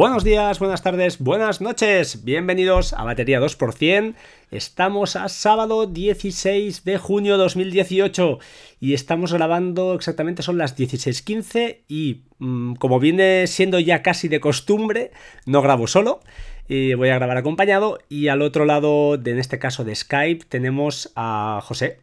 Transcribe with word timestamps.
Buenos 0.00 0.24
días, 0.24 0.58
buenas 0.58 0.82
tardes, 0.82 1.18
buenas 1.18 1.60
noches. 1.60 2.24
Bienvenidos 2.24 2.94
a 2.94 3.04
Batería 3.04 3.38
2%. 3.38 4.14
Estamos 4.50 5.14
a 5.14 5.28
sábado 5.28 5.86
16 5.86 6.84
de 6.84 6.96
junio 6.96 7.36
2018 7.36 8.38
y 8.80 8.94
estamos 8.94 9.34
grabando 9.34 9.94
exactamente 9.94 10.42
son 10.42 10.56
las 10.56 10.74
16.15 10.78 11.80
y 11.86 12.22
mm, 12.38 12.76
como 12.76 12.98
viene 12.98 13.46
siendo 13.46 13.78
ya 13.78 14.02
casi 14.02 14.28
de 14.28 14.40
costumbre, 14.40 15.10
no 15.44 15.60
grabo 15.60 15.86
solo. 15.86 16.20
Y 16.66 16.94
voy 16.94 17.10
a 17.10 17.16
grabar 17.16 17.36
acompañado 17.36 17.98
y 18.08 18.28
al 18.28 18.40
otro 18.40 18.64
lado, 18.64 19.18
de, 19.18 19.32
en 19.32 19.38
este 19.38 19.58
caso 19.58 19.84
de 19.84 19.94
Skype, 19.94 20.46
tenemos 20.48 21.12
a 21.14 21.60
José. 21.62 21.98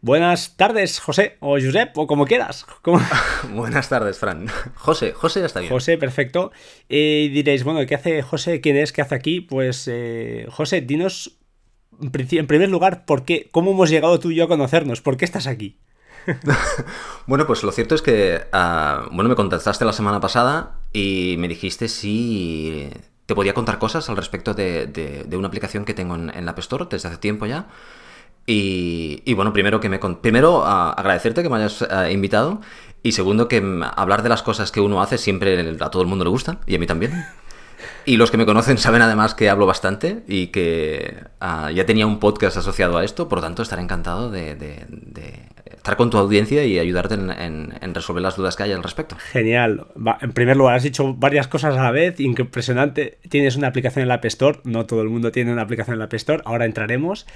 Buenas 0.00 0.56
tardes, 0.56 1.00
José, 1.00 1.36
o 1.40 1.58
Josep, 1.60 1.96
o 1.98 2.06
como 2.06 2.24
quieras. 2.24 2.66
Buenas 3.52 3.88
tardes, 3.88 4.18
Fran. 4.18 4.46
José, 4.76 5.12
José 5.12 5.40
ya 5.40 5.46
está 5.46 5.60
bien. 5.60 5.72
José, 5.72 5.98
perfecto. 5.98 6.52
Y 6.88 7.28
diréis, 7.28 7.64
bueno, 7.64 7.84
¿qué 7.86 7.96
hace 7.96 8.22
José? 8.22 8.60
¿Quién 8.60 8.76
es? 8.76 8.92
¿Qué 8.92 9.02
hace 9.02 9.16
aquí? 9.16 9.40
Pues, 9.40 9.88
eh, 9.90 10.46
José, 10.50 10.82
dinos 10.82 11.38
en 12.00 12.46
primer 12.46 12.68
lugar, 12.68 13.04
¿por 13.04 13.24
qué? 13.24 13.48
¿Cómo 13.50 13.72
hemos 13.72 13.90
llegado 13.90 14.20
tú 14.20 14.30
y 14.30 14.36
yo 14.36 14.44
a 14.44 14.48
conocernos? 14.48 15.00
¿Por 15.00 15.16
qué 15.16 15.24
estás 15.24 15.46
aquí? 15.46 15.78
bueno, 17.26 17.46
pues 17.46 17.62
lo 17.62 17.72
cierto 17.72 17.94
es 17.94 18.02
que, 18.02 18.42
ah, 18.52 19.08
bueno, 19.10 19.28
me 19.28 19.34
contactaste 19.34 19.84
la 19.84 19.92
semana 19.92 20.20
pasada 20.20 20.78
y 20.92 21.36
me 21.38 21.48
dijiste 21.48 21.88
si 21.88 22.88
te 23.26 23.34
podía 23.34 23.54
contar 23.54 23.78
cosas 23.78 24.08
al 24.08 24.16
respecto 24.16 24.54
de, 24.54 25.26
una 25.32 25.48
aplicación 25.48 25.84
que 25.84 25.94
tengo 25.94 26.14
en, 26.14 26.30
en 26.30 26.44
la 26.44 26.52
App 26.52 26.58
Store 26.60 26.86
desde 26.88 27.08
hace 27.08 27.18
tiempo 27.18 27.46
ya. 27.46 27.66
Y, 28.50 29.34
bueno, 29.34 29.52
primero 29.52 29.78
que 29.78 29.90
me 29.90 29.98
primero 29.98 30.64
agradecerte 30.64 31.42
que 31.42 31.50
me 31.50 31.56
hayas 31.56 31.82
eh, 31.82 32.12
invitado 32.12 32.62
y 33.02 33.12
segundo 33.12 33.46
que 33.46 33.62
hablar 33.94 34.22
de 34.22 34.30
las 34.30 34.42
cosas 34.42 34.72
que 34.72 34.80
uno 34.80 35.02
hace 35.02 35.18
siempre 35.18 35.76
a 35.78 35.90
todo 35.90 36.00
el 36.00 36.08
mundo 36.08 36.24
le 36.24 36.30
gusta 36.30 36.58
y 36.66 36.74
a 36.74 36.78
mí 36.78 36.86
también. 36.86 37.26
Y 38.06 38.16
los 38.16 38.30
que 38.30 38.38
me 38.38 38.46
conocen 38.46 38.78
saben 38.78 39.02
además 39.02 39.34
que 39.34 39.50
hablo 39.50 39.66
bastante 39.66 40.22
y 40.26 40.46
que 40.46 41.14
ah, 41.40 41.70
ya 41.72 41.84
tenía 41.84 42.06
un 42.06 42.20
podcast 42.20 42.56
asociado 42.56 42.96
a 42.96 43.04
esto, 43.04 43.28
por 43.28 43.38
lo 43.38 43.42
tanto 43.42 43.60
estaré 43.60 43.82
encantado 43.82 44.30
de, 44.30 44.56
estar 45.66 45.98
con 45.98 46.08
tu 46.08 46.16
audiencia 46.16 46.64
y 46.64 46.78
ayudarte 46.78 47.16
en, 47.16 47.94
resolver 47.94 48.22
las 48.22 48.36
dudas 48.36 48.56
que 48.56 48.62
hay 48.62 48.72
al 48.72 48.82
respecto. 48.82 49.18
Genial. 49.30 49.88
en 50.22 50.32
primer 50.32 50.56
lugar, 50.56 50.74
has 50.74 50.84
dicho 50.84 51.12
varias 51.12 51.48
cosas 51.48 51.76
a 51.76 51.82
la 51.82 51.90
vez, 51.90 52.18
impresionante. 52.18 53.18
Tienes 53.28 53.56
una 53.56 53.68
aplicación 53.68 54.04
en 54.04 54.08
la 54.08 54.14
App 54.14 54.24
Store, 54.24 54.60
no 54.64 54.86
todo 54.86 55.02
el 55.02 55.10
mundo 55.10 55.32
tiene 55.32 55.52
una 55.52 55.60
aplicación 55.60 55.96
en 55.96 55.98
la 55.98 56.06
App 56.06 56.14
Store, 56.14 56.42
ahora 56.46 56.64
entraremos. 56.64 57.26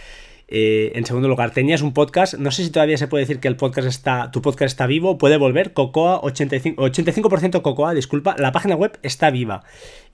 Eh, 0.54 0.92
en 0.96 1.06
segundo 1.06 1.28
lugar, 1.28 1.52
tenías 1.52 1.80
un 1.80 1.94
podcast. 1.94 2.34
No 2.34 2.50
sé 2.50 2.62
si 2.62 2.70
todavía 2.70 2.98
se 2.98 3.08
puede 3.08 3.22
decir 3.22 3.40
que 3.40 3.48
el 3.48 3.56
podcast 3.56 3.88
está, 3.88 4.30
tu 4.30 4.42
podcast 4.42 4.72
está 4.72 4.86
vivo. 4.86 5.16
Puede 5.16 5.38
volver. 5.38 5.72
Cocoa 5.72 6.20
85, 6.20 6.82
85% 6.82 7.62
Cocoa, 7.62 7.94
disculpa. 7.94 8.36
La 8.38 8.52
página 8.52 8.74
web 8.74 8.98
está 9.02 9.30
viva. 9.30 9.64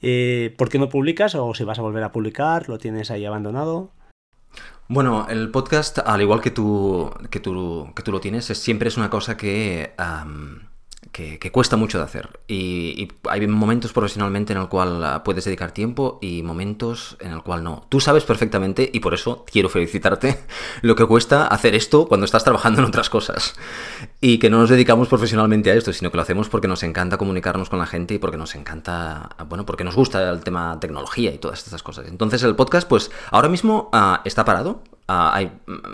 Eh, 0.01 0.55
¿Por 0.57 0.69
qué 0.69 0.79
no 0.79 0.89
publicas? 0.89 1.35
O 1.35 1.55
si 1.55 1.65
vas 1.65 1.81
a 1.81 1.83
volver 1.83 2.05
a 2.05 2.13
publicar, 2.13 2.69
lo 2.69 2.79
tienes 2.79 3.11
ahí 3.11 3.25
abandonado. 3.25 3.91
Bueno, 4.87 5.27
el 5.29 5.51
podcast, 5.51 5.99
al 5.99 6.23
igual 6.23 6.41
que 6.41 6.53
tú, 6.53 7.11
que 7.31 7.41
tú, 7.41 7.91
que 7.97 8.05
tú 8.05 8.13
lo 8.13 8.21
tienes, 8.21 8.45
siempre 8.45 8.91
es 8.91 8.97
una 8.97 9.11
cosa 9.11 9.37
que 9.37 9.93
que, 11.13 11.53
cuesta 11.53 11.77
mucho 11.77 11.99
de 11.99 12.05
hacer. 12.05 12.41
Y, 12.47 13.09
hay 13.29 13.47
momentos 13.47 13.93
profesionalmente 13.93 14.53
en 14.53 14.61
el 14.61 14.69
cual 14.69 15.03
ah, 15.05 15.25
puedes 15.25 15.45
dedicar 15.45 15.73
tiempo 15.73 16.19
y 16.21 16.43
momentos 16.43 17.17
en 17.21 17.33
el 17.33 17.43
cual 17.43 17.65
no. 17.65 17.87
Tú 17.89 18.01
sabes 18.01 18.25
perfectamente, 18.25 18.89
y 18.93 19.01
por 19.01 19.15
eso 19.15 19.45
quiero 19.51 19.69
felicitarte, 19.69 20.39
lo 20.83 20.95
que 20.95 21.07
cuesta 21.07 21.47
hacer 21.47 21.75
esto 21.75 22.07
cuando 22.07 22.25
estás 22.25 22.45
trabajando 22.45 22.81
en 22.81 22.87
otras 22.87 23.11
cosas. 23.11 23.55
Y 24.21 24.39
que 24.39 24.51
no 24.51 24.59
nos 24.59 24.71
dedicamos 24.71 25.09
profesionalmente 25.09 25.71
a 25.71 25.75
esto, 25.75 25.93
sino 25.93 26.11
que 26.11 26.17
lo 26.17 26.23
hacemos 26.23 26.49
porque 26.49 26.69
nos 26.69 26.83
encanta 26.83 27.19
comunicarnos 27.19 27.69
con 27.69 27.79
la 27.79 27.87
gente 27.87 28.15
y 28.15 28.19
porque 28.19 28.37
nos 28.37 28.55
encanta, 28.55 29.31
ah, 29.37 29.45
bueno, 29.45 29.67
porque 29.67 29.85
nos 29.85 29.95
gusta 29.95 30.31
el 30.31 30.41
tema 30.41 30.79
tecnología 30.81 31.33
y 31.33 31.39
todas 31.39 31.65
estas 31.65 31.83
cosas. 31.83 32.07
Entonces 32.09 32.43
el 32.43 32.57
podcast, 32.57 32.89
pues 32.89 33.11
ahora 33.31 33.49
mismo 33.49 33.89
ah, 33.93 34.23
está 34.25 34.45
parado. 34.45 34.83
Hay, 35.09 35.51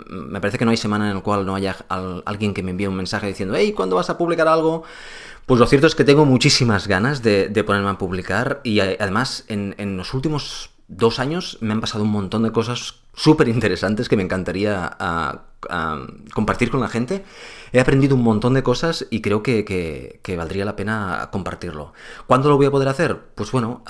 me 0.09 0.41
parece 0.41 0.57
que 0.57 0.65
no 0.65 0.71
hay 0.71 0.77
semana 0.77 1.09
en 1.09 1.15
la 1.15 1.21
cual 1.21 1.45
no 1.45 1.55
haya 1.55 1.75
alguien 2.25 2.53
que 2.53 2.61
me 2.63 2.71
envíe 2.71 2.87
un 2.87 2.97
mensaje 2.97 3.27
diciendo, 3.27 3.55
hey, 3.57 3.71
¿cuándo 3.71 3.95
vas 3.95 4.09
a 4.09 4.17
publicar 4.17 4.47
algo? 4.47 4.83
Pues 5.45 5.59
lo 5.59 5.67
cierto 5.67 5.87
es 5.87 5.95
que 5.95 6.03
tengo 6.03 6.25
muchísimas 6.25 6.87
ganas 6.87 7.21
de, 7.23 7.63
ponerme 7.65 7.89
a 7.89 7.97
publicar 7.97 8.59
y 8.63 8.79
además 8.81 9.45
en, 9.47 9.97
los 9.97 10.13
últimos 10.13 10.71
dos 10.87 11.19
años 11.19 11.57
me 11.61 11.73
han 11.73 11.81
pasado 11.81 12.03
un 12.03 12.11
montón 12.11 12.43
de 12.43 12.51
cosas 12.51 12.95
súper 13.13 13.47
interesantes 13.47 14.09
que 14.09 14.17
me 14.17 14.23
encantaría 14.23 14.97
compartir 16.33 16.69
con 16.69 16.81
la 16.81 16.89
gente. 16.89 17.23
He 17.71 17.79
aprendido 17.79 18.15
un 18.15 18.23
montón 18.23 18.53
de 18.53 18.63
cosas 18.63 19.07
y 19.09 19.21
creo 19.21 19.43
que, 19.43 20.19
valdría 20.35 20.65
la 20.65 20.75
pena 20.75 21.29
compartirlo. 21.31 21.93
¿Cuándo 22.27 22.49
lo 22.49 22.57
voy 22.57 22.65
a 22.65 22.71
poder 22.71 22.89
hacer? 22.89 23.17
Pues 23.35 23.51
bueno, 23.51 23.81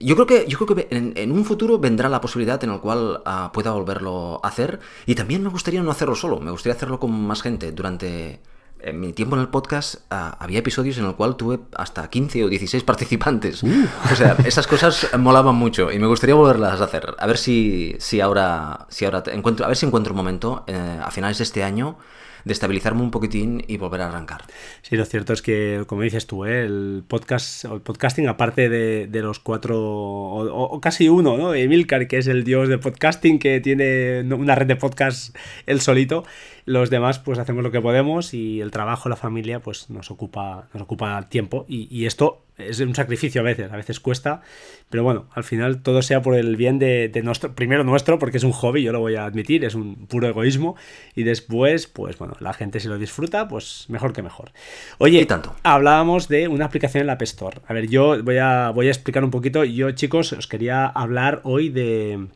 yo 0.00 0.14
creo 0.14 0.26
que, 0.26 0.46
yo 0.48 0.58
creo 0.58 0.76
que 0.76 0.88
en, 0.90 1.30
un 1.30 1.44
futuro 1.44 1.78
vendrá 1.78 2.08
la 2.08 2.20
posibilidad 2.20 2.62
en 2.64 2.70
la 2.70 2.78
cual 2.78 3.22
ah, 3.26 3.50
pueda 3.52 3.70
volverlo 3.72 4.40
a 4.42 4.48
hacer 4.48 4.80
y 5.06 5.14
también 5.14 5.42
me 5.42 5.50
gustaría 5.50 5.82
no 5.82 5.90
hacerlo 5.90 6.14
solo, 6.14 6.40
me 6.40 6.50
gustaría 6.50 6.74
hacerlo 6.74 6.98
con 6.98 7.12
más 7.12 7.42
gente 7.42 7.70
durante 7.72 8.40
en 8.82 8.98
mi 8.98 9.12
tiempo 9.12 9.36
en 9.36 9.42
el 9.42 9.48
podcast 9.48 9.96
ah, 10.10 10.38
había 10.40 10.60
episodios 10.60 10.96
en 10.96 11.04
el 11.04 11.14
cual 11.14 11.36
tuve 11.36 11.60
hasta 11.76 12.08
15 12.08 12.44
o 12.44 12.48
16 12.48 12.82
participantes. 12.82 13.62
Uh. 13.62 13.86
O 14.10 14.16
sea, 14.16 14.36
esas 14.44 14.66
cosas 14.66 15.06
molaban 15.18 15.54
mucho 15.54 15.92
y 15.92 15.98
me 15.98 16.06
gustaría 16.06 16.34
volverlas 16.34 16.80
a 16.80 16.84
hacer. 16.84 17.14
A 17.18 17.26
ver 17.26 17.36
si, 17.36 17.94
si 17.98 18.22
ahora, 18.22 18.86
si 18.88 19.04
ahora 19.04 19.22
encuentro, 19.32 19.66
a 19.66 19.68
ver 19.68 19.76
si 19.76 19.84
encuentro 19.84 20.14
un 20.14 20.16
momento 20.16 20.64
eh, 20.66 21.00
a 21.02 21.10
finales 21.10 21.36
de 21.38 21.44
este 21.44 21.62
año 21.62 21.98
de 22.44 22.52
estabilizarme 22.52 23.02
un 23.02 23.10
poquitín 23.10 23.64
y 23.66 23.76
volver 23.76 24.02
a 24.02 24.08
arrancar. 24.08 24.42
Sí, 24.82 24.96
lo 24.96 25.04
cierto 25.04 25.32
es 25.32 25.42
que, 25.42 25.84
como 25.86 26.02
dices 26.02 26.26
tú, 26.26 26.44
¿eh? 26.44 26.64
el 26.64 27.04
podcast, 27.06 27.64
el 27.64 27.80
podcasting, 27.80 28.28
aparte 28.28 28.68
de, 28.68 29.06
de 29.06 29.22
los 29.22 29.38
cuatro, 29.38 29.78
o, 29.80 30.80
casi 30.80 31.08
uno, 31.08 31.36
¿no? 31.36 31.54
Emilcar, 31.54 32.06
que 32.08 32.18
es 32.18 32.26
el 32.26 32.44
dios 32.44 32.68
de 32.68 32.78
podcasting, 32.78 33.38
que 33.38 33.60
tiene 33.60 34.22
una 34.22 34.54
red 34.54 34.66
de 34.66 34.76
podcast 34.76 35.36
él 35.66 35.80
solito, 35.80 36.24
los 36.64 36.90
demás 36.90 37.18
pues 37.18 37.38
hacemos 37.38 37.62
lo 37.62 37.70
que 37.70 37.80
podemos 37.80 38.34
y 38.34 38.60
el 38.60 38.70
trabajo, 38.70 39.08
la 39.08 39.16
familia, 39.16 39.60
pues 39.60 39.90
nos 39.90 40.10
ocupa, 40.10 40.68
nos 40.72 40.82
ocupa 40.82 41.28
tiempo 41.28 41.64
y, 41.68 41.88
y 41.90 42.06
esto 42.06 42.42
es 42.68 42.80
un 42.80 42.94
sacrificio 42.94 43.40
a 43.40 43.44
veces, 43.44 43.72
a 43.72 43.76
veces 43.76 44.00
cuesta, 44.00 44.42
pero 44.88 45.04
bueno, 45.04 45.26
al 45.32 45.44
final 45.44 45.82
todo 45.82 46.02
sea 46.02 46.22
por 46.22 46.34
el 46.34 46.56
bien 46.56 46.78
de, 46.78 47.10
nuestro, 47.22 47.54
primero 47.54 47.84
nuestro, 47.84 48.18
porque 48.18 48.38
es 48.38 48.44
un 48.44 48.52
hobby, 48.52 48.82
yo 48.82 48.92
lo 48.92 49.00
voy 49.00 49.16
a 49.16 49.24
admitir, 49.24 49.64
es 49.64 49.74
un 49.74 50.06
puro 50.06 50.28
egoísmo, 50.28 50.76
y 51.14 51.22
después, 51.22 51.86
pues 51.86 52.18
bueno, 52.18 52.34
la 52.40 52.52
gente 52.52 52.80
si 52.80 52.88
lo 52.88 52.98
disfruta, 52.98 53.48
pues 53.48 53.86
mejor 53.88 54.12
que 54.12 54.22
mejor. 54.22 54.52
Oye, 54.98 55.24
tanto? 55.26 55.54
hablábamos 55.62 56.28
de 56.28 56.48
una 56.48 56.66
aplicación 56.66 57.02
en 57.02 57.06
la 57.06 57.14
App 57.14 57.22
Store. 57.22 57.58
A 57.66 57.72
ver, 57.72 57.88
yo 57.88 58.22
voy 58.22 58.38
a, 58.38 58.70
voy 58.70 58.88
a 58.88 58.90
explicar 58.90 59.24
un 59.24 59.30
poquito, 59.30 59.64
yo 59.64 59.90
chicos, 59.92 60.32
os 60.32 60.46
quería 60.46 60.86
hablar 60.86 61.40
hoy 61.44 61.68
de, 61.68 62.26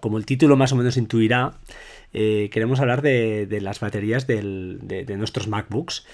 como 0.00 0.18
el 0.18 0.26
título 0.26 0.56
más 0.56 0.72
o 0.72 0.76
menos 0.76 0.96
intuirá, 0.96 1.54
eh, 2.12 2.50
queremos 2.52 2.80
hablar 2.80 3.02
de, 3.02 3.58
las 3.62 3.80
baterías 3.80 4.26
de, 4.26 4.78
de, 4.82 5.16
nuestros 5.16 5.48
MacBooks. 5.48 6.04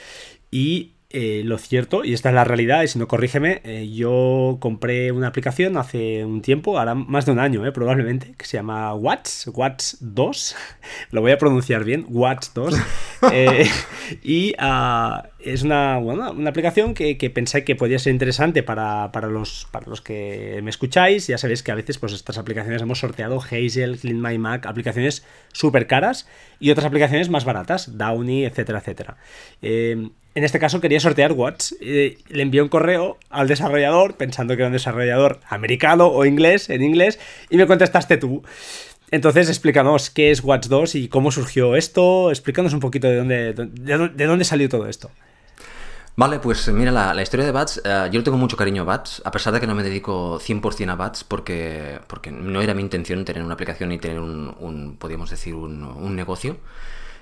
Y 0.51 0.93
eh, 1.11 1.41
lo 1.43 1.57
cierto, 1.57 2.05
y 2.05 2.13
esta 2.13 2.29
es 2.29 2.35
la 2.35 2.45
realidad, 2.45 2.83
y 2.83 2.89
si 2.89 2.99
no 2.99 3.09
corrígeme, 3.09 3.63
eh, 3.65 3.91
yo 3.91 4.59
compré 4.61 5.11
una 5.11 5.29
aplicación 5.29 5.79
hace 5.79 6.23
un 6.23 6.43
tiempo, 6.43 6.79
ahora 6.79 6.95
más 6.95 7.25
de 7.25 7.33
un 7.33 7.39
año 7.39 7.65
eh, 7.65 7.73
probablemente, 7.73 8.35
que 8.37 8.45
se 8.45 8.59
llama 8.59 8.93
Watts, 8.93 9.51
Watts 9.55 9.97
2, 10.01 10.57
lo 11.13 11.23
voy 11.23 11.33
a 11.33 11.39
pronunciar 11.39 11.85
bien, 11.85 12.05
Watts 12.11 12.53
2, 12.53 12.75
y 14.23 14.53
ah, 14.59 15.31
es 15.39 15.63
una, 15.63 15.97
una 15.97 16.51
aplicación 16.51 16.93
que, 16.93 17.17
pensé 17.35 17.65
que 17.65 17.75
podía 17.75 17.99
ser 17.99 18.13
interesante 18.13 18.63
para, 18.63 19.09
los, 19.31 19.67
para 19.71 19.87
los 19.87 20.03
que 20.03 20.61
me 20.63 20.69
escucháis, 20.69 21.27
ya 21.27 21.39
sabéis 21.39 21.63
que 21.63 21.73
a 21.73 21.75
veces 21.75 21.97
pues 21.97 22.13
estas 22.13 22.37
aplicaciones 22.37 22.83
hemos 22.83 22.99
sorteado 22.99 23.41
Hazel, 23.41 23.99
Clean 23.99 24.21
My 24.21 24.37
Mac, 24.37 24.67
aplicaciones 24.67 25.25
súper 25.55 25.87
caras 25.87 26.29
y 26.61 26.71
otras 26.71 26.85
aplicaciones 26.85 27.31
más 27.31 27.47
baratas, 27.47 27.97
Downy, 27.97 28.45
etcétera, 28.45 28.81
etcétera. 28.81 29.17
En 30.39 30.45
este 30.45 30.61
caso 30.61 30.81
quería 30.81 31.01
sortear 31.01 31.33
Watch. 31.33 31.73
le 31.81 32.17
envié 32.31 32.63
un 32.63 32.69
correo 32.69 33.19
al 33.29 33.49
desarrollador 33.49 34.15
pensando 34.15 34.55
que 34.55 34.63
era 34.63 34.69
un 34.69 34.73
desarrollador 34.73 35.41
americano 35.49 36.07
o 36.07 36.25
inglés, 36.25 36.71
en 36.71 36.85
inglés, 36.85 37.19
y 37.51 37.57
me 37.57 37.67
contestaste 37.67 38.19
tú. 38.19 38.45
Entonces 39.11 39.49
explícanos 39.49 40.11
qué 40.11 40.31
es 40.31 40.45
Watch 40.45 40.69
2 40.69 40.95
y 40.95 41.09
cómo 41.09 41.33
surgió 41.33 41.75
esto. 41.75 42.31
Explícanos 42.31 42.73
un 42.73 42.79
poquito 42.79 43.09
de 43.09 43.17
dónde, 43.17 43.53
de, 43.53 44.27
dónde 44.27 44.45
salió 44.45 44.69
todo 44.69 44.87
esto. 44.87 45.11
Vale, 46.15 46.39
pues 46.39 46.69
mira, 46.69 46.93
la, 46.93 47.21
historia 47.21 47.45
de 47.45 47.51
Bats, 47.51 47.83
eh, 47.85 48.09
yo 48.13 48.21
le 48.21 48.25
tengo 48.25 48.39
mucho 48.39 48.57
cariño 48.57 48.83
a 48.83 48.85
Bats, 48.85 49.21
a 49.25 49.33
pesar 49.33 49.53
de 49.53 49.59
que 49.59 49.67
no 49.67 49.75
me 49.75 49.83
dedico 49.83 50.39
100% 50.39 50.89
a 50.89 50.95
Bats, 50.95 51.25
porque, 51.25 51.99
porque 52.07 52.31
no 52.31 52.63
era 52.63 52.75
mi 52.75 52.83
intención 52.83 53.25
tener 53.25 53.43
una 53.43 53.55
aplicación 53.55 53.91
y 53.91 53.99
tener 53.99 54.21
un, 54.21 54.97
podríamos 55.01 55.31
decir, 55.31 55.57
un, 55.57 55.83
un 55.83 56.15
negocio 56.15 56.59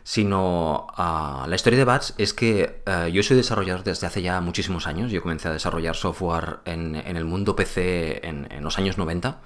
sino 0.06 0.86
ah, 0.96 1.46
la 1.48 1.56
historia 1.56 1.80
de 1.80 1.84
Bats 1.84 2.14
es 2.16 2.32
que 2.32 2.80
eh, 2.86 3.10
yo 3.12 3.24
soy 3.24 3.36
desarrollador 3.36 3.82
desde 3.82 4.06
hace 4.06 4.22
ya 4.22 4.40
muchísimos 4.40 4.86
años. 4.86 5.10
Yo 5.10 5.20
comencé 5.20 5.48
a 5.48 5.52
desarrollar 5.52 5.96
software 5.96 6.60
en, 6.64 6.94
el 6.94 7.24
mundo 7.24 7.56
PC 7.56 8.24
en, 8.24 8.46
los 8.62 8.78
años 8.78 8.98
90. 8.98 9.40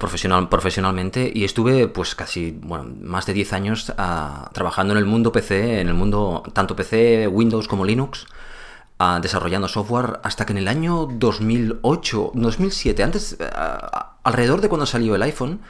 profesional, 0.00 0.48
profesionalmente 0.48 1.30
y 1.32 1.44
estuve 1.44 1.86
pues 1.86 2.16
casi, 2.16 2.50
bueno, 2.50 2.96
más 3.00 3.26
de 3.26 3.32
10 3.34 3.52
años 3.52 3.92
ah, 3.96 4.50
trabajando 4.52 4.92
en 4.92 4.98
el 4.98 5.06
mundo 5.06 5.30
PC, 5.30 5.80
en 5.80 5.86
el 5.86 5.94
mundo 5.94 6.42
tanto 6.52 6.74
PC, 6.74 7.28
Windows 7.28 7.68
como 7.68 7.84
Linux, 7.84 8.26
ah, 8.98 9.20
desarrollando 9.22 9.68
software 9.68 10.18
hasta 10.24 10.46
que 10.46 10.52
en 10.52 10.58
el 10.58 10.66
año 10.66 11.06
2008, 11.06 12.32
2007, 12.34 13.04
antes, 13.04 13.36
alrededor 14.24 14.60
de 14.62 14.68
cuando 14.68 14.84
salió 14.84 15.14
el 15.14 15.22
iPhone, 15.22 15.60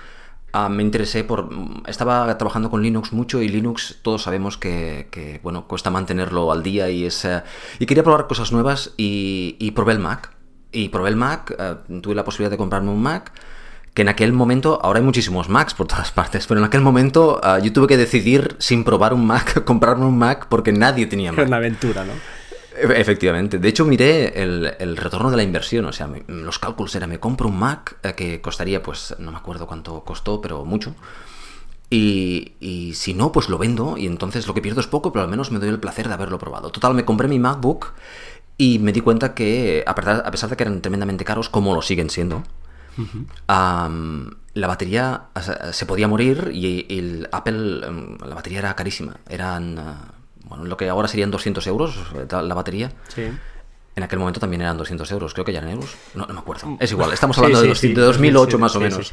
me 0.71 0.83
interesé 0.83 1.25
por... 1.25 1.49
Estaba 1.87 2.37
trabajando 2.39 2.71
con 2.71 2.83
Linux 2.83 3.13
mucho 3.13 3.43
y 3.43 3.49
Linux 3.49 3.99
todos 4.03 4.23
sabemos 4.23 4.57
que, 4.57 5.41
bueno, 5.43 5.67
cuesta 5.67 5.91
mantenerlo 5.91 6.53
al 6.53 6.63
día 6.63 6.91
y 6.91 7.07
es... 7.07 7.25
Eh, 7.25 7.43
y 7.79 7.87
quería 7.87 8.03
probar 8.03 8.27
cosas 8.27 8.53
nuevas 8.53 8.93
y, 8.97 9.57
y 9.59 9.73
probé 9.73 9.93
el 9.93 9.99
Mac. 9.99 10.33
Y 10.73 10.89
probé 10.89 11.11
el 11.11 11.17
Mac, 11.17 11.55
eh, 11.59 11.75
tuve 12.01 12.15
la 12.15 12.25
posibilidad 12.25 12.51
de 12.51 12.57
comprarme 12.57 12.91
un 12.91 13.03
Mac 13.03 13.33
que 13.97 14.03
en 14.03 14.11
aquel 14.11 14.35
momento, 14.35 14.79
ahora 14.83 14.99
hay 14.99 15.05
muchísimos 15.05 15.49
Macs 15.49 15.73
por 15.73 15.87
todas 15.87 16.13
partes, 16.21 16.47
pero 16.47 16.61
en 16.61 16.67
aquel 16.67 16.83
momento 16.83 17.41
ah, 17.43 17.59
yo 17.59 17.73
tuve 17.73 17.87
que 17.87 17.97
decidir 17.97 18.55
sin 18.59 18.85
probar 18.85 19.15
un 19.15 19.27
Mac, 19.27 19.65
comprarme 19.65 20.05
un 20.05 20.19
Mac 20.19 20.47
porque 20.49 20.73
nadie 20.73 21.07
tenía 21.07 21.33
Mac. 21.33 21.41
Es 21.41 21.47
una 21.49 21.57
aventura, 21.57 22.05
¿no? 22.05 22.13
Efectivamente. 22.79 23.59
De 23.59 23.69
hecho, 23.69 23.85
miré 23.85 24.43
el, 24.43 24.97
retorno 24.97 25.31
de 25.31 25.37
la 25.37 25.43
inversión. 25.43 25.85
O 25.87 25.93
sea, 25.93 26.09
los 26.27 26.59
cálculos 26.59 26.95
eran, 26.95 27.11
me 27.11 27.21
compro 27.21 27.49
un 27.49 27.59
Mac 27.59 27.99
eh, 28.03 28.15
que 28.15 28.41
costaría, 28.41 28.83
pues, 28.83 29.15
no 29.19 29.33
me 29.33 29.39
acuerdo 29.39 29.67
cuánto 29.67 30.05
costó, 30.05 30.41
pero 30.41 30.65
mucho. 30.65 30.95
Y, 31.89 32.55
y, 32.61 32.95
si 32.95 33.15
no, 33.15 33.31
pues 33.31 33.49
lo 33.49 33.59
vendo 33.59 33.97
y 33.97 34.07
entonces 34.07 34.47
lo 34.49 34.55
que 34.55 34.61
pierdo 34.61 34.81
es 34.81 34.89
poco, 34.89 35.13
pero 35.13 35.25
al 35.25 35.31
menos 35.31 35.53
me 35.53 35.61
doy 35.61 35.69
el 35.69 35.79
placer 35.79 36.09
de 36.09 36.15
haberlo 36.15 36.39
probado. 36.39 36.71
Total, 36.71 36.95
me 36.95 37.05
compré 37.05 37.29
mi 37.29 37.39
MacBook 37.39 37.93
y 38.59 38.79
me 38.79 38.93
di 38.93 39.01
cuenta 39.01 39.35
que, 39.35 39.85
a 39.87 39.95
pesar 39.95 40.51
de 40.51 40.57
que 40.57 40.63
eran 40.65 40.81
tremendamente 40.81 41.25
caros, 41.25 41.49
como 41.49 41.75
lo 41.75 41.83
siguen 41.83 42.11
siendo, 42.11 42.43
la 43.47 44.67
batería 44.67 45.27
se 45.73 45.87
podía 45.87 46.09
morir 46.09 46.51
y 46.53 46.87
el 46.89 47.29
Apple, 47.31 47.87
em, 47.87 48.19
la 48.19 48.35
batería 48.35 48.61
era 48.61 48.75
carísima. 48.75 49.17
Eran, 49.29 49.79
ah, 49.79 50.16
bueno, 50.47 50.65
lo 50.65 50.77
que 50.77 50.89
ahora 50.89 51.09
serían 51.09 51.31
200 51.31 51.67
euros 51.67 51.99
la 52.31 52.55
batería. 52.55 52.93
En 53.97 54.03
aquel 54.03 54.19
momento 54.19 54.41
también 54.41 54.61
eran 54.61 54.77
200 54.77 55.11
euros, 55.13 55.33
creo 55.33 55.45
que 55.45 55.53
ya 55.53 55.59
eran 55.61 55.73
euros. 55.73 55.97
No, 56.15 56.27
me 56.27 56.39
acuerdo. 56.39 56.67
Mm. 56.67 56.77
Es 56.81 56.93
igual, 56.93 57.13
estamos 57.13 57.39
hablando 57.39 57.63
de, 57.63 57.95
2008 57.95 58.59
más 58.59 58.77
o 58.77 58.81
menos. 58.81 59.11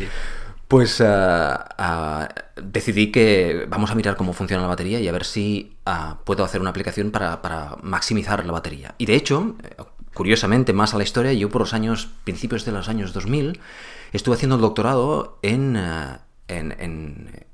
Pues 0.67 1.01
ah, 1.01 2.27
decidí 2.61 3.11
que 3.11 3.65
vamos 3.69 3.91
a 3.91 3.95
mirar 3.95 4.15
cómo 4.15 4.33
funciona 4.33 4.63
la 4.63 4.69
batería 4.69 4.99
y 4.99 5.07
a 5.07 5.11
ver 5.11 5.23
si 5.23 5.77
puedo 6.23 6.43
hacer 6.43 6.61
una 6.61 6.71
aplicación 6.71 7.11
para, 7.11 7.41
para, 7.41 7.77
maximizar 7.81 8.45
la 8.45 8.51
batería. 8.51 8.95
Y 8.97 9.05
de 9.05 9.15
hecho, 9.15 9.55
curiosamente, 10.13 10.73
más 10.73 10.93
a 10.93 10.97
la 10.97 11.03
historia, 11.03 11.33
yo 11.33 11.49
por 11.49 11.61
los 11.61 11.73
años, 11.73 12.09
principios 12.23 12.65
de 12.65 12.71
los 12.71 12.89
años 12.89 13.13
2000, 13.13 13.59
estuve 14.13 14.35
haciendo 14.35 14.55
el 14.55 14.61
doctorado 14.61 15.39
en, 15.41 15.77
eh, 16.47 16.75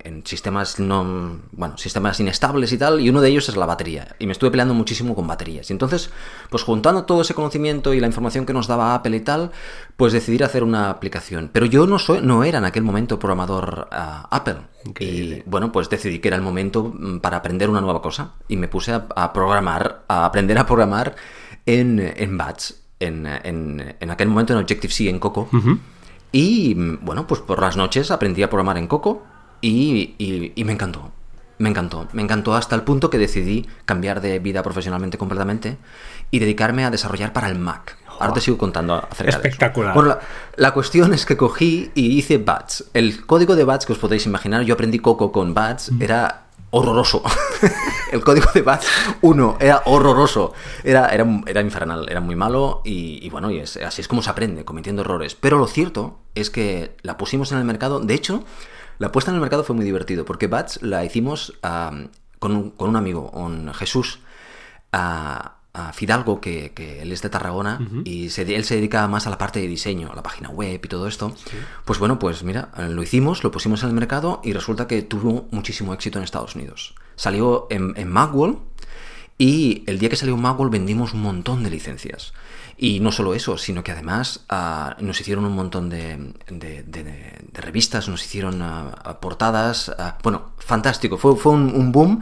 en, 0.03 0.23
sistemas 0.25 0.79
no, 0.79 1.39
bueno, 1.51 1.77
sistemas 1.77 2.19
inestables 2.19 2.71
y 2.73 2.77
tal, 2.77 2.99
y 2.99 3.09
uno 3.09 3.21
de 3.21 3.29
ellos 3.29 3.47
es 3.47 3.55
la 3.55 3.65
batería. 3.65 4.15
Y 4.19 4.25
me 4.25 4.33
estuve 4.33 4.51
peleando 4.51 4.73
muchísimo 4.73 5.15
con 5.15 5.27
baterías. 5.27 5.69
Y 5.69 5.73
entonces, 5.73 6.09
pues 6.49 6.63
juntando 6.63 7.03
todo 7.05 7.21
ese 7.21 7.33
conocimiento 7.33 7.93
y 7.93 7.99
la 7.99 8.07
información 8.07 8.45
que 8.45 8.53
nos 8.53 8.67
daba 8.67 8.95
Apple 8.95 9.15
y 9.15 9.19
tal, 9.21 9.51
pues 9.95 10.13
decidí 10.13 10.41
hacer 10.43 10.63
una 10.63 10.89
aplicación. 10.89 11.49
Pero 11.53 11.65
yo 11.65 11.87
no 11.87 11.99
soy, 11.99 12.21
no 12.21 12.43
era 12.43 12.57
en 12.57 12.65
aquel 12.65 12.83
momento 12.83 13.19
programador 13.19 13.87
eh, 13.91 13.95
Apple. 14.29 14.57
Y 14.99 15.41
bueno, 15.45 15.71
pues 15.71 15.89
decidí 15.89 16.19
que 16.19 16.29
era 16.29 16.37
el 16.37 16.43
momento 16.43 16.93
mm, 16.95 17.19
para 17.19 17.37
aprender 17.37 17.69
una 17.69 17.81
nueva 17.81 18.01
cosa. 18.01 18.33
Y 18.47 18.57
me 18.57 18.67
puse 18.67 18.93
a 18.93 19.33
programar, 19.33 20.03
a 20.07 20.25
aprender 20.25 20.57
a 20.57 20.65
programar 20.65 21.15
en, 21.65 21.99
en 22.15 22.37
Bats, 22.37 22.81
en, 22.99 23.25
en, 23.25 24.09
aquel 24.09 24.27
momento 24.27 24.53
en 24.53 24.59
Objective-C, 24.59 25.09
en 25.09 25.19
Coco. 25.19 25.49
Y 26.31 26.75
bueno, 26.75 27.27
pues 27.27 27.41
por 27.41 27.59
las 27.59 27.77
noches 27.77 28.11
aprendí 28.11 28.43
a 28.43 28.49
programar 28.49 28.77
en 28.77 28.87
Coco 28.87 29.23
y, 29.61 30.15
y, 30.55 30.63
me 30.63 30.73
encantó. 30.73 31.11
Me 31.57 31.69
encantó, 31.69 32.07
me 32.13 32.21
encantó 32.21 32.55
hasta 32.55 32.75
el 32.75 32.83
punto 32.83 33.09
que 33.09 33.17
decidí 33.17 33.67
cambiar 33.85 34.21
de 34.21 34.39
vida 34.39 34.63
profesionalmente 34.63 35.17
completamente 35.17 35.77
y 36.31 36.39
dedicarme 36.39 36.85
a 36.85 36.91
desarrollar 36.91 37.33
para 37.33 37.49
el 37.49 37.59
Mac. 37.59 37.97
Ahora 38.19 38.33
te 38.33 38.41
sigo 38.41 38.57
contando 38.57 38.95
acerca 38.95 39.37
Espectacular. 39.37 39.93
De 39.93 39.99
eso. 39.99 40.07
la, 40.07 40.19
la, 40.55 40.73
cuestión 40.73 41.13
es 41.13 41.25
que 41.25 41.35
cogí 41.35 41.91
y 41.95 42.17
hice 42.17 42.37
Bats. 42.37 42.85
El 42.93 43.25
código 43.25 43.55
de 43.55 43.63
Bats 43.63 43.85
que 43.85 43.93
os 43.93 43.99
podéis 43.99 44.25
imaginar, 44.25 44.61
yo 44.63 44.73
aprendí 44.73 44.99
Coco 44.99 45.31
con 45.31 45.53
Bats, 45.53 45.91
era 45.99 46.48
horroroso. 46.71 47.23
el 48.11 48.23
código 48.23 48.49
de 48.53 48.61
Bats 48.61 48.87
1 49.21 49.57
era 49.59 49.81
horroroso. 49.85 50.53
Era, 50.83 51.09
era, 51.09 51.25
era 51.45 51.61
infernal, 51.61 52.07
era 52.09 52.21
muy 52.21 52.35
malo 52.35 52.81
y, 52.83 53.29
bueno, 53.29 53.51
y 53.51 53.59
así 53.59 54.01
es 54.01 54.07
como 54.07 54.21
se 54.21 54.29
aprende, 54.29 54.65
cometiendo 54.65 55.01
errores. 55.01 55.35
Pero 55.35 55.57
lo 55.57 55.67
cierto 55.67 56.19
es 56.35 56.49
que 56.49 56.95
la 57.01 57.17
pusimos 57.17 57.51
en 57.51 57.59
el 57.59 57.65
mercado. 57.65 57.99
De 57.99 58.13
hecho, 58.13 58.43
la 58.97 59.11
puesta 59.11 59.31
en 59.31 59.35
el 59.35 59.41
mercado 59.41 59.63
fue 59.63 59.75
muy 59.75 59.85
divertido 59.85 60.25
porque 60.25 60.47
Bats 60.47 60.81
la 60.81 61.03
hicimos 61.05 61.53
con, 62.39 62.55
un, 62.55 62.71
con, 62.71 62.89
un, 62.89 62.95
amigo, 62.95 63.31
con 63.31 63.73
Jesús. 63.73 64.19
a 64.91 65.58
a 65.73 65.93
Fidalgo, 65.93 66.41
que, 66.41 66.73
él 67.01 67.11
es 67.11 67.21
de 67.21 67.29
Tarragona 67.29 67.79
y 68.03 68.25
él 68.25 68.63
se 68.65 68.75
dedica 68.75 69.07
más 69.07 69.27
a 69.27 69.29
la 69.29 69.37
parte 69.37 69.59
de 69.59 69.67
diseño, 69.67 70.11
a 70.11 70.15
la 70.15 70.23
página 70.23 70.49
web 70.49 70.81
y 70.83 70.87
todo 70.87 71.07
esto. 71.07 71.35
Pues 71.85 71.99
bueno, 71.99 72.19
pues 72.19 72.43
mira, 72.43 72.69
lo 72.89 73.03
hicimos, 73.03 73.43
lo 73.43 73.51
pusimos 73.51 73.83
en 73.83 73.89
el 73.89 73.95
mercado 73.95 74.41
y 74.43 74.53
resulta 74.53 74.87
que 74.87 75.01
tuvo 75.01 75.47
muchísimo 75.51 75.93
éxito 75.93 76.17
en 76.17 76.23
Estados 76.23 76.55
Unidos. 76.55 76.95
Salió 77.15 77.67
en, 77.69 77.93
en 77.97 78.09
Magwell 78.09 78.57
y 79.37 79.83
el 79.87 79.99
día 79.99 80.09
que 80.09 80.15
salió 80.15 80.35
Magwell 80.37 80.69
vendimos 80.69 81.13
un 81.13 81.21
montón 81.21 81.63
de 81.63 81.69
licencias. 81.69 82.33
Y 82.81 83.01
no 83.01 83.11
solo 83.11 83.33
eso, 83.33 83.57
sino 83.57 83.83
que 83.83 83.91
además 83.91 84.45
ah, 84.47 84.95
nos 85.01 85.19
hicieron 85.19 85.43
un 85.45 85.53
montón 85.53 85.89
de, 85.89 86.33
revistas, 87.53 88.07
nos 88.07 88.23
hicieron 88.23 88.61
ah, 88.61 89.17
portadas. 89.21 89.91
Ah, 89.99 90.17
bueno, 90.23 90.51
fantástico, 90.57 91.17
fue, 91.17 91.35
fue 91.35 91.51
un 91.53 91.91
boom 91.91 92.21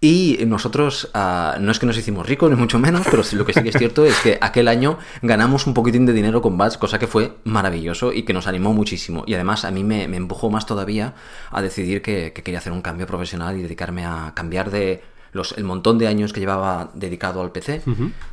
y 0.00 0.38
nosotros, 0.46 1.10
ah, 1.14 1.56
no 1.60 1.72
es 1.72 1.78
que 1.80 1.86
nos 1.86 1.98
hicimos 1.98 2.26
ricos, 2.26 2.48
ni 2.50 2.56
mucho 2.56 2.78
menos, 2.78 3.04
pero 3.10 3.24
lo 3.32 3.44
que 3.44 3.52
sí 3.52 3.62
que 3.62 3.70
es 3.70 3.76
cierto 3.76 4.04
es 4.04 4.16
que 4.20 4.38
aquel 4.40 4.68
año 4.68 4.98
ganamos 5.22 5.66
un 5.66 5.74
poquitín 5.74 6.06
de 6.06 6.12
dinero 6.12 6.40
con 6.40 6.56
Bats, 6.56 6.78
cosa 6.78 7.00
que 7.00 7.08
fue 7.08 7.32
maravilloso 7.44 8.12
y 8.12 8.22
que 8.22 8.32
nos 8.32 8.46
animó 8.46 8.72
muchísimo. 8.72 9.24
Y 9.26 9.34
además 9.34 9.64
a 9.64 9.72
mí 9.72 9.82
me, 9.82 10.04
empujó 10.04 10.50
más 10.50 10.66
todavía 10.66 11.14
a 11.50 11.62
decidir 11.62 12.00
que, 12.00 12.32
quería 12.32 12.58
hacer 12.58 12.72
un 12.72 12.82
cambio 12.82 13.06
profesional 13.08 13.58
y 13.58 13.62
dedicarme 13.62 14.04
a 14.04 14.32
cambiar 14.34 14.70
de 14.70 15.02
los, 15.32 15.52
el 15.58 15.64
montón 15.64 15.98
de 15.98 16.06
años 16.06 16.32
que 16.32 16.40
llevaba 16.40 16.90
dedicado 16.94 17.42
al 17.42 17.50
PC, 17.50 17.82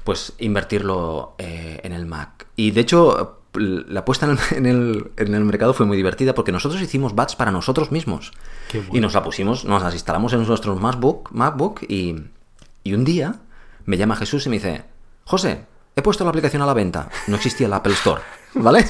pues 0.04 0.34
invertirlo 0.38 1.34
eh, 1.40 1.80
en 1.84 1.94
el 1.94 2.06
Mac. 2.06 2.46
Y 2.56 2.72
de 2.72 2.82
hecho, 2.82 3.42
la 3.58 4.06
puesta 4.06 4.26
en 4.52 4.66
el, 4.66 5.12
en, 5.18 5.34
el, 5.34 5.46
mercado 5.46 5.74
fue 5.74 5.86
muy 5.86 5.98
divertida 5.98 6.34
porque 6.34 6.52
nosotros 6.52 6.82
hicimos 6.82 7.16
bats 7.16 7.36
para 7.36 7.52
nosotros 7.52 7.92
mismos. 7.92 8.32
Y 8.92 9.00
nos 9.00 9.14
la 9.14 9.24
pusimos, 9.24 9.66
nos 9.66 9.82
las 9.82 9.94
instalamos 9.94 10.34
en 10.34 10.46
nuestros 10.46 10.80
MacBook, 10.80 11.32
MacBook 11.32 11.84
y, 11.88 12.16
y 12.84 12.94
un 12.94 13.06
día 13.06 13.36
me 13.86 13.98
llama 13.98 14.16
Jesús 14.16 14.46
y 14.46 14.50
me 14.50 14.56
dice, 14.56 14.84
José, 15.24 15.66
he 15.96 16.02
puesto 16.02 16.24
la 16.24 16.30
aplicación 16.30 16.62
a 16.62 16.66
la 16.66 16.74
venta. 16.74 17.10
No 17.28 17.36
existía 17.36 17.68
el 17.68 17.74
Apple 17.74 17.94
Store, 17.94 18.22
¿vale? 18.54 18.86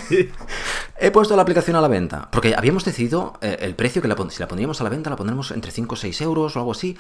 He 0.98 1.12
puesto 1.12 1.36
la 1.36 1.42
aplicación 1.42 1.76
a 1.76 1.82
la 1.82 1.88
venta. 1.88 2.30
Porque 2.32 2.56
habíamos 2.56 2.86
decidido 2.86 3.34
eh, 3.42 3.58
el 3.62 3.76
precio 3.76 4.02
que 4.02 4.08
la, 4.08 4.16
si 4.30 4.40
la 4.40 4.48
pondríamos 4.48 4.82
a 4.82 4.84
la 4.84 4.90
venta 4.90 5.10
la 5.10 5.16
pondremos 5.16 5.52
entre 5.52 5.72
5 5.72 5.94
o 5.94 5.98
6 5.98 6.22
euros 6.22 6.56
o 6.56 6.60
algo 6.60 6.72
así. 6.72 6.98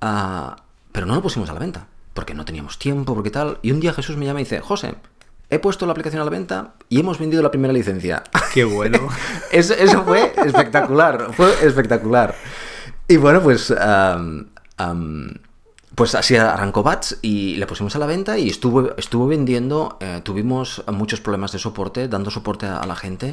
Ah, 0.00 0.64
pero 0.92 1.06
no 1.06 1.14
lo 1.14 1.22
pusimos 1.22 1.48
a 1.50 1.54
la 1.54 1.60
venta. 1.60 1.86
Porque 2.14 2.34
no 2.34 2.44
teníamos 2.44 2.78
tiempo, 2.78 3.14
porque 3.14 3.30
tal. 3.30 3.58
Y 3.62 3.70
un 3.70 3.80
día 3.80 3.92
Jesús 3.92 4.16
me 4.16 4.26
llama 4.26 4.40
y 4.40 4.44
dice, 4.44 4.60
José, 4.60 4.96
he 5.50 5.58
puesto 5.58 5.84
la 5.84 5.92
aplicación 5.92 6.22
a 6.22 6.24
la 6.24 6.30
venta 6.30 6.74
y 6.88 7.00
hemos 7.00 7.18
vendido 7.18 7.42
la 7.42 7.50
primera 7.50 7.72
licencia. 7.72 8.22
Qué 8.54 8.64
bueno. 8.64 9.08
eso, 9.52 10.04
fue 10.04 10.32
espectacular, 10.44 11.32
fue 11.32 11.52
espectacular. 11.66 12.34
Y 13.08 13.16
bueno, 13.16 13.42
pues, 13.42 13.74
pues 15.96 16.14
así 16.14 16.36
arrancó 16.36 16.84
Bats 16.84 17.18
y 17.22 17.56
la 17.56 17.66
pusimos 17.66 17.96
a 17.96 17.98
la 17.98 18.06
venta 18.06 18.38
y 18.38 18.48
estuvo, 18.48 18.96
estuvo 18.96 19.26
vendiendo, 19.26 19.98
eh, 20.00 20.20
tuvimos 20.22 20.84
muchos 20.92 21.20
problemas 21.20 21.50
de 21.50 21.58
soporte, 21.58 22.06
dando 22.06 22.30
soporte 22.30 22.66
a, 22.66 22.86
la 22.86 22.94
gente, 22.94 23.32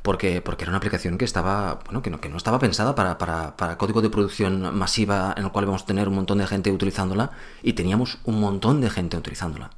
porque, 0.00 0.40
porque 0.40 0.64
era 0.64 0.70
una 0.70 0.78
aplicación 0.78 1.18
que 1.18 1.26
estaba, 1.26 1.80
bueno, 1.84 2.00
que 2.00 2.08
no, 2.08 2.22
que 2.22 2.30
no 2.30 2.38
estaba 2.38 2.58
pensada 2.58 2.94
para, 2.94 3.18
para, 3.18 3.54
para 3.58 3.76
código 3.76 4.00
de 4.00 4.08
producción 4.08 4.74
masiva 4.74 5.34
en 5.36 5.44
el 5.44 5.52
cual 5.52 5.66
íbamos 5.66 5.82
a 5.82 5.86
tener 5.86 6.08
un 6.08 6.14
montón 6.14 6.38
de 6.38 6.46
gente 6.46 6.72
utilizándola 6.72 7.30
y 7.62 7.74
teníamos 7.74 8.16
un 8.24 8.40
montón 8.40 8.80
de 8.80 8.88
gente 8.88 9.18
utilizándola. 9.18 9.70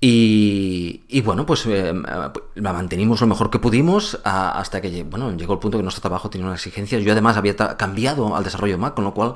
Y, 0.00 1.20
bueno, 1.22 1.44
pues 1.44 1.66
eh, 1.66 1.92
la 2.54 2.72
mantenimos 2.72 3.20
lo 3.20 3.26
mejor 3.26 3.50
que 3.50 3.58
pudimos 3.58 4.20
hasta 4.24 4.80
que 4.80 5.02
bueno, 5.02 5.32
llegó 5.36 5.54
el 5.54 5.58
punto 5.58 5.76
que 5.76 5.82
nuestro 5.82 6.02
trabajo 6.02 6.30
tenía 6.30 6.46
unas 6.46 6.60
exigencias. 6.60 7.02
Yo 7.02 7.12
además 7.12 7.36
había 7.36 7.56
cambiado 7.56 8.36
al 8.36 8.44
desarrollo 8.44 8.74
de 8.74 8.78
Mac, 8.78 8.94
con 8.94 9.04
lo 9.04 9.14
cual 9.14 9.34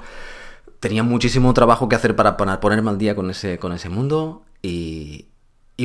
tenía 0.79 1.03
muchísimo 1.03 1.53
trabajo 1.53 1.89
que 1.89 1.97
hacer 1.97 2.15
para, 2.15 2.37
ponerme 2.37 2.91
al 2.91 2.99
día 2.99 3.17
con 3.17 3.31
ese, 3.31 3.59
con 3.59 3.73
ese 3.73 3.89
mundo. 3.89 4.45
Y, 4.63 5.27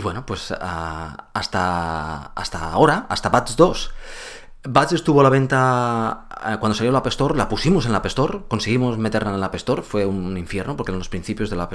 bueno, 0.04 0.28
pues 0.28 0.52
hasta, 0.52 2.26
hasta 2.36 2.72
ahora, 2.72 3.08
hasta 3.10 3.30
Bats 3.30 3.56
2. 3.56 3.92
Bats 4.70 4.94
estuvo 4.94 5.22
a 5.22 5.24
la 5.24 5.30
venta 5.30 6.28
cuando 6.60 6.76
salió 6.76 6.92
la 6.92 7.00
App 7.00 7.08
la 7.36 7.50
pusimos 7.50 7.86
en 7.86 7.94
la 7.94 8.00
App 8.00 8.08
conseguimos 8.48 8.98
meterla 8.98 9.34
en 9.34 9.40
la 9.40 9.48
App 9.48 9.56
fue 9.84 10.06
un 10.06 10.38
infierno 10.38 10.76
porque 10.76 10.92
eran 10.92 11.00
los 11.00 11.10
principios 11.10 11.50
de 11.50 11.56
la 11.56 11.64
App 11.64 11.74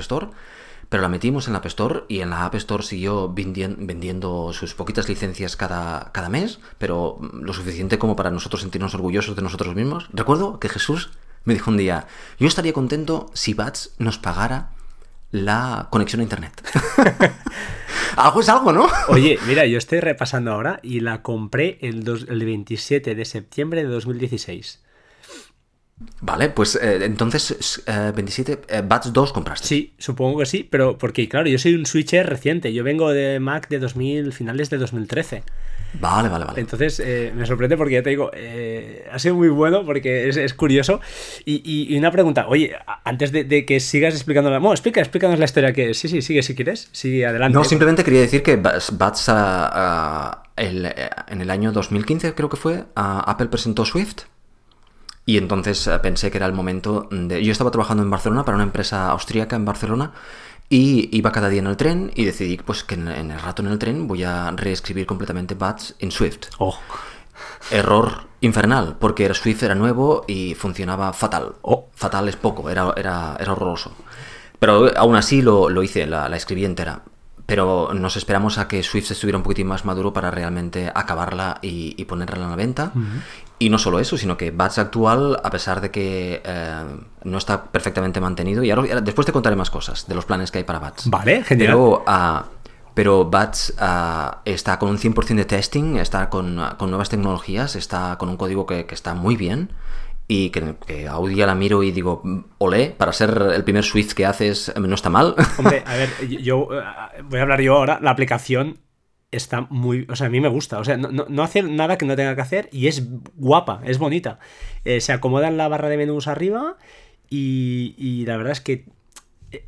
pero 0.93 1.01
la 1.01 1.09
metimos 1.09 1.47
en 1.47 1.55
la 1.55 1.61
App 1.61 1.65
Store 1.65 2.05
y 2.07 2.21
en 2.21 2.29
la 2.29 2.45
App 2.45 2.55
Store 2.57 2.83
siguió 2.83 3.33
vendiendo 3.33 4.53
sus 4.53 4.75
poquitas 4.75 5.09
licencias 5.09 5.57
cada, 5.57 6.13
cada 6.13 6.29
mes, 6.29 6.61
pero 6.77 7.19
lo 7.33 7.55
suficiente 7.55 7.99
como 7.99 8.15
para 8.15 8.31
nosotros 8.31 8.61
sentirnos 8.61 8.95
orgullosos 8.95 9.35
de 9.35 9.41
nosotros 9.41 9.75
mismos. 9.75 10.11
Recuerdo 10.13 10.61
que 10.61 10.69
Jesús 10.69 11.09
me 11.45 11.55
dijo 11.55 11.71
un 11.71 11.79
día, 11.79 12.09
yo 12.39 12.47
estaría 12.47 12.75
contento 12.75 13.31
si 13.33 13.55
Bats 13.55 13.95
nos 13.97 14.19
pagara 14.19 14.73
la 15.31 15.89
conexión 15.89 16.21
a 16.21 16.25
Internet. 16.25 16.63
algo 18.19 18.43
es 18.43 18.51
algo, 18.51 18.73
¿no? 18.73 18.87
Oye, 19.09 19.39
mira, 19.47 19.65
yo 19.65 19.79
estoy 19.79 20.01
repasando 20.01 20.53
ahora 20.53 20.79
y 20.83 21.01
la 21.01 21.23
compré 21.23 21.79
el, 21.81 22.07
el 22.29 22.45
27 22.45 23.15
de 23.15 23.25
septiembre 23.25 23.83
de 23.83 23.89
2016. 23.89 24.83
Vale, 26.21 26.51
pues 26.51 26.77
eh, 26.77 27.05
entonces 27.05 27.83
27 27.87 28.53
eh, 28.53 28.59
eh, 28.69 28.83
Bats 28.87 29.13
2 29.13 29.33
compraste. 29.33 29.67
Sí, 29.67 29.93
supongo 29.99 30.39
que 30.39 30.47
sí, 30.47 30.67
pero 30.69 30.97
porque 30.97 31.29
claro, 31.29 31.49
yo 31.49 31.59
soy 31.59 31.75
un 31.75 31.85
switcher 31.85 32.29
reciente, 32.29 32.73
yo 32.73 32.85
vengo 32.85 33.11
de 33.11 33.41
Mac 33.41 33.69
de 33.69 33.81
2000, 33.81 34.33
finales 34.33 34.71
de 34.71 34.79
2013. 34.79 35.43
Vale, 36.01 36.29
vale, 36.29 36.45
vale. 36.45 36.61
Entonces 36.61 37.03
me 37.35 37.45
sorprende 37.45 37.77
porque 37.77 37.95
ya 37.95 38.03
te 38.03 38.11
digo, 38.11 38.31
ha 39.13 39.19
sido 39.19 39.35
muy 39.35 39.49
bueno 39.49 39.85
porque 39.85 40.29
es, 40.29 40.55
curioso. 40.55 41.01
Y, 41.45 41.95
una 41.99 42.11
pregunta, 42.11 42.47
oye, 42.49 42.75
antes 43.05 43.31
de, 43.31 43.67
que 43.67 43.79
sigas 43.79 44.15
explicando 44.15 44.49
la... 44.49 44.59
Bueno, 44.59 44.73
explica, 44.73 45.01
explícanos 45.01 45.39
la 45.39 45.45
historia 45.45 45.75
que... 45.75 45.93
Sí, 45.93 46.09
sí, 46.09 46.23
sigue 46.23 46.43
si 46.43 46.55
quieres, 46.55 46.89
sigue 46.93 47.27
adelante. 47.27 47.59
No, 47.59 47.65
simplemente 47.65 48.05
quería 48.05 48.21
decir 48.21 48.43
que 48.43 48.57
Bats 48.57 49.29
en 50.57 51.41
el 51.41 51.51
año 51.51 51.73
2015 51.73 52.33
creo 52.33 52.49
que 52.49 52.57
fue, 52.57 52.85
Apple 52.95 53.49
presentó 53.49 53.85
Swift 53.85 54.23
y 55.25 55.39
entonces 55.39 55.87
eh, 55.87 55.99
pensé 56.01 56.31
que 56.31 56.39
era 56.39 56.47
el 56.47 56.53
momento 56.53 57.09
de... 57.11 57.45
Yo 57.45 57.53
estaba 57.53 57.71
trabajando 57.71 58.03
en 58.03 58.11
Barcelona 58.11 58.45
para 58.45 58.57
una 58.57 58.65
empresa 58.65 59.11
austríaca 59.11 59.57
en 59.57 59.65
Barcelona 59.65 60.13
y 60.69 61.17
iba 61.17 61.33
cada 61.33 61.49
día 61.49 61.61
en 61.61 61.67
el 61.67 61.77
tren 61.77 62.11
y 62.15 62.25
decidí 62.25 62.57
pues 62.57 62.83
que 62.83 62.95
en, 62.95 63.09
el 63.09 63.41
rato 63.41 63.63
en 63.63 63.69
el 63.69 63.79
tren 63.79 64.09
voy 64.09 64.25
a 64.25 64.51
reescribir 64.53 65.07
completamente 65.07 65.55
Bats 65.55 65.95
en 65.99 66.11
Swift. 66.11 66.49
Oh. 66.59 66.77
Error 67.71 68.27
infernal, 68.41 68.97
porque 68.99 69.25
era 69.25 69.35
Swift 69.35 69.63
era 69.63 69.75
nuevo 69.75 70.25
y 70.27 70.55
funcionaba 70.55 71.13
fatal. 71.13 71.55
Oh. 71.63 71.89
Fatal 71.95 72.29
es 72.29 72.37
poco, 72.37 72.69
era, 72.69 72.93
era, 72.97 73.37
era 73.39 73.53
horroroso. 73.53 73.95
Pero 74.59 74.91
aún 74.97 75.17
así 75.17 75.43
lo, 75.43 75.69
lo 75.69 75.83
hice, 75.83 76.07
la, 76.07 76.29
la, 76.29 76.37
escribí 76.37 76.65
entera. 76.65 77.03
Pero 77.47 77.93
nos 77.95 78.17
esperamos 78.17 78.59
a 78.59 78.67
que 78.67 78.83
Swift 78.83 79.11
estuviera 79.11 79.37
un 79.37 79.43
poquitín 79.43 79.67
más 79.67 79.85
maduro 79.85 80.13
para 80.13 80.31
realmente 80.31 80.91
acabarla 80.95 81.59
y, 81.61 82.03
ponerla 82.05 82.45
en 82.45 82.51
la 82.51 82.57
venta. 82.57 82.93
Y 83.63 83.71
no 83.71 83.79
solo 83.79 84.01
eso, 84.01 84.19
sino 84.19 84.37
que 84.37 84.51
Bats 84.51 84.79
actual, 84.79 85.39
a 85.41 85.49
pesar 85.49 85.81
de 85.81 85.93
que 85.93 86.43
eh, 86.45 86.85
no 87.23 87.39
está 87.39 87.63
perfectamente 87.63 88.21
mantenido, 88.21 88.65
y 88.65 88.73
ahora, 88.73 89.01
después 89.01 89.25
te 89.25 89.31
contaré 89.31 89.55
más 89.55 89.71
cosas 89.71 90.09
de 90.09 90.17
los 90.17 90.25
planes 90.25 90.51
que 90.51 90.59
hay 90.59 90.65
para 90.65 90.81
Bats. 90.81 91.09
Vale, 91.09 91.45
genial. 91.45 91.69
Pero, 91.69 92.05
uh, 92.05 92.43
pero 92.93 93.31
Bats 93.31 93.73
uh, 93.81 94.39
está 94.45 94.81
con 94.81 94.89
un 94.89 94.99
100% 94.99 95.37
de 95.37 95.45
testing, 95.45 95.95
está 95.99 96.29
con, 96.29 96.61
con, 96.77 96.91
nuevas 96.91 97.09
tecnologías, 97.09 97.77
está 97.77 98.19
con 98.19 98.31
un 98.31 98.37
código 98.37 98.67
que, 98.67 98.85
que 98.85 98.97
está 98.97 99.15
muy 99.15 99.37
bien 99.37 99.71
y 100.27 100.51
que, 100.51 100.75
que, 100.85 101.07
a 101.07 101.21
día 101.21 101.47
la 101.47 101.55
miro 101.55 101.85
y 101.85 101.93
digo, 101.93 102.21
olé, 102.59 102.91
para 102.91 103.13
ser 103.13 103.31
el 103.55 103.63
primer 103.63 103.85
Swift 103.85 104.15
que 104.15 104.27
haces 104.27 104.73
no 104.77 104.93
está 104.93 105.09
mal. 105.09 105.37
Hombre, 105.57 105.85
a 105.87 105.95
ver, 105.95 106.11
yo 106.27 106.67
eh, 106.73 107.23
voy 107.23 107.39
a 107.39 107.43
hablar 107.43 107.61
yo 107.61 107.77
ahora, 107.77 108.01
la 108.03 108.11
aplicación 108.11 108.81
está 109.33 109.63
muy. 109.71 110.07
O 110.09 110.17
sea, 110.17 110.29
a 110.29 110.31
mí 110.31 110.41
me 110.41 110.49
gusta. 110.49 110.79
O 110.79 110.85
sea, 110.85 110.97
no, 110.97 111.43
hace 111.43 111.63
nada 111.63 111.99
que 111.99 112.07
no 112.07 112.15
tenga 112.15 112.35
que 112.35 112.41
hacer 112.41 112.69
y 112.71 112.87
es 112.87 113.09
guapa, 113.37 113.81
es 113.85 113.99
bonita. 113.99 114.39
Eh, 114.85 115.01
se 115.01 115.13
acomoda 115.13 115.49
en 115.49 115.57
la 115.57 115.69
barra 115.69 115.89
de 115.89 115.97
menús 115.97 116.29
arriba 116.29 116.77
y, 117.29 118.25
la 118.27 118.37
verdad 118.37 118.53
es 118.53 118.61
que 118.61 118.85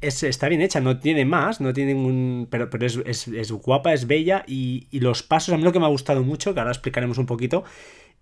está 0.01 0.49
bien 0.49 0.61
hecha, 0.61 0.81
no 0.81 0.99
tiene 0.99 1.25
más, 1.25 1.61
no 1.61 1.73
tiene 1.73 1.95
un. 1.95 2.47
Pero, 2.51 2.71
pero 2.71 2.87
es, 2.87 3.53
guapa, 3.53 3.93
es 3.93 4.07
bella 4.07 4.45
y, 4.47 4.87
y, 4.91 5.01
los 5.01 5.23
pasos, 5.23 5.55
a 5.55 5.57
mí 5.57 5.63
lo 5.65 5.73
que 5.73 5.81
me 5.81 5.87
ha 5.87 5.89
gustado 5.89 6.23
mucho, 6.23 6.55
que 6.55 6.61
ahora 6.61 6.73
explicaremos 6.73 7.19
un 7.19 7.27
poquito, 7.27 7.65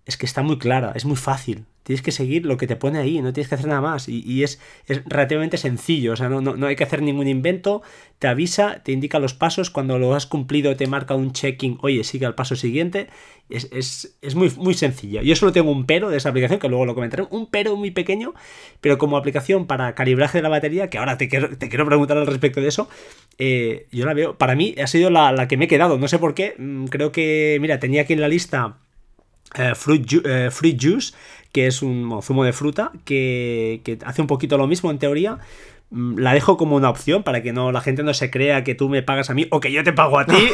es 0.05 0.17
que 0.17 0.25
está 0.25 0.41
muy 0.43 0.57
clara, 0.57 0.91
es 0.95 1.05
muy 1.05 1.15
fácil. 1.15 1.65
Tienes 1.83 2.01
que 2.01 2.11
seguir 2.11 2.45
lo 2.45 2.55
que 2.55 2.65
te 2.65 2.77
pone 2.77 2.97
ahí, 2.99 3.21
no 3.21 3.33
tienes 3.33 3.49
que 3.49 3.55
hacer 3.55 3.67
nada 3.67 3.81
más. 3.81 4.07
Y, 4.07 4.43
es, 4.43 4.59
relativamente 5.05 5.57
sencillo, 5.57 6.13
o 6.13 6.15
sea, 6.15 6.29
no, 6.29 6.39
no, 6.39 6.67
hay 6.67 6.77
que 6.77 6.83
hacer 6.83 7.01
ningún 7.01 7.27
invento. 7.27 7.81
Te 8.19 8.27
avisa, 8.27 8.81
te 8.83 8.93
indica 8.93 9.19
los 9.19 9.33
pasos, 9.33 9.69
cuando 9.69 9.99
lo 9.99 10.15
has 10.15 10.25
cumplido 10.25 10.77
te 10.77 10.87
marca 10.87 11.13
un 11.13 11.33
checking, 11.33 11.77
oye, 11.81 12.05
sigue 12.05 12.25
al 12.25 12.35
paso 12.35 12.55
siguiente. 12.55 13.07
Es, 13.49 14.15
muy, 14.35 14.49
muy 14.57 14.73
sencilla. 14.73 15.21
Yo 15.23 15.35
solo 15.35 15.51
tengo 15.51 15.71
un 15.71 15.85
pero 15.85 16.09
de 16.09 16.17
esa 16.17 16.29
aplicación, 16.29 16.59
que 16.59 16.69
luego 16.69 16.85
lo 16.85 16.95
comentaré, 16.95 17.27
un 17.29 17.47
pero 17.47 17.75
muy 17.75 17.91
pequeño, 17.91 18.33
pero 18.79 18.97
como 18.97 19.17
aplicación 19.17 19.67
para 19.67 19.93
calibraje 19.93 20.37
de 20.37 20.41
la 20.43 20.49
batería, 20.49 20.89
que 20.89 20.97
ahora 20.97 21.17
te 21.17 21.27
quiero, 21.27 21.57
te 21.57 21.67
quiero 21.67 21.85
preguntar 21.85 22.17
al 22.17 22.27
respecto 22.27 22.61
de 22.61 22.67
eso, 22.69 22.87
eh, 23.37 23.87
yo 23.91 24.05
la 24.05 24.13
veo, 24.13 24.37
para 24.37 24.55
mí 24.55 24.73
ha 24.81 24.87
sido 24.87 25.09
la, 25.09 25.33
la 25.33 25.49
que 25.49 25.57
me 25.57 25.65
he 25.65 25.67
quedado, 25.67 25.97
no 25.97 26.07
sé 26.07 26.17
por 26.17 26.33
qué, 26.33 26.55
mm, 26.57 26.85
creo 26.85 27.11
que, 27.11 27.57
mira, 27.61 27.79
tenía 27.79 28.03
aquí 28.03 28.13
en 28.13 28.21
la 28.21 28.29
lista 28.29 28.77
eh, 29.55 29.73
fruit, 29.75 30.05
eh, 30.25 30.49
fruit, 30.51 30.77
Juice, 30.81 31.13
que 31.51 31.67
es 31.67 31.81
un 31.81 32.21
zumo 32.21 32.43
de 32.43 32.53
fruta, 32.53 32.91
que, 33.05 33.97
hace 34.05 34.21
un 34.21 34.27
poquito 34.27 34.57
lo 34.57 34.67
mismo 34.67 34.91
en 34.91 34.99
teoría, 34.99 35.39
la 35.93 36.33
dejo 36.33 36.57
como 36.57 36.75
una 36.75 36.89
opción 36.89 37.23
para 37.23 37.43
que 37.43 37.53
no 37.53 37.71
la 37.71 37.79
gente 37.79 38.03
no 38.03 38.13
se 38.13 38.31
crea 38.31 38.63
que 38.63 38.73
tú 38.73 38.89
me 38.89 39.03
pagas 39.03 39.29
a 39.29 39.33
mí 39.33 39.47
o 39.51 39.59
que 39.59 39.71
yo 39.71 39.83
te 39.83 39.93
pago 39.93 40.17
a 40.17 40.25
ti. 40.25 40.33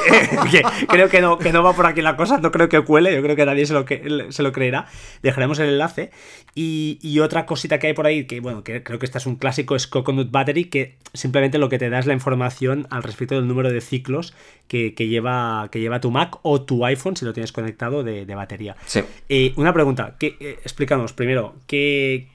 creo 0.90 1.10
que 1.10 1.22
no, 1.22 1.38
que 1.38 1.54
no 1.54 1.64
va 1.64 1.74
por 1.74 1.86
aquí 1.86 2.02
la 2.02 2.18
cosa, 2.18 2.40
no 2.40 2.52
creo 2.52 2.68
que 2.68 2.82
cuele, 2.82 3.14
yo 3.14 3.22
creo 3.22 3.36
que 3.36 3.46
nadie 3.46 3.66
se 3.66 3.74
lo, 3.74 3.86
que, 3.86 4.28
se 4.30 4.44
lo 4.44 4.52
creerá. 4.52 4.88
Dejaremos 5.22 5.60
el 5.60 5.70
enlace. 5.70 6.12
Y, 6.56 7.20
otra 7.20 7.46
cosita 7.46 7.80
que 7.80 7.88
hay 7.88 7.94
por 7.94 8.06
ahí, 8.06 8.26
que 8.26 8.40
bueno, 8.40 8.64
que 8.64 8.82
creo 8.82 8.98
que 8.98 9.06
esta 9.06 9.18
es 9.18 9.26
un 9.26 9.36
clásico, 9.36 9.76
es 9.76 9.88
Coconut 9.88 10.32
Battery, 10.32 10.66
que 10.66 10.98
simplemente 11.14 11.58
lo 11.58 11.68
que 11.68 11.78
te 11.78 11.90
da 11.90 12.00
es 12.00 12.06
la 12.06 12.14
información 12.14 12.88
al 12.90 13.04
respecto 13.04 13.36
del 13.36 13.48
número 13.48 13.72
de 13.72 13.82
ciclos 13.82 14.34
que, 14.68 14.92
lleva, 14.92 15.68
que 15.72 15.80
lleva 15.82 16.00
tu 16.00 16.12
Mac 16.12 16.38
o 16.44 16.62
tu 16.62 16.86
iPhone 16.86 17.18
si 17.18 17.26
lo 17.26 17.34
tienes 17.34 17.52
conectado 17.52 18.04
de, 18.04 18.26
batería. 18.36 18.76
Sí. 18.86 19.02
Eh, 19.28 19.54
una 19.58 19.74
pregunta, 19.74 20.16
que, 20.18 20.38
eh, 20.40 20.60
explícanos 20.64 21.12
primero, 21.12 21.56
¿qué 21.68 22.28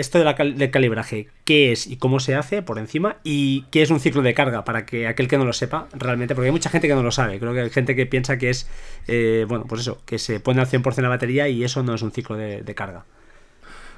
esto 0.00 0.18
de 0.18 0.24
la 0.24 0.34
del 0.34 0.70
calibraje, 0.70 1.28
qué 1.44 1.72
es 1.72 1.86
y 1.86 1.96
cómo 1.96 2.20
se 2.20 2.34
hace 2.34 2.62
por 2.62 2.78
encima 2.78 3.16
y 3.24 3.62
qué 3.70 3.82
es 3.82 3.90
un 3.90 4.00
ciclo 4.00 4.22
de 4.22 4.34
carga 4.34 4.64
para 4.64 4.86
que 4.86 5.06
aquel 5.06 5.28
que 5.28 5.38
no 5.38 5.44
lo 5.44 5.52
sepa 5.52 5.88
realmente, 5.92 6.34
porque 6.34 6.46
hay 6.46 6.52
mucha 6.52 6.70
gente 6.70 6.88
que 6.88 6.94
no 6.94 7.02
lo 7.02 7.10
sabe, 7.10 7.38
creo 7.38 7.54
que 7.54 7.60
hay 7.60 7.70
gente 7.70 7.96
que 7.96 8.06
piensa 8.06 8.38
que 8.38 8.50
es, 8.50 8.68
eh, 9.06 9.46
bueno, 9.48 9.64
pues 9.68 9.82
eso, 9.82 9.98
que 10.04 10.18
se 10.18 10.40
pone 10.40 10.60
al 10.60 10.68
100% 10.68 11.02
la 11.02 11.08
batería 11.08 11.48
y 11.48 11.64
eso 11.64 11.82
no 11.82 11.94
es 11.94 12.02
un 12.02 12.12
ciclo 12.12 12.36
de, 12.36 12.74
carga. 12.74 13.04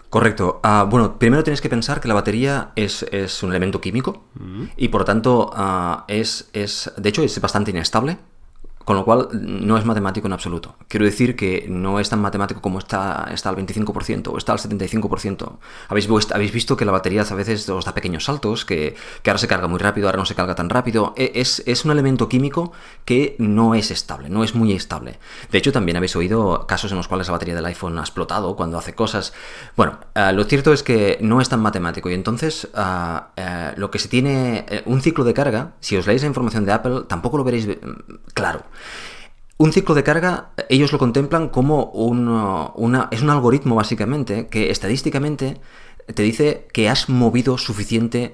Correcto. 0.08 0.60
Ah, 0.62 0.86
bueno, 0.88 1.18
primero 1.18 1.44
tienes 1.44 1.60
que 1.60 1.68
pensar 1.68 2.00
que 2.00 2.08
la 2.08 2.14
batería 2.14 2.72
es, 2.76 3.02
un 3.42 3.50
elemento 3.50 3.80
químico 3.80 4.24
mm. 4.34 4.64
y 4.76 4.88
por 4.88 5.02
lo 5.02 5.04
tanto 5.04 5.50
ah, 5.54 6.04
es, 6.08 6.48
es, 6.52 6.90
de 6.96 7.08
hecho, 7.08 7.22
es 7.22 7.40
bastante 7.40 7.70
inestable. 7.70 8.16
Con 8.90 8.96
lo 8.96 9.04
cual 9.04 9.28
no 9.32 9.78
es 9.78 9.84
matemático 9.84 10.26
en 10.26 10.32
absoluto. 10.32 10.74
Quiero 10.88 11.06
decir 11.06 11.36
que 11.36 11.64
no 11.68 12.00
es 12.00 12.08
tan 12.08 12.20
matemático 12.20 12.60
como 12.60 12.80
está, 12.80 13.28
está 13.32 13.48
al 13.48 13.54
25% 13.54 14.32
o 14.32 14.36
está 14.36 14.50
al 14.50 14.58
75%. 14.58 15.58
Habéis, 15.86 16.08
habéis 16.32 16.52
visto 16.52 16.76
que 16.76 16.84
la 16.84 16.90
batería 16.90 17.22
a 17.22 17.34
veces 17.36 17.68
os 17.68 17.84
da 17.84 17.94
pequeños 17.94 18.24
saltos, 18.24 18.64
que, 18.64 18.96
ahora 19.24 19.38
se 19.38 19.46
carga 19.46 19.68
muy 19.68 19.78
rápido, 19.78 20.08
ahora 20.08 20.18
no 20.18 20.24
se 20.24 20.34
carga 20.34 20.56
tan 20.56 20.68
rápido. 20.68 21.14
E, 21.16 21.30
es, 21.36 21.62
es, 21.66 21.84
un 21.84 21.92
elemento 21.92 22.28
químico 22.28 22.72
que 23.04 23.36
no 23.38 23.76
es 23.76 23.92
estable, 23.92 24.28
no 24.28 24.42
es 24.42 24.56
muy 24.56 24.72
estable. 24.72 25.20
De 25.52 25.58
hecho, 25.58 25.70
también 25.70 25.96
habéis 25.96 26.16
oído 26.16 26.66
casos 26.66 26.90
en 26.90 26.96
los 26.96 27.06
cuales 27.06 27.28
la 27.28 27.34
batería 27.34 27.54
del 27.54 27.66
iPhone 27.66 27.96
ha 27.96 28.00
explotado 28.02 28.56
cuando 28.56 28.76
hace 28.76 28.96
cosas. 28.96 29.32
Bueno, 29.76 30.00
eh, 30.16 30.32
lo 30.32 30.42
cierto 30.42 30.72
es 30.72 30.82
que 30.82 31.16
no 31.20 31.40
es 31.40 31.48
tan 31.48 31.60
matemático 31.60 32.10
y 32.10 32.14
entonces 32.14 32.66
eh, 32.76 33.20
eh, 33.36 33.72
lo 33.76 33.88
que 33.92 34.00
se 34.00 34.08
tiene, 34.08 34.66
un 34.86 35.00
ciclo 35.00 35.22
de 35.22 35.32
carga, 35.32 35.74
si 35.78 35.96
os 35.96 36.08
leéis 36.08 36.22
la 36.22 36.28
información 36.28 36.64
de 36.64 36.72
Apple, 36.72 37.02
tampoco 37.06 37.38
lo 37.38 37.44
veréis 37.44 37.68
claro. 38.34 38.64
Un 39.58 39.72
ciclo 39.72 39.94
de 39.94 40.02
carga, 40.02 40.52
ellos 40.70 40.90
lo 40.92 40.98
contemplan 40.98 41.50
como 41.50 41.84
un, 41.90 42.28
una, 42.28 43.08
es 43.10 43.20
un 43.20 43.30
algoritmo 43.30 43.74
básicamente 43.74 44.46
que 44.46 44.70
estadísticamente 44.70 45.60
te 46.14 46.22
dice 46.22 46.66
que 46.72 46.88
has 46.88 47.08
movido 47.08 47.58
suficiente 47.58 48.32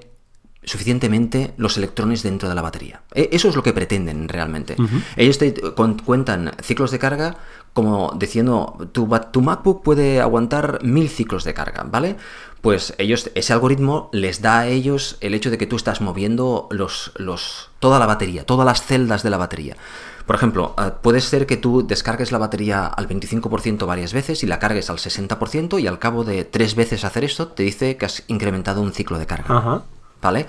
suficientemente 0.67 1.53
los 1.57 1.77
electrones 1.77 2.23
dentro 2.23 2.49
de 2.49 2.55
la 2.55 2.61
batería. 2.61 3.01
E, 3.15 3.29
eso 3.31 3.49
es 3.49 3.55
lo 3.55 3.63
que 3.63 3.73
pretenden 3.73 4.27
realmente. 4.27 4.75
Ellos 5.15 5.37
te 5.37 5.53
cuentan 6.05 6.51
ciclos 6.61 6.91
de 6.91 6.99
carga 6.99 7.37
como 7.73 8.11
diciendo, 8.17 8.75
tu, 8.91 9.07
tu, 9.31 9.41
MacBook 9.43 9.83
puede 9.83 10.19
aguantar 10.19 10.79
mil 10.81 11.09
ciclos 11.09 11.43
de 11.43 11.53
carga, 11.53 11.83
¿vale? 11.83 12.15
Pues 12.61 12.95
ellos, 12.97 13.29
ese 13.35 13.53
algoritmo 13.53 14.09
les 14.11 14.41
da 14.41 14.61
a 14.61 14.67
ellos 14.67 15.17
el 15.21 15.35
hecho 15.35 15.51
de 15.51 15.59
que 15.59 15.67
tú 15.67 15.75
estás 15.75 16.01
moviendo 16.01 16.67
los, 16.71 17.11
los, 17.17 17.69
toda 17.79 17.99
la 17.99 18.07
batería, 18.07 18.47
todas 18.47 18.65
las 18.65 18.81
celdas 18.81 19.21
de 19.21 19.29
la 19.29 19.37
batería. 19.37 19.77
Por 20.25 20.35
ejemplo, 20.35 20.73
eh, 20.77 20.91
puede 21.03 21.21
ser 21.21 21.45
que 21.45 21.55
tú 21.55 21.85
descargues 21.85 22.31
la 22.31 22.39
batería 22.39 22.87
al 22.87 23.07
25% 23.07 23.85
varias 23.85 24.11
veces 24.11 24.41
y 24.41 24.47
la 24.47 24.57
cargues 24.57 24.89
al 24.89 24.97
60% 24.97 25.79
y 25.79 25.85
al 25.85 25.99
cabo 25.99 26.23
de 26.23 26.45
tres 26.45 26.73
veces 26.73 27.05
hacer 27.05 27.23
esto 27.23 27.49
te 27.49 27.61
dice 27.61 27.95
que 27.95 28.07
has 28.07 28.23
incrementado 28.27 28.81
un 28.81 28.91
ciclo 28.91 29.19
de 29.19 29.27
carga. 29.27 29.83
¿Vale? 30.27 30.45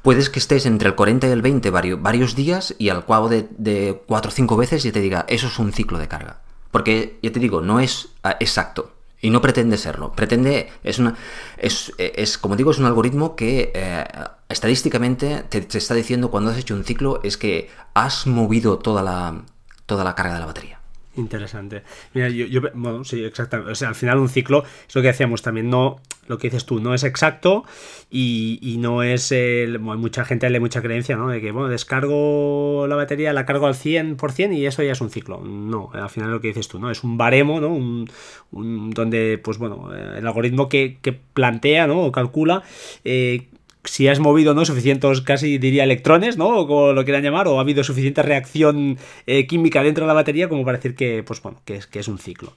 Puedes 0.00 0.30
que 0.30 0.38
estés 0.38 0.64
entre 0.64 0.88
el 0.88 0.94
40 0.94 1.28
y 1.28 1.30
el 1.32 1.42
20 1.42 1.70
varios, 1.70 2.34
días 2.34 2.74
y 2.78 2.88
al 2.88 3.04
cabo 3.04 3.28
de, 3.28 3.46
de 3.58 4.00
4 4.06 4.30
o 4.30 4.32
5 4.32 4.56
veces 4.56 4.82
ya 4.82 4.90
te 4.90 5.02
diga, 5.02 5.26
eso 5.28 5.48
es 5.48 5.58
un 5.58 5.70
ciclo 5.70 5.98
de 5.98 6.08
carga. 6.08 6.40
Porque, 6.70 7.18
ya 7.22 7.30
te 7.30 7.40
digo, 7.40 7.60
no 7.60 7.78
es 7.78 8.08
ah, 8.22 8.36
exacto. 8.40 8.94
Y 9.20 9.28
no 9.28 9.42
pretende 9.42 9.76
serlo. 9.76 10.12
Pretende, 10.12 10.70
es 10.82 10.98
una, 10.98 11.14
es, 11.58 11.92
es 11.98 12.38
como 12.38 12.56
digo, 12.56 12.70
es 12.70 12.78
un 12.78 12.86
algoritmo 12.86 13.36
que 13.36 13.70
eh, 13.74 14.04
estadísticamente 14.48 15.44
te, 15.50 15.60
te, 15.60 15.76
está 15.76 15.92
diciendo 15.94 16.30
cuando 16.30 16.52
has 16.52 16.56
hecho 16.56 16.74
un 16.74 16.84
ciclo 16.84 17.20
es 17.22 17.36
que 17.36 17.68
has 17.92 18.26
movido 18.26 18.78
toda 18.78 19.02
la, 19.02 19.42
toda 19.84 20.04
la 20.04 20.14
carga 20.14 20.34
de 20.34 20.40
la 20.40 20.46
batería. 20.46 20.77
Interesante. 21.18 21.82
Mira, 22.14 22.28
yo, 22.28 22.46
yo, 22.46 22.60
bueno, 22.74 23.04
sí, 23.04 23.24
exactamente. 23.24 23.72
O 23.72 23.74
sea, 23.74 23.88
al 23.88 23.94
final 23.94 24.18
un 24.18 24.28
ciclo, 24.28 24.64
es 24.86 24.94
lo 24.94 25.02
que 25.02 25.08
decíamos 25.08 25.42
también, 25.42 25.68
no, 25.68 26.00
lo 26.28 26.38
que 26.38 26.48
dices 26.48 26.64
tú, 26.64 26.80
no 26.80 26.94
es 26.94 27.02
exacto 27.02 27.64
y, 28.08 28.58
y 28.62 28.76
no 28.76 29.02
es, 29.02 29.32
el, 29.32 29.80
mucha 29.80 30.24
gente 30.24 30.48
le 30.48 30.60
mucha 30.60 30.80
creencia, 30.80 31.16
¿no? 31.16 31.28
De 31.28 31.40
que, 31.40 31.50
bueno, 31.50 31.68
descargo 31.68 32.86
la 32.88 32.94
batería, 32.94 33.32
la 33.32 33.46
cargo 33.46 33.66
al 33.66 33.74
100% 33.74 34.56
y 34.56 34.66
eso 34.66 34.82
ya 34.82 34.92
es 34.92 35.00
un 35.00 35.10
ciclo. 35.10 35.40
No, 35.40 35.90
al 35.92 36.10
final 36.10 36.30
lo 36.30 36.40
que 36.40 36.48
dices 36.48 36.68
tú, 36.68 36.78
¿no? 36.78 36.90
Es 36.90 37.02
un 37.02 37.18
baremo, 37.18 37.60
¿no? 37.60 37.68
Un, 37.68 38.08
un 38.52 38.90
donde, 38.90 39.40
pues 39.42 39.58
bueno, 39.58 39.92
el 39.92 40.26
algoritmo 40.26 40.68
que, 40.68 40.98
que 41.02 41.12
plantea, 41.12 41.86
¿no? 41.88 42.04
O 42.04 42.12
calcula 42.12 42.62
eh, 43.04 43.48
si 43.88 44.08
has 44.08 44.20
movido 44.20 44.54
no 44.54 44.64
suficientes, 44.64 45.20
casi 45.22 45.58
diría 45.58 45.84
electrones, 45.84 46.36
¿no? 46.36 46.48
O 46.48 46.66
como 46.66 46.92
lo 46.92 47.04
quieran 47.04 47.22
llamar, 47.22 47.48
o 47.48 47.58
ha 47.58 47.62
habido 47.62 47.82
suficiente 47.84 48.22
reacción 48.22 48.98
eh, 49.26 49.46
química 49.46 49.82
dentro 49.82 50.04
de 50.04 50.08
la 50.08 50.14
batería 50.14 50.48
como 50.48 50.64
para 50.64 50.78
decir 50.78 50.94
que, 50.94 51.22
pues 51.22 51.42
bueno, 51.42 51.60
que 51.64 51.76
es, 51.76 51.86
que 51.86 51.98
es 52.00 52.08
un 52.08 52.18
ciclo. 52.18 52.54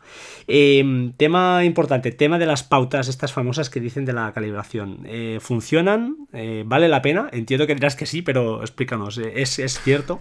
Eh, 0.48 1.12
tema 1.18 1.64
importante, 1.66 2.12
tema 2.12 2.38
de 2.38 2.46
las 2.46 2.64
pautas, 2.64 3.08
estas 3.08 3.34
famosas 3.34 3.70
que 3.70 3.80
dicen 3.80 4.06
de 4.06 4.14
la 4.14 4.32
calibración. 4.34 5.00
Eh, 5.06 5.40
¿Funcionan? 5.42 6.28
¿Vale 6.66 6.88
la 6.88 7.02
pena? 7.02 7.30
Entiendo 7.32 7.68
que 7.68 7.76
dirás 7.76 7.96
que 7.96 8.06
sí, 8.06 8.22
pero 8.22 8.62
explícanos, 8.62 9.18
¿es, 9.18 9.60
es 9.60 9.80
cierto? 9.82 10.20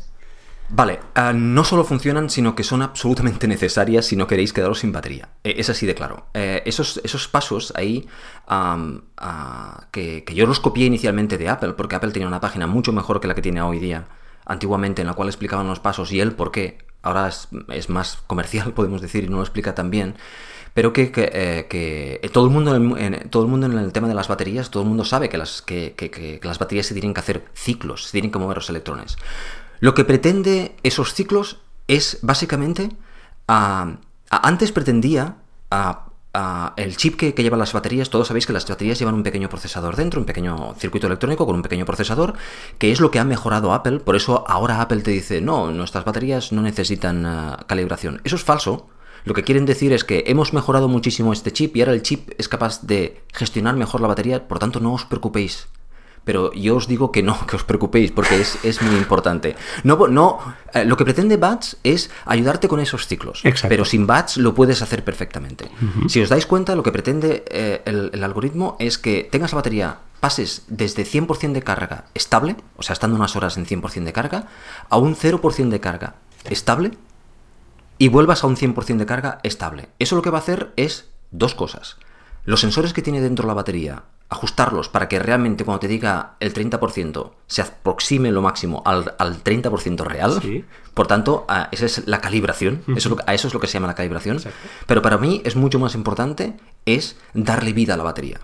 Vale, 0.73 1.01
uh, 1.17 1.33
no 1.35 1.65
solo 1.65 1.83
funcionan, 1.83 2.31
sino 2.31 2.55
que 2.55 2.63
son 2.63 2.83
absolutamente 2.83 3.49
necesarias 3.49 4.07
si 4.07 4.15
no 4.15 4.29
queréis 4.29 4.53
quedaros 4.53 4.79
sin 4.79 4.93
batería. 4.93 5.29
Eh, 5.43 5.55
es 5.59 5.69
así 5.69 5.85
de 5.85 5.97
claro. 5.97 6.27
Eh, 6.33 6.63
esos, 6.65 7.01
esos, 7.03 7.27
pasos 7.27 7.73
ahí, 7.75 8.07
um, 8.49 9.01
uh, 9.21 9.83
que, 9.91 10.25
yo 10.33 10.47
los 10.47 10.61
copié 10.61 10.87
inicialmente 10.87 11.39
de 11.39 11.49
Apple, 11.49 11.73
porque 11.73 11.97
Apple 11.97 12.13
tenía 12.13 12.29
una 12.29 12.41
página 12.41 12.69
mucho 12.69 12.93
mejor 12.93 13.21
que 13.21 13.27
la 13.27 13.35
que 13.35 13.43
tiene 13.43 13.61
hoy 13.61 13.81
día, 13.81 14.07
antiguamente, 14.47 15.03
en 15.03 15.09
la 15.09 15.15
cual 15.15 15.29
explicaban 15.29 15.67
los 15.67 15.81
pasos 15.81 16.13
y 16.13 16.21
el 16.21 16.33
por 16.33 16.53
qué. 16.53 16.79
Ahora 17.03 17.29
es, 17.29 17.89
más 17.89 18.19
comercial, 18.29 18.73
podemos 18.75 19.01
decir, 19.01 19.25
y 19.25 19.29
no 19.29 19.39
lo 19.39 19.43
explica 19.43 19.75
tan 19.75 19.91
bien 19.91 20.15
pero 20.73 20.93
que, 20.93 21.11
que, 21.11 21.31
eh, 22.23 22.29
todo, 22.33 22.45
el 22.45 22.51
mundo 22.51 22.77
en, 22.77 22.97
en, 22.97 23.29
todo 23.29 23.43
el 23.43 23.49
mundo 23.49 23.67
en 23.67 23.77
el 23.77 23.93
tema 23.93 24.07
de 24.07 24.15
las 24.15 24.29
baterías, 24.29 24.71
todo 24.71 24.85
el 24.85 24.89
mundo 24.89 25.05
sabe 25.05 25.29
que 25.29 25.37
las, 25.37 25.63
que, 25.63 25.95
que, 25.97 26.41
las 26.45 26.61
baterías 26.61 26.87
se 26.87 26.95
tienen 26.95 27.13
que 27.13 27.19
hacer 27.19 27.45
ciclos, 27.55 28.05
se 28.05 28.13
tienen 28.13 28.31
que 28.31 28.39
mover 28.39 28.59
los 28.59 28.71
electrones. 28.71 29.17
Lo 29.81 29.95
que 29.95 30.05
pretende 30.05 30.77
esos 30.83 31.15
ciclos 31.15 31.59
es 31.89 32.19
básicamente, 32.23 32.91
antes 33.47 34.73
pretendía 34.73 35.37
el 36.77 36.97
chip 36.97 37.17
que, 37.17 37.35
que, 37.35 37.43
lleva 37.43 37.57
las 37.57 37.73
baterías, 37.73 38.11
todos 38.11 38.29
sabéis 38.29 38.47
que 38.47 38.53
las 38.53 38.69
baterías 38.69 38.99
llevan 38.99 39.15
un 39.15 39.23
pequeño 39.23 39.49
procesador 39.49 39.97
dentro, 39.97 40.21
un 40.21 40.27
pequeño 40.27 40.75
circuito 40.79 41.07
electrónico 41.07 41.47
con 41.47 41.57
un 41.57 41.63
pequeño 41.63 41.87
procesador, 41.87 42.35
que 42.79 42.93
es 42.93 43.01
lo 43.01 43.11
que 43.11 43.19
ha 43.19 43.25
mejorado 43.25 43.73
Apple, 43.73 44.01
por 44.01 44.17
eso 44.17 44.45
ahora 44.47 44.81
Apple 44.83 45.01
te 45.01 45.11
dice, 45.11 45.41
no, 45.41 45.73
nuestras 45.73 46.05
baterías 46.05 46.53
no 46.53 46.63
necesitan 46.63 47.57
calibración. 47.67 48.21
Eso 48.25 48.37
es 48.37 48.45
falso. 48.45 48.89
Lo 49.25 49.35
que 49.35 49.45
quieren 49.45 49.67
decir 49.67 49.93
es 49.93 50.05
que 50.05 50.25
hemos 50.27 50.53
mejorado 50.55 50.89
muchísimo 50.89 51.33
este 51.33 51.53
chip 51.53 51.77
y 51.77 51.81
ahora 51.81 51.93
el 51.93 52.03
chip 52.03 52.31
es 52.39 52.49
capaz 52.49 52.83
de 52.83 53.23
gestionar 53.35 53.77
mejor 53.77 54.01
la 54.01 54.09
batería, 54.09 54.49
por 54.49 54.59
tanto 54.59 54.81
no 54.81 54.95
os 54.95 55.05
preocupéis 55.05 55.69
pero 56.25 56.53
yo 56.53 56.77
os 56.77 56.87
digo 56.87 57.13
que 57.13 57.23
no, 57.23 57.47
que 57.47 57.57
os 57.57 57.65
preocupéis, 57.65 58.13
porque 58.13 58.41
es, 58.41 58.63
es 58.65 58.83
muy 58.83 58.97
importante. 58.97 59.57
No, 59.85 60.09
no, 60.09 60.39
eh, 60.75 60.85
lo 60.85 60.97
que 60.97 61.05
pretende 61.05 61.37
Bats 61.37 61.79
es 61.83 62.11
ayudarte 62.25 62.69
con 62.69 62.81
esos 62.81 63.07
ciclos, 63.07 63.41
Exacto. 63.45 63.69
pero 63.69 63.85
sin 63.85 64.07
Bats 64.07 64.37
lo 64.37 64.55
puedes 64.55 64.83
hacer 64.83 65.05
perfectamente. 65.05 65.71
Uh 65.81 65.85
-huh. 65.85 66.09
Si 66.09 66.21
os 66.21 66.29
dais 66.29 66.47
cuenta, 66.47 66.75
lo 66.75 66.83
que 66.83 66.93
pretende 66.93 67.45
eh, 67.51 67.83
el, 67.85 68.11
el, 68.13 68.25
algoritmo 68.25 68.77
es 68.79 68.99
que 68.99 69.29
tengas 69.31 69.53
la 69.53 69.57
batería, 69.57 69.99
pases 70.21 70.65
desde 70.69 71.05
100% 71.05 71.53
de 71.53 71.63
carga 71.63 72.05
estable, 72.15 72.57
o 72.77 72.83
sea, 72.83 72.93
estando 72.93 73.17
unas 73.17 73.35
horas 73.37 73.57
en 73.57 73.67
100% 73.67 74.05
de 74.05 74.13
carga, 74.13 74.49
a 74.89 74.99
un 74.99 75.17
0% 75.17 75.69
de 75.69 75.81
carga 75.81 76.17
estable 76.45 76.93
y 77.99 78.09
vuelvas 78.09 78.45
a 78.45 78.47
un 78.47 78.57
100% 78.57 78.97
de 78.97 79.07
carga 79.07 79.41
estable. 79.43 79.89
Eso 79.99 80.17
lo 80.17 80.23
que 80.23 80.31
va 80.31 80.39
a 80.39 80.41
hacer 80.41 80.73
es 80.77 81.11
dos 81.31 81.55
cosas. 81.55 81.97
Los 82.45 82.61
sensores 82.61 82.93
que 82.93 83.03
tiene 83.03 83.21
dentro 83.21 83.47
la 83.47 83.55
batería 83.55 84.05
ajustarlos 84.31 84.89
para 84.89 85.09
que 85.09 85.19
realmente 85.19 85.65
cuando 85.65 85.81
te 85.81 85.89
diga 85.89 86.37
el 86.39 86.55
30% 86.55 87.33
se 87.49 87.63
aproxime 87.63 88.31
lo 88.31 88.43
máximo 88.43 88.83
al, 88.87 89.15
al 89.19 89.43
30% 89.43 90.05
real. 90.05 90.39
Sí. 90.41 90.65
Por 90.95 91.09
tanto, 91.09 91.45
a, 91.49 91.69
esa 91.73 91.87
es 91.87 92.07
la 92.07 92.21
calibración. 92.21 92.83
Uh 92.87 92.93
-huh. 92.93 92.97
eso, 92.99 93.17
a 93.27 93.35
eso 93.35 93.49
es 93.49 93.55
lo 93.55 93.61
que 93.61 93.67
se 93.67 93.75
llama 93.75 93.89
la 93.89 93.97
calibración. 93.97 94.37
Exacto. 94.37 94.59
Pero 94.87 95.03
para 95.03 95.19
mí 95.19 95.43
es 95.45 95.57
mucho 95.57 95.81
más 95.81 95.97
importante 95.97 96.57
es 96.87 97.17
darle 97.35 97.73
vida 97.73 97.95
a 97.95 97.97
la 97.97 98.05
batería. 98.05 98.41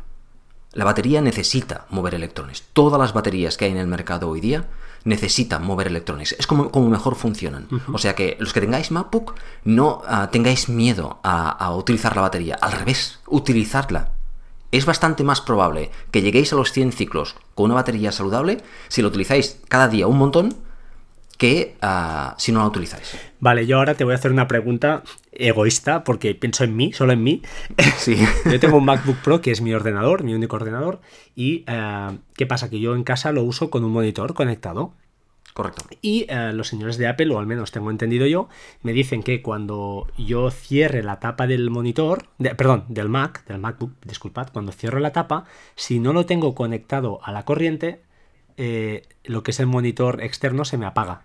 La 0.73 0.85
batería 0.85 1.23
necesita 1.23 1.87
mover 1.89 2.15
electrones. 2.15 2.65
Todas 2.73 3.01
las 3.01 3.15
baterías 3.15 3.57
que 3.57 3.67
hay 3.67 3.71
en 3.71 3.79
el 3.79 3.87
mercado 3.87 4.29
hoy 4.29 4.41
día 4.41 4.65
necesitan 5.05 5.65
mover 5.65 5.87
electrones. 5.87 6.35
Es 6.37 6.49
como, 6.49 6.71
como 6.73 6.91
mejor 6.91 7.15
funcionan. 7.15 7.69
Uh 7.71 7.77
-huh. 7.77 7.95
O 7.95 7.99
sea 7.99 8.15
que 8.17 8.37
los 8.41 8.53
que 8.53 8.61
tengáis 8.61 8.91
MacBook 8.91 9.35
no 9.65 10.03
uh, 10.03 10.27
tengáis 10.33 10.69
miedo 10.69 11.21
a, 11.23 11.49
a 11.51 11.75
utilizar 11.77 12.17
la 12.17 12.23
batería. 12.23 12.59
Al 12.61 12.73
revés, 12.73 13.21
utilizarla 13.29 14.16
es 14.77 14.87
bastante 14.87 15.25
más 15.25 15.41
probable 15.41 15.91
que 16.11 16.23
lleguéis 16.23 16.53
a 16.53 16.57
los 16.57 16.73
100 16.73 16.93
ciclos 16.93 17.37
con 17.55 17.67
una 17.67 17.75
batería 17.75 18.13
saludable 18.13 18.59
si 18.89 19.03
lo 19.03 19.09
utilizáis 19.09 19.61
cada 19.69 19.89
día 19.89 20.07
un 20.07 20.19
montón 20.19 20.55
que 21.39 21.77
uh, 21.83 22.35
si 22.39 22.53
no 22.53 22.61
la 22.61 22.67
utilizáis. 22.67 23.17
Vale, 23.41 23.67
yo 23.67 23.77
ahora 23.77 23.95
te 23.95 24.05
voy 24.05 24.13
a 24.13 24.17
hacer 24.17 24.33
una 24.33 24.49
pregunta 24.49 25.03
egoísta 25.33 26.03
porque 26.03 26.35
pienso 26.35 26.65
en 26.65 26.77
mí, 26.77 26.93
solo 26.93 27.13
en 27.13 27.23
mí. 27.23 27.43
Sí. 27.99 28.17
yo 28.51 28.61
tengo 28.61 28.79
un 28.79 28.85
MacBook 28.85 29.19
Pro 29.19 29.41
que 29.41 29.51
es 29.51 29.61
mi 29.61 29.75
ordenador, 29.75 30.25
mi 30.25 30.35
único 30.35 30.57
ordenador, 30.57 31.01
y 31.35 31.65
uh, 31.71 32.19
¿qué 32.35 32.47
pasa? 32.47 32.71
Que 32.71 32.81
yo 32.81 32.95
en 32.95 33.05
casa 33.05 33.33
lo 33.33 33.43
uso 33.43 33.71
con 33.71 33.85
un 33.85 33.93
monitor 33.93 34.35
conectado. 34.35 34.95
Correcto. 35.57 35.87
Y 36.03 36.27
uh, 36.31 36.53
los 36.53 36.69
señores 36.69 36.99
de 36.99 37.07
Apple, 37.07 37.35
o 37.35 37.39
al 37.39 37.47
menos 37.47 37.73
tengo 37.73 37.91
entendido 37.91 38.27
yo, 38.27 38.51
me 38.83 38.93
dicen 38.93 39.23
que 39.23 39.41
cuando 39.41 40.07
yo 40.19 40.51
cierre 40.51 41.03
la 41.03 41.19
tapa 41.19 41.47
del 41.47 41.71
monitor, 41.71 42.27
de, 42.37 42.55
perdón, 42.55 42.85
del 42.89 43.09
Mac, 43.09 43.43
del 43.47 43.59
MacBook, 43.59 43.93
disculpad, 44.05 44.49
cuando 44.53 44.73
cierro 44.73 45.01
la 45.01 45.13
tapa, 45.13 45.47
si 45.75 45.99
no 45.99 46.13
lo 46.13 46.27
tengo 46.27 46.55
conectado 46.55 47.21
a 47.23 47.33
la 47.33 47.47
corriente, 47.47 48.03
eh, 48.59 49.05
lo 49.25 49.43
que 49.43 49.53
es 49.53 49.59
el 49.59 49.65
monitor 49.65 50.23
externo 50.23 50.67
se 50.67 50.77
me 50.77 50.85
apaga. 50.85 51.23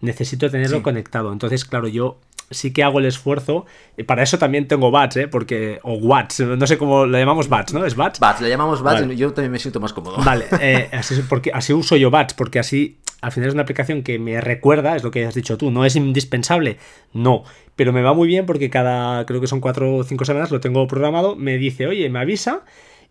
Necesito 0.00 0.48
tenerlo 0.48 0.76
sí. 0.76 0.82
conectado. 0.84 1.32
Entonces, 1.32 1.64
claro, 1.64 1.88
yo 1.88 2.20
sí 2.52 2.72
que 2.72 2.84
hago 2.84 3.00
el 3.00 3.06
esfuerzo. 3.06 3.66
Y 3.96 4.04
para 4.04 4.22
eso 4.22 4.38
también 4.38 4.68
tengo 4.68 4.92
bats, 4.92 5.16
¿eh? 5.16 5.26
Porque, 5.26 5.80
o 5.82 5.94
watts, 5.94 6.38
no 6.38 6.66
sé 6.68 6.78
cómo 6.78 7.04
le 7.04 7.18
llamamos 7.18 7.48
bats, 7.48 7.74
¿no? 7.74 7.84
¿Es 7.84 7.96
bats? 7.96 8.20
Bats, 8.20 8.40
le 8.42 8.48
llamamos 8.48 8.80
bats 8.80 9.00
vale. 9.00 9.14
y 9.14 9.16
yo 9.16 9.32
también 9.32 9.50
me 9.50 9.58
siento 9.58 9.80
más 9.80 9.92
cómodo. 9.92 10.18
Vale, 10.24 10.46
eh, 10.60 10.88
así, 10.92 11.20
porque, 11.28 11.50
así 11.52 11.72
uso 11.72 11.96
yo 11.96 12.12
bats, 12.12 12.34
porque 12.34 12.60
así 12.60 13.00
al 13.24 13.32
final 13.32 13.48
es 13.48 13.54
una 13.54 13.62
aplicación 13.62 14.02
que 14.02 14.18
me 14.18 14.38
recuerda, 14.40 14.96
es 14.96 15.02
lo 15.02 15.10
que 15.10 15.24
has 15.24 15.34
dicho 15.34 15.56
tú, 15.56 15.70
no 15.70 15.86
es 15.86 15.96
indispensable, 15.96 16.76
no, 17.14 17.44
pero 17.74 17.90
me 17.90 18.02
va 18.02 18.12
muy 18.12 18.28
bien 18.28 18.44
porque 18.44 18.68
cada, 18.68 19.24
creo 19.24 19.40
que 19.40 19.46
son 19.46 19.60
cuatro 19.60 19.96
o 19.96 20.04
cinco 20.04 20.26
semanas 20.26 20.50
lo 20.50 20.60
tengo 20.60 20.86
programado, 20.86 21.34
me 21.34 21.56
dice, 21.56 21.86
oye, 21.86 22.10
me 22.10 22.18
avisa 22.18 22.64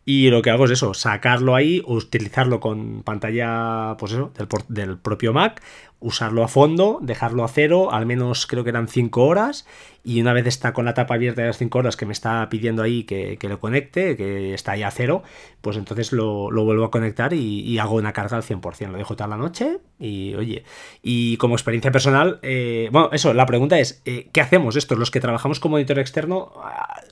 y 0.06 0.30
lo 0.30 0.44
que 0.44 0.52
hago 0.52 0.66
es 0.66 0.72
eso, 0.72 0.94
sacarlo 0.94 1.56
ahí, 1.56 1.82
utilizarlo 1.88 2.60
con 2.60 3.02
pantalla, 3.02 3.96
pues 3.98 4.12
eso, 4.12 4.32
del, 4.38 4.48
del 4.68 4.98
propio 5.00 5.34
Mac, 5.34 5.64
usarlo 6.04 6.44
a 6.44 6.50
fondo, 6.50 7.00
dejarlo 7.02 7.46
a 7.46 7.48
cero, 7.48 7.94
al 7.94 8.06
menos 8.06 8.46
creo 8.46 8.64
que 8.64 8.70
eran 8.70 8.90
5 8.90 9.24
horas, 9.24 9.66
y 10.04 10.20
una 10.20 10.34
vez 10.34 10.46
está 10.46 10.74
con 10.74 10.84
la 10.84 10.94
tapa 10.94 11.16
abierta 11.16 11.42
de 11.42 11.48
las 11.48 11.58
5 11.58 11.80
horas 11.80 11.96
que 11.96 12.06
me 12.06 12.12
está 12.12 12.48
pidiendo 12.50 12.84
ahí 12.84 13.06
que, 13.06 13.38
que, 13.38 13.48
lo 13.48 13.62
conecte, 13.62 14.18
que 14.18 14.54
está 14.54 14.74
ahí 14.74 14.84
a 14.84 14.92
cero, 14.92 15.24
pues 15.62 15.78
entonces 15.78 16.12
lo, 16.12 16.52
lo 16.52 16.66
vuelvo 16.66 16.84
a 16.84 16.92
conectar 16.92 17.32
y, 17.32 17.62
y, 17.62 17.78
hago 17.80 17.96
una 17.96 18.12
carga 18.12 18.36
al 18.36 18.44
100%. 18.44 18.92
Lo 18.92 18.98
dejo 18.98 19.16
toda 19.16 19.30
la 19.30 19.38
noche 19.38 19.80
y 19.98 20.36
oye, 20.36 20.66
y 21.02 21.38
como 21.38 21.56
experiencia 21.56 21.92
personal, 21.92 22.40
eh, 22.42 22.90
bueno, 22.92 23.10
eso, 23.14 23.34
la 23.34 23.46
pregunta 23.46 23.80
es, 23.80 24.02
eh, 24.04 24.30
¿qué 24.34 24.42
hacemos 24.42 24.76
estos? 24.76 25.00
Los 25.00 25.10
que 25.10 25.22
trabajamos 25.22 25.62
con 25.62 25.72
monitor 25.72 26.00
externo, 26.00 26.52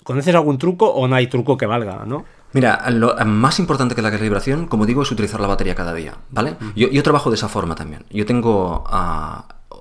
¿conoces 0.04 0.36
algún 0.36 0.58
truco 0.58 0.90
o 0.90 1.08
no 1.08 1.16
hay 1.16 1.28
truco 1.28 1.58
que 1.58 1.66
valga, 1.66 2.04
no? 2.06 2.26
Mira, 2.54 2.90
lo 2.90 3.16
más 3.26 3.60
importante 3.60 3.96
que 3.96 4.02
la 4.02 4.12
calibración, 4.12 4.68
como 4.68 4.86
digo, 4.86 5.04
es 5.04 5.12
utilizar 5.12 5.40
la 5.40 5.48
batería 5.48 5.74
cada 5.74 5.94
día, 5.94 6.18
¿vale? 6.30 6.58
Yo, 6.76 7.04
trabajo 7.04 7.30
de 7.30 7.36
esa 7.36 7.48
forma 7.48 7.76
también. 7.76 8.04
Yo 8.10 8.26
tengo 8.26 8.81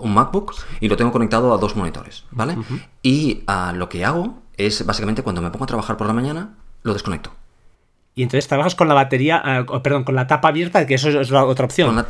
un 0.01 0.15
MacBook 0.15 0.55
y 0.81 0.89
lo 0.89 0.97
tengo 0.97 1.13
conectado 1.13 1.53
a 1.53 1.59
dos 1.59 1.77
monitores, 1.77 2.25
¿vale? 2.31 2.55
Uh 2.55 2.63
-huh. 2.63 2.83
Y 3.03 3.45
uh, 3.49 3.75
lo 3.75 3.89
que 3.89 4.05
hago 4.05 4.43
es, 4.57 4.85
básicamente, 4.87 5.23
cuando 5.23 5.43
me 5.43 5.51
pongo 5.51 5.65
a 5.65 5.69
trabajar 5.69 5.97
por 5.97 6.07
la 6.07 6.13
mañana, 6.13 6.57
lo 6.83 6.93
desconecto. 6.93 7.33
Y 8.15 8.23
entonces 8.23 8.49
trabajas 8.49 8.75
con 8.75 8.89
la 8.89 8.95
batería, 8.95 9.65
perdón, 9.83 10.05
con 10.05 10.15
la 10.15 10.27
tapa 10.27 10.49
abierta, 10.49 10.87
que 10.87 10.95
eso 10.95 11.09
es 11.21 11.31
la 11.31 11.45
otra 11.45 11.65
opción. 11.65 11.95
La, 11.97 12.07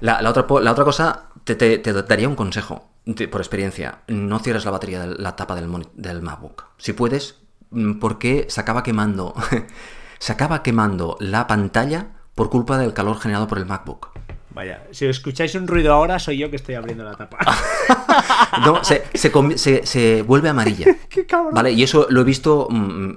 la, 0.00 0.22
la, 0.22 0.30
otra, 0.30 0.46
la 0.60 0.72
otra 0.72 0.84
cosa, 0.84 1.26
te, 1.44 1.54
te, 1.54 1.78
te 1.78 1.92
daría 1.92 2.28
un 2.28 2.34
consejo, 2.34 2.88
por 3.30 3.40
experiencia. 3.40 3.98
No 4.08 4.38
cierres 4.38 4.64
la 4.64 4.70
batería 4.70 5.06
de 5.06 5.14
la 5.18 5.36
tapa 5.36 5.54
del, 5.54 5.70
del 5.94 6.22
MacBook. 6.22 6.64
Si 6.78 6.92
puedes, 6.94 7.36
mm, 7.70 7.98
porque 7.98 8.46
se 8.48 8.60
acaba 8.60 8.82
quemando 8.82 9.34
se 10.22 10.32
acaba 10.32 10.62
quemando 10.62 11.16
la 11.18 11.48
pantalla 11.48 12.06
por 12.36 12.48
culpa 12.48 12.78
del 12.78 12.94
calor 12.94 13.18
generado 13.18 13.48
por 13.48 13.58
el 13.58 13.66
MacBook. 13.66 14.10
Vaya, 14.54 14.82
si 14.90 15.06
escucháis 15.06 15.54
un 15.54 15.66
ruido 15.66 15.92
ahora, 15.92 16.18
soy 16.18 16.38
yo 16.38 16.50
que 16.50 16.56
estoy 16.56 16.74
abriendo 16.74 17.04
la 17.04 17.14
tapa. 17.14 17.38
no, 18.64 18.84
se, 18.84 19.04
se, 19.14 19.32
se, 19.56 19.86
se, 19.86 20.22
vuelve 20.22 20.50
amarilla. 20.50 20.94
¡Qué 21.08 21.24
cabrón! 21.24 21.54
Vale, 21.54 21.72
y 21.72 21.82
eso 21.82 22.06
lo 22.10 22.20
he 22.20 22.24
visto 22.24 22.68
mm, 22.70 23.12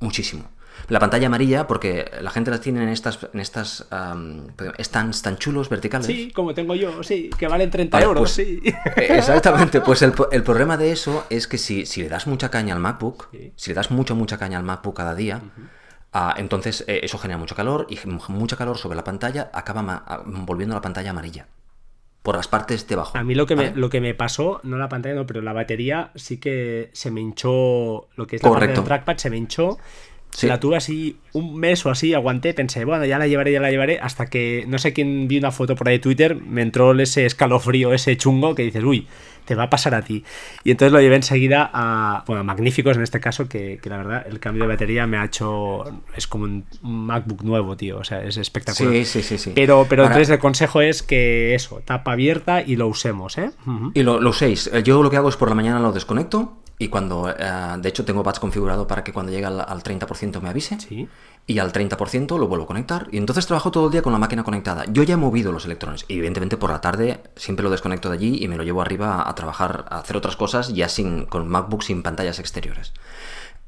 muchísimo. 0.00 0.44
La 0.88 0.98
pantalla 0.98 1.26
amarilla, 1.28 1.66
porque 1.68 2.10
la 2.20 2.30
gente 2.30 2.50
las 2.50 2.62
tiene 2.62 2.82
en 2.82 2.88
estas, 2.88 3.20
en 3.32 3.38
estas 3.38 3.86
stands 4.80 5.22
tan 5.22 5.36
chulos, 5.36 5.68
verticales. 5.68 6.06
Sí, 6.06 6.32
como 6.32 6.52
tengo 6.52 6.74
yo, 6.74 7.02
sí, 7.04 7.30
que 7.38 7.46
valen 7.46 7.70
30 7.70 8.00
euros, 8.00 8.20
pues, 8.22 8.32
sí. 8.32 8.60
Exactamente, 8.96 9.82
pues 9.82 10.02
el, 10.02 10.12
problema 10.12 10.76
de 10.76 10.90
eso 10.90 11.26
es 11.30 11.46
que 11.46 11.58
si, 11.58 11.86
si, 11.86 12.02
le 12.02 12.08
das 12.08 12.26
mucha 12.26 12.50
caña 12.50 12.74
al 12.74 12.80
MacBook, 12.80 13.28
si 13.54 13.70
le 13.70 13.74
das 13.74 13.92
mucha, 13.92 14.14
mucha 14.14 14.36
caña 14.36 14.58
al 14.58 14.64
MacBook 14.64 14.96
cada 14.96 15.14
día, 15.14 15.40
ah, 16.12 16.34
entonces 16.36 16.84
eh, 16.86 17.00
eso 17.02 17.18
genera 17.18 17.38
mucho 17.38 17.54
calor 17.54 17.86
y 17.88 17.98
mucha 18.28 18.56
calor 18.56 18.78
sobre 18.78 18.96
la 18.96 19.04
pantalla 19.04 19.50
acaba 19.52 20.24
volviendo 20.24 20.74
la 20.74 20.80
pantalla 20.80 21.10
amarilla 21.10 21.46
por 22.22 22.36
las 22.36 22.48
partes 22.48 22.86
de 22.86 22.94
abajo. 22.94 23.16
A 23.16 23.24
mí 23.24 23.34
lo 23.34 23.46
que, 23.46 23.56
me, 23.56 23.72
lo 23.74 23.88
que 23.88 24.00
me 24.00 24.14
pasó, 24.14 24.60
no 24.62 24.76
la 24.76 24.88
pantalla, 24.88 25.14
no, 25.14 25.26
pero 25.26 25.40
la 25.40 25.52
batería 25.52 26.10
sí 26.14 26.38
que 26.38 26.90
se 26.92 27.10
me 27.10 27.20
hinchó, 27.20 28.08
lo 28.14 28.26
que 28.26 28.36
es 28.36 28.42
la 28.42 28.50
parte 28.50 28.68
del 28.68 28.84
trackpad 28.84 29.16
se 29.16 29.30
me 29.30 29.36
hinchó. 29.36 29.78
La 30.42 30.60
tuve 30.60 30.76
así 30.76 31.18
un 31.32 31.56
mes 31.56 31.84
o 31.84 31.90
así, 31.90 32.14
aguanté, 32.14 32.54
pensé, 32.54 32.84
bueno, 32.84 33.04
ya 33.04 33.18
la 33.18 33.26
llevaré, 33.26 33.52
ya 33.52 33.60
la 33.60 33.70
llevaré, 33.70 33.98
hasta 33.98 34.26
que 34.26 34.64
no 34.68 34.78
sé 34.78 34.92
quién 34.92 35.26
vi 35.26 35.38
una 35.38 35.50
foto 35.50 35.74
por 35.74 35.88
ahí 35.88 35.96
de 35.96 36.02
Twitter, 36.02 36.36
me 36.36 36.62
entró 36.62 36.98
ese 36.98 37.26
escalofrío, 37.26 37.92
ese 37.92 38.16
chungo 38.16 38.54
que 38.54 38.62
dices, 38.62 38.84
uy, 38.84 39.08
te 39.44 39.54
va 39.54 39.64
a 39.64 39.70
pasar 39.70 39.94
a 39.94 40.02
ti. 40.02 40.24
Y 40.64 40.70
entonces 40.70 40.92
lo 40.92 41.00
llevé 41.00 41.16
enseguida 41.16 41.70
a, 41.72 42.24
bueno, 42.26 42.44
magníficos 42.44 42.96
en 42.96 43.02
este 43.02 43.20
caso, 43.20 43.48
que, 43.48 43.80
la 43.84 43.96
verdad 43.96 44.26
el 44.28 44.40
cambio 44.40 44.64
de 44.64 44.68
batería 44.68 45.06
me 45.06 45.18
ha 45.18 45.24
hecho, 45.24 45.84
es 46.16 46.26
como 46.26 46.44
un, 46.44 46.64
MacBook 46.82 47.42
nuevo, 47.42 47.76
tío, 47.76 47.98
o 47.98 48.04
sea, 48.04 48.22
es 48.22 48.36
espectacular. 48.36 48.92
Sí, 48.92 49.04
sí, 49.04 49.22
sí. 49.22 49.38
sí. 49.38 49.52
Pero, 49.54 49.86
pero 49.88 50.04
entonces 50.04 50.30
el 50.30 50.38
consejo 50.38 50.80
es 50.80 51.02
que 51.02 51.54
eso, 51.54 51.82
tapa 51.84 52.12
abierta 52.12 52.62
y 52.62 52.76
lo 52.76 52.88
usemos, 52.88 53.38
¿eh? 53.38 53.50
Y 53.94 54.02
lo, 54.02 54.20
lo 54.20 54.30
uséis. 54.30 54.70
Yo 54.84 55.02
lo 55.02 55.10
que 55.10 55.16
hago 55.16 55.28
es 55.28 55.36
por 55.36 55.48
la 55.48 55.54
mañana 55.54 55.80
lo 55.80 55.92
desconecto 55.92 56.60
y 56.80 56.88
cuando, 56.88 57.28
eh, 57.28 57.76
de 57.78 57.88
hecho, 57.90 58.06
tengo 58.06 58.22
batch 58.22 58.38
configurado 58.38 58.86
para 58.86 59.04
que 59.04 59.12
cuando 59.12 59.30
llegue 59.30 59.44
al, 59.44 59.82
30% 59.82 60.40
me 60.40 60.48
avise. 60.48 60.78
Y 61.46 61.58
al 61.58 61.72
30% 61.72 62.38
lo 62.38 62.46
vuelvo 62.46 62.64
a 62.64 62.68
conectar. 62.68 63.08
Y 63.10 63.18
entonces 63.18 63.46
trabajo 63.46 63.70
todo 63.70 63.86
el 63.86 63.92
día 63.92 64.02
con 64.02 64.12
la 64.12 64.18
máquina 64.18 64.44
conectada. 64.44 64.84
Yo 64.88 65.02
ya 65.02 65.14
he 65.14 65.16
movido 65.16 65.50
los 65.50 65.64
electrones. 65.64 66.04
Y 66.06 66.14
evidentemente 66.14 66.56
por 66.56 66.70
la 66.70 66.80
tarde 66.80 67.20
siempre 67.34 67.64
lo 67.64 67.70
desconecto 67.70 68.08
de 68.08 68.16
allí 68.16 68.42
y 68.42 68.48
me 68.48 68.56
lo 68.56 68.62
llevo 68.62 68.82
arriba 68.82 69.28
a 69.28 69.34
trabajar, 69.34 69.86
a 69.90 69.98
hacer 69.98 70.16
otras 70.16 70.36
cosas 70.36 70.72
ya 70.72 70.88
sin, 70.88 71.26
con 71.26 71.48
MacBook 71.48 71.82
sin 71.82 72.02
pantallas 72.02 72.38
exteriores. 72.38 72.92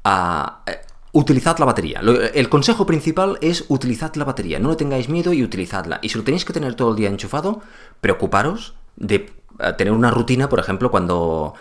Ah, 0.03 0.63
eh, 0.65 0.79
utilizad 1.11 1.57
la 1.59 1.65
batería. 1.65 2.01
el 2.33 2.49
consejo 2.49 2.85
principal 2.85 3.37
es 3.41 3.65
utilizad 3.67 4.15
la 4.15 4.25
batería. 4.25 4.59
No 4.59 4.69
le 4.69 4.75
tengáis 4.75 5.09
miedo 5.09 5.33
y 5.33 5.43
utilizadla. 5.43 5.99
Y 6.01 6.09
si 6.09 6.17
lo 6.17 6.23
tenéis 6.23 6.45
que 6.45 6.53
tener 6.53 6.75
todo 6.75 6.91
el 6.91 6.95
día 6.95 7.09
enchufado, 7.09 7.61
preocuparos 8.01 8.75
de 8.95 9.31
tener 9.77 9.93
una 9.93 10.11
rutina, 10.11 10.49
por 10.49 10.59
ejemplo, 10.59 10.91
cuando 10.91 11.53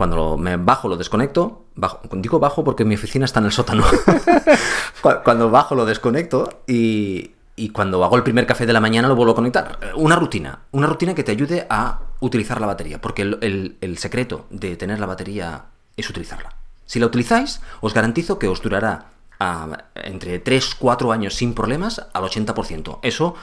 cuando 0.00 0.38
me 0.38 0.56
bajo, 0.56 0.88
lo 0.88 0.96
desconecto. 0.96 1.66
Bajo, 1.74 2.00
digo 2.12 2.38
bajo 2.38 2.64
porque 2.64 2.86
mi 2.86 2.94
oficina 2.94 3.26
está 3.26 3.40
en 3.40 3.44
el 3.44 3.52
sótano. 3.52 3.84
cuando 5.24 5.50
bajo, 5.50 5.74
lo 5.74 5.84
desconecto 5.84 6.62
y, 6.66 7.32
cuando 7.74 8.02
hago 8.02 8.16
el 8.16 8.22
primer 8.22 8.46
café 8.46 8.64
de 8.64 8.72
la 8.72 8.80
mañana 8.80 9.08
lo 9.08 9.14
vuelvo 9.14 9.32
a 9.32 9.34
conectar. 9.34 9.78
Una 9.96 10.16
rutina. 10.16 10.60
Una 10.70 10.86
rutina 10.86 11.14
que 11.14 11.22
te 11.22 11.32
ayude 11.32 11.66
a 11.68 12.00
utilizar 12.20 12.62
la 12.62 12.66
batería. 12.66 12.98
Porque 13.02 13.20
el, 13.20 13.98
secreto 13.98 14.46
de 14.48 14.74
tener 14.76 14.98
la 15.00 15.04
batería 15.06 15.66
es 15.98 16.08
utilizarla. 16.08 16.54
Si 16.86 16.98
la 16.98 17.04
utilizáis, 17.04 17.60
os 17.82 17.92
garantizo 17.92 18.38
que 18.38 18.48
os 18.48 18.62
durará 18.62 19.10
ah, 19.38 19.84
entre 19.96 20.42
3-4 20.42 21.12
años 21.12 21.34
sin 21.34 21.52
problemas 21.52 22.06
al 22.14 22.22
80%. 22.22 23.00
Eso 23.02 23.34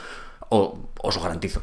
os 0.50 1.14
lo 1.14 1.22
garantizo 1.22 1.62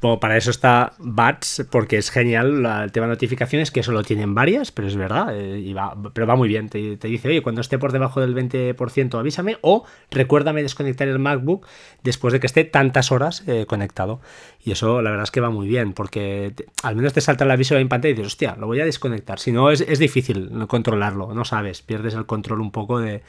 para 0.00 0.36
eso 0.36 0.50
está 0.50 0.92
Bats, 0.98 1.66
porque 1.70 1.96
es 1.96 2.10
genial 2.10 2.64
el 2.84 2.92
tema 2.92 3.06
de 3.06 3.12
notificaciones, 3.12 3.70
que 3.70 3.82
solo 3.82 4.02
tienen 4.02 4.34
varias, 4.34 4.70
pero 4.70 4.88
es 4.88 4.96
verdad, 4.96 5.28
eh, 5.32 5.74
pero 6.12 6.26
va 6.26 6.36
muy 6.36 6.48
bien. 6.48 6.68
Te, 6.68 6.96
dice, 6.96 7.28
oye, 7.28 7.42
cuando 7.42 7.60
esté 7.60 7.78
por 7.78 7.92
debajo 7.92 8.20
del 8.20 8.34
20%, 8.34 9.18
avísame, 9.18 9.58
o 9.62 9.84
recuérdame 10.10 10.62
desconectar 10.62 11.08
el 11.08 11.18
MacBook 11.18 11.66
después 12.02 12.32
de 12.32 12.40
que 12.40 12.46
esté 12.46 12.64
tantas 12.64 13.10
horas 13.10 13.42
eh, 13.46 13.66
conectado. 13.66 14.20
Y 14.64 14.72
eso, 14.72 15.00
la 15.02 15.10
verdad 15.10 15.24
es 15.24 15.30
que 15.30 15.40
va 15.40 15.50
muy 15.50 15.66
bien, 15.66 15.92
porque 15.92 16.52
al 16.82 16.96
menos 16.96 17.12
te 17.12 17.20
salta 17.20 17.44
el 17.44 17.50
aviso 17.50 17.76
en 17.76 17.88
pantalla 17.88 18.10
y 18.10 18.14
dices, 18.14 18.32
hostia, 18.32 18.56
lo 18.58 18.66
voy 18.66 18.80
a 18.80 18.84
desconectar. 18.84 19.38
Si 19.38 19.52
no, 19.52 19.70
es, 19.70 19.80
es 19.80 19.98
difícil 19.98 20.50
controlarlo, 20.68 21.32
no 21.34 21.44
sabes, 21.44 21.82
pierdes 21.82 22.14
el 22.14 22.26
control 22.26 22.60
un 22.60 22.70
poco 22.70 23.00
de, 23.00 23.22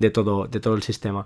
de 0.00 0.10
todo, 0.10 0.48
de 0.48 0.58
todo 0.58 0.74
el 0.74 0.82
sistema. 0.82 1.24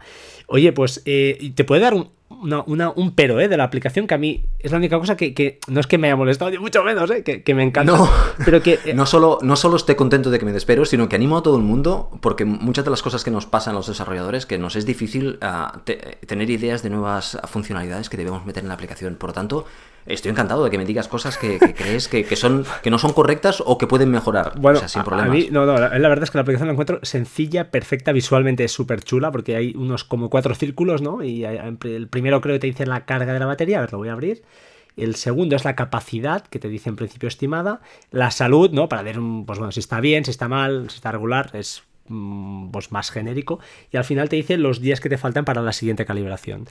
Oye, 0.49 0.73
pues 0.73 1.01
eh, 1.07 1.53
te 1.55 1.65
puede 1.65 1.81
dar 1.81 1.95
un, 1.95 2.11
un 2.29 3.13
pero 3.15 3.41
¿eh? 3.41 3.49
de 3.49 3.57
la 3.57 3.65
aplicación 3.65 4.07
que 4.07 4.15
a 4.15 4.19
mí 4.19 4.45
es 4.59 4.73
la 4.73 4.79
única 4.79 4.99
cosa 4.99 5.17
que, 5.17 5.61
no 5.69 5.81
es 5.81 5.87
que 5.87 5.97
me 5.97 6.09
haya 6.09 6.17
molestado, 6.17 6.51
ni 6.51 6.59
mucho 6.59 6.83
menos, 6.83 7.11
¿eh? 7.11 7.23
que, 7.23 7.55
me 7.55 7.63
encanta. 7.63 7.97
No, 7.97 8.09
pero 8.45 8.63
que, 8.63 8.81
eh, 8.85 8.93
no, 8.95 9.07
solo, 9.07 9.39
no 9.43 9.57
solo 9.57 9.77
esté 9.77 9.97
contento 9.97 10.31
de 10.31 10.39
que 10.39 10.45
me 10.45 10.53
despero, 10.53 10.85
sino 10.85 11.09
que 11.09 11.17
animo 11.17 11.39
a 11.39 11.43
todo 11.43 11.57
el 11.57 11.63
mundo, 11.63 12.11
porque 12.21 12.45
muchas 12.45 12.85
de 12.85 12.91
las 12.91 13.03
cosas 13.03 13.25
que 13.25 13.31
nos 13.31 13.47
pasan 13.47 13.75
a 13.75 13.79
los 13.79 13.87
desarrolladores, 13.87 14.45
que 14.45 14.59
nos 14.59 14.77
es 14.77 14.85
difícil 14.85 15.39
ah, 15.41 15.81
tener 16.27 16.51
ideas 16.51 16.83
de 16.83 16.91
nuevas 16.91 17.39
funcionalidades 17.49 18.11
que 18.11 18.17
debemos 18.17 18.45
meter 18.45 18.65
en 18.65 18.69
la 18.69 18.75
aplicación. 18.75 19.15
Por 19.15 19.31
lo 19.31 19.35
tanto, 19.35 19.67
estoy 20.07 20.31
encantado 20.31 20.65
de 20.65 20.71
que 20.71 20.79
me 20.79 20.85
digas 20.85 21.09
cosas 21.09 21.39
que, 21.39 21.59
crees 21.59 22.09
que, 22.09 22.37
son, 22.37 22.65
que 22.83 22.91
no 22.91 22.99
son 22.99 23.13
correctas 23.13 23.63
o 23.65 23.79
que 23.79 23.87
pueden 23.87 24.11
mejorar. 24.11 24.59
Bueno, 24.59 24.87
sin 24.89 25.03
problemas. 25.03 25.31
A 25.31 25.33
mí, 25.33 25.49
no, 25.51 25.67
no, 25.67 25.79
la, 25.79 26.09
verdad 26.09 26.25
es 26.25 26.31
que 26.31 26.39
la 26.39 26.43
aplicación 26.43 26.69
la 26.69 26.73
encuentro 26.73 27.01
sencilla, 27.03 27.71
perfecta, 27.71 28.13
visualmente 28.13 28.65
es 28.65 28.73
súper 28.73 29.03
chula, 29.03 29.31
porque 29.31 29.57
hay 29.57 29.75
unos 29.77 30.05
como 30.05 30.31
cuatro 30.31 30.55
círculos, 30.55 31.03
¿no? 31.03 31.23
Y 31.23 31.45
el 31.45 32.09
primero 32.09 32.41
creo 32.41 32.55
que 32.57 32.61
te 32.61 32.67
dice 32.67 32.87
la 32.87 33.05
carga 33.05 33.33
de 33.33 33.39
la 33.39 33.47
batería, 33.47 33.79
a 33.79 33.81
ver, 33.83 33.93
lo 33.93 33.99
voy 33.99 34.09
a 34.09 34.13
abrir. 34.13 34.43
El 34.97 35.17
segundo 35.17 35.57
es 35.57 35.65
la 35.65 35.75
capacidad, 35.75 36.47
que 36.47 36.59
te 36.59 36.69
dice 36.69 36.89
en 36.89 36.97
principio 36.97 37.29
estimada. 37.29 37.81
La 38.11 38.31
salud, 38.31 38.71
¿no? 38.71 38.89
Para 38.89 39.03
ver, 39.03 39.19
pues 39.45 39.59
bueno, 39.59 39.73
si 39.73 39.81
está 39.81 40.01
bien, 40.01 40.25
si 40.25 40.31
está 40.31 40.49
mal, 40.49 40.89
si 40.89 40.97
está 40.97 41.11
regular, 41.11 41.51
es 41.55 41.83
pues 42.07 42.93
más 42.93 43.11
genérico. 43.11 43.61
Y 43.91 43.97
al 43.97 44.05
final 44.05 44.29
te 44.29 44.37
dice 44.37 44.57
los 44.57 44.81
días 44.81 45.01
que 45.01 45.09
te 45.09 45.19
faltan 45.19 45.45
para 45.45 45.63
la 45.63 45.73
siguiente 45.73 46.05
calibración. 46.05 46.67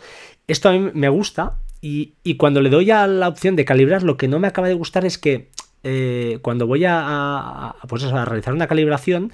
Esto 0.47 0.69
a 0.69 0.73
mí 0.73 0.91
me 0.93 1.09
gusta 1.09 1.57
y, 1.81 2.13
cuando 2.37 2.61
le 2.61 2.69
doy 2.69 2.91
a 2.91 3.07
la 3.07 3.27
opción 3.27 3.55
de 3.55 3.65
calibrar, 3.65 4.03
lo 4.03 4.17
que 4.17 4.27
no 4.27 4.39
me 4.39 4.47
acaba 4.47 4.67
de 4.67 4.73
gustar 4.73 5.05
es 5.05 5.17
que 5.17 5.49
eh, 5.83 6.39
cuando 6.41 6.65
voy 6.65 6.85
a, 6.87 7.75
pues 7.87 8.03
a 8.05 8.25
realizar 8.25 8.53
una 8.53 8.67
calibración, 8.67 9.33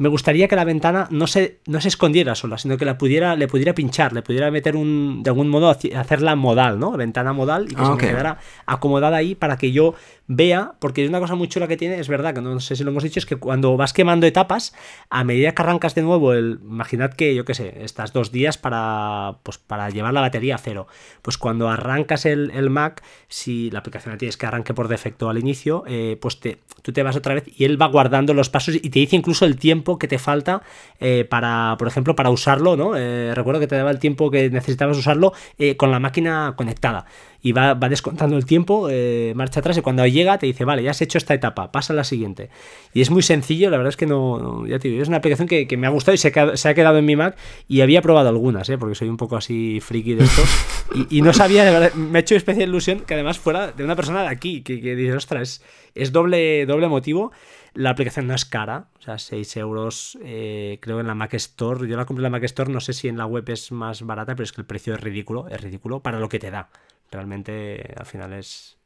me 0.00 0.08
gustaría 0.08 0.48
que 0.48 0.56
la 0.56 0.64
ventana 0.64 1.08
no 1.10 1.26
se, 1.26 1.60
no 1.66 1.78
se 1.78 1.88
escondiera 1.88 2.34
sola, 2.34 2.56
sino 2.56 2.78
que 2.78 2.86
la 2.86 2.96
pudiera, 2.96 3.36
le 3.36 3.48
pudiera 3.48 3.74
pinchar, 3.74 4.14
le 4.14 4.22
pudiera 4.22 4.50
meter 4.50 4.74
un, 4.74 5.22
de 5.22 5.28
algún 5.28 5.50
modo, 5.50 5.68
hacerla 5.68 6.36
modal, 6.36 6.78
¿no? 6.78 6.92
Ventana 6.92 7.34
modal 7.34 7.66
y 7.70 7.74
que 7.74 7.84
se 7.84 7.90
me 7.90 7.98
quedara 7.98 8.38
acomodada 8.64 9.18
ahí 9.18 9.34
para 9.34 9.58
que 9.58 9.72
yo 9.72 9.94
vea, 10.32 10.74
porque 10.78 11.02
es 11.02 11.08
una 11.08 11.18
cosa 11.18 11.34
muy 11.34 11.48
chula 11.48 11.66
que 11.66 11.76
tiene, 11.76 11.98
es 11.98 12.06
verdad, 12.06 12.32
que 12.32 12.40
no 12.40 12.60
sé 12.60 12.76
si 12.76 12.84
lo 12.84 12.92
hemos 12.92 13.02
dicho, 13.02 13.18
es 13.18 13.26
que 13.26 13.34
cuando 13.34 13.76
vas 13.76 13.92
quemando 13.92 14.28
etapas, 14.28 14.72
a 15.08 15.24
medida 15.24 15.52
que 15.56 15.62
arrancas 15.62 15.96
de 15.96 16.02
nuevo, 16.02 16.32
el, 16.34 16.60
imaginad 16.62 17.10
que, 17.14 17.34
yo 17.34 17.44
qué 17.44 17.52
sé, 17.54 17.82
estás 17.82 18.12
dos 18.12 18.30
días 18.30 18.56
para, 18.56 19.38
pues, 19.42 19.58
para 19.58 19.90
llevar 19.90 20.14
la 20.14 20.20
batería 20.20 20.54
a 20.54 20.58
cero. 20.58 20.86
Pues 21.22 21.36
cuando 21.36 21.68
arrancas 21.68 22.26
el, 22.26 22.70
Mac, 22.70 23.02
si 23.26 23.72
la 23.72 23.80
aplicación 23.80 24.12
la 24.12 24.18
tienes 24.18 24.36
que 24.36 24.46
arranque 24.46 24.72
por 24.72 24.86
defecto 24.86 25.28
al 25.28 25.36
inicio, 25.36 25.82
eh, 25.88 26.16
pues 26.20 26.38
te, 26.38 26.58
tú 26.82 26.92
te 26.92 27.02
vas 27.02 27.16
otra 27.16 27.34
vez 27.34 27.44
y 27.56 27.64
él 27.64 27.80
va 27.80 27.88
guardando 27.88 28.32
los 28.32 28.50
pasos 28.50 28.76
y 28.76 28.88
te 28.88 29.00
dice 29.00 29.16
incluso 29.16 29.44
el 29.46 29.56
tiempo 29.56 29.98
que 29.98 30.06
te 30.06 30.20
falta 30.20 30.62
eh, 31.00 31.26
para, 31.28 31.74
por 31.76 31.88
ejemplo, 31.88 32.14
para 32.14 32.30
usarlo, 32.30 32.76
¿no? 32.76 32.96
Eh, 32.96 33.34
recuerdo 33.34 33.58
que 33.58 33.66
te 33.66 33.74
daba 33.74 33.90
el 33.90 33.98
tiempo 33.98 34.30
que 34.30 34.48
necesitabas 34.48 34.96
usarlo 34.96 35.32
con 35.76 35.90
la 35.90 35.98
máquina 35.98 36.54
conectada 36.56 37.06
y 37.42 37.52
va, 37.52 37.74
descontando 37.74 38.36
el 38.36 38.44
tiempo, 38.44 38.88
marcha 39.34 39.60
atrás 39.60 39.76
y 39.78 39.82
cuando 39.82 40.02
llega 40.20 40.38
te 40.38 40.46
dice, 40.46 40.64
vale, 40.64 40.82
ya 40.82 40.90
has 40.92 41.02
hecho 41.02 41.18
esta 41.18 41.34
etapa, 41.34 41.72
pasa 41.72 41.92
a 41.92 41.96
la 41.96 42.04
siguiente. 42.04 42.50
Y 42.94 43.00
es 43.00 43.10
muy 43.10 43.22
sencillo, 43.22 43.70
la 43.70 43.76
verdad 43.76 43.90
es 43.90 43.96
que 43.96 44.06
no, 44.06 44.66
ya 44.66 44.78
te 44.78 44.88
digo, 44.88 45.02
es 45.02 45.08
una 45.08 45.18
aplicación 45.18 45.48
que, 45.48 45.76
me 45.76 45.86
ha 45.86 45.90
gustado 45.90 46.14
y 46.14 46.18
se, 46.18 46.28
ha 46.28 46.74
quedado 46.74 46.98
en 46.98 47.04
mi 47.04 47.16
Mac 47.16 47.36
y 47.66 47.80
había 47.80 48.02
probado 48.02 48.28
algunas, 48.28 48.68
¿eh? 48.68 48.78
porque 48.78 48.94
soy 48.94 49.08
un 49.08 49.16
poco 49.16 49.36
así 49.36 49.80
friki 49.80 50.14
de 50.14 50.24
esto 50.24 50.42
y, 51.10 51.22
no 51.22 51.32
sabía, 51.32 51.64
de 51.64 51.70
verdad, 51.70 51.94
me 51.94 52.18
ha 52.18 52.20
hecho 52.20 52.36
especial 52.36 52.68
ilusión 52.68 53.00
que 53.00 53.14
además 53.14 53.38
fuera 53.38 53.72
de 53.72 53.84
una 53.84 53.96
persona 53.96 54.22
de 54.22 54.28
aquí, 54.28 54.62
que, 54.62 54.80
que 54.80 54.94
dice, 54.94 55.14
ostras, 55.14 55.62
es, 55.94 56.12
doble, 56.12 56.66
doble 56.66 56.88
motivo. 56.88 57.32
La 57.72 57.90
aplicación 57.90 58.26
no 58.26 58.34
es 58.34 58.44
cara, 58.44 58.88
o 58.98 59.02
sea, 59.02 59.16
6 59.18 59.56
euros, 59.58 60.18
eh, 60.24 60.78
creo 60.82 60.98
en 60.98 61.06
la 61.06 61.14
Mac 61.14 61.34
Store. 61.34 61.88
Yo 61.88 61.96
la 61.96 62.04
compré 62.04 62.20
en 62.20 62.24
la 62.24 62.30
Mac 62.30 62.42
Store, 62.42 62.72
no 62.72 62.80
sé 62.80 62.92
si 62.92 63.06
en 63.06 63.16
la 63.16 63.26
web 63.26 63.48
es 63.48 63.70
más 63.70 64.02
barata, 64.02 64.34
pero 64.34 64.42
es 64.42 64.50
que 64.50 64.60
el 64.60 64.66
precio 64.66 64.92
es 64.94 65.00
ridículo, 65.00 65.46
es 65.46 65.60
ridículo 65.60 66.00
para 66.00 66.18
lo 66.18 66.28
que 66.28 66.40
te 66.40 66.50
da 66.50 66.68
realmente 67.10 67.94
al 67.96 68.06
final 68.06 68.32
es, 68.32 68.78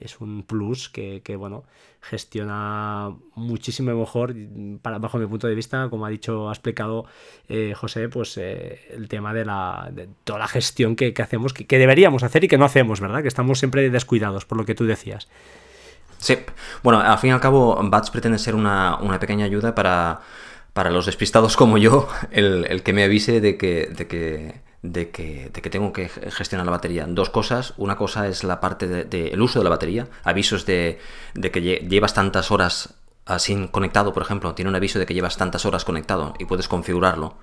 es 0.00 0.20
un 0.20 0.42
plus 0.42 0.88
que, 0.88 1.22
bueno, 1.36 1.64
gestiona 2.00 3.14
muchísimo 3.34 3.94
mejor, 3.94 4.34
para, 4.80 4.98
bajo 4.98 5.18
mi 5.18 5.26
punto 5.26 5.46
de 5.46 5.54
vista, 5.54 5.88
como 5.90 6.06
ha 6.06 6.08
dicho, 6.08 6.48
ha 6.48 6.52
explicado 6.52 7.04
eh, 7.48 7.74
José, 7.76 8.08
pues 8.08 8.36
eh, 8.38 8.80
el 8.90 9.08
tema 9.08 9.34
de, 9.34 9.44
la, 9.44 9.90
de 9.92 10.08
toda 10.24 10.38
la 10.38 10.48
gestión 10.48 10.96
que, 10.96 11.14
hacemos, 11.22 11.52
que, 11.52 11.78
deberíamos 11.78 12.22
hacer 12.22 12.44
y 12.44 12.48
que 12.48 12.56
no 12.56 12.64
hacemos, 12.64 13.00
¿verdad? 13.00 13.20
Que 13.22 13.28
estamos 13.28 13.58
siempre 13.58 13.88
descuidados, 13.90 14.46
por 14.46 14.56
lo 14.56 14.64
que 14.64 14.74
tú 14.74 14.86
decías. 14.86 15.28
Sí, 16.16 16.36
bueno, 16.82 17.00
al 17.00 17.18
fin 17.18 17.30
y 17.30 17.32
al 17.32 17.40
cabo, 17.40 17.78
Bats 17.82 18.10
pretende 18.10 18.38
ser 18.38 18.54
una, 18.54 18.98
pequeña 19.20 19.44
ayuda 19.44 19.74
para, 19.74 20.20
para 20.72 20.90
los 20.90 21.06
despistados 21.06 21.56
como 21.56 21.76
yo, 21.76 22.08
el, 22.30 22.66
el 22.68 22.82
que 22.82 22.94
me 22.94 23.04
avise 23.04 23.40
de 23.42 23.58
que, 23.58 23.86
de 23.86 24.06
que 24.06 24.69
de 24.82 25.10
que, 25.10 25.50
tengo 25.70 25.92
que 25.92 26.08
gestionar 26.08 26.64
la 26.66 26.72
batería. 26.72 27.06
Dos 27.06 27.30
cosas. 27.30 27.74
Una 27.76 27.96
cosa 27.96 28.28
es 28.28 28.44
la 28.44 28.60
parte 28.60 28.88
del 28.88 29.08
de, 29.08 29.40
uso 29.40 29.60
de 29.60 29.64
la 29.64 29.70
batería. 29.70 30.08
Avisos 30.24 30.64
de, 30.66 30.98
que 31.34 31.60
llevas 31.60 32.14
tantas 32.14 32.50
horas 32.50 32.94
sin 33.38 33.68
conectado, 33.68 34.12
por 34.12 34.22
ejemplo. 34.22 34.54
Tiene 34.54 34.70
un 34.70 34.76
aviso 34.76 34.98
de 34.98 35.06
que 35.06 35.14
llevas 35.14 35.36
tantas 35.36 35.66
horas 35.66 35.84
conectado 35.84 36.34
y 36.38 36.46
puedes 36.46 36.68
configurarlo. 36.68 37.36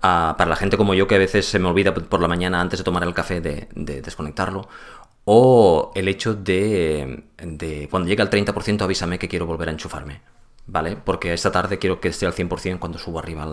para 0.00 0.46
la 0.46 0.56
gente 0.56 0.76
como 0.76 0.94
yo 0.94 1.06
que 1.06 1.16
a 1.16 1.18
veces 1.18 1.46
se 1.46 1.58
me 1.58 1.68
olvida 1.68 1.92
por 1.94 2.20
la 2.20 2.28
mañana 2.28 2.60
antes 2.60 2.78
de 2.78 2.84
tomar 2.84 3.02
el 3.04 3.14
café 3.14 3.40
de, 3.40 3.68
desconectarlo. 3.74 4.68
O 5.26 5.92
el 5.94 6.08
hecho 6.08 6.34
de, 6.34 7.24
de 7.38 7.88
cuando 7.90 8.08
llega 8.08 8.22
al 8.24 8.30
30% 8.30 8.82
avísame 8.82 9.18
que 9.18 9.28
quiero 9.28 9.46
volver 9.46 9.68
a 9.68 9.72
enchufarme. 9.72 10.22
¿Vale? 10.66 10.96
Porque 10.96 11.32
esta 11.32 11.52
tarde 11.52 11.78
quiero 11.78 12.00
que 12.00 12.08
esté 12.08 12.26
al 12.26 12.34
100% 12.34 12.78
cuando 12.78 12.98
subo 12.98 13.18
arriba 13.18 13.44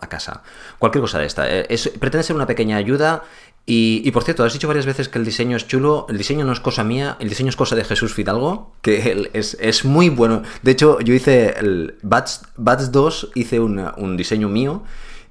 a 0.00 0.08
casa. 0.08 0.42
Cualquier 0.78 1.02
cosa 1.02 1.18
de 1.18 1.26
esta. 1.26 1.46
Eh, 1.48 1.66
pretende 1.98 2.22
ser 2.22 2.36
una 2.36 2.46
pequeña 2.46 2.76
ayuda. 2.76 3.24
Y, 3.68 4.08
por 4.12 4.22
cierto, 4.22 4.44
has 4.44 4.52
dicho 4.52 4.68
varias 4.68 4.86
veces 4.86 5.08
que 5.08 5.18
el 5.18 5.24
diseño 5.24 5.56
es 5.56 5.66
chulo. 5.66 6.06
El 6.08 6.18
diseño 6.18 6.44
no 6.44 6.52
es 6.52 6.60
cosa 6.60 6.84
mía, 6.84 7.16
el 7.18 7.28
diseño 7.28 7.48
es 7.48 7.56
cosa 7.56 7.74
de 7.74 7.82
Jesús 7.82 8.14
Fidalgo, 8.14 8.72
que 8.80 9.28
es, 9.32 9.84
muy 9.84 10.08
bueno. 10.08 10.42
De 10.62 10.70
hecho, 10.70 11.00
yo 11.00 11.12
hice 11.12 11.58
el 11.58 11.96
Bats, 12.02 12.42
2, 12.56 13.32
hice 13.34 13.58
un 13.58 14.16
diseño 14.16 14.48
mío 14.48 14.84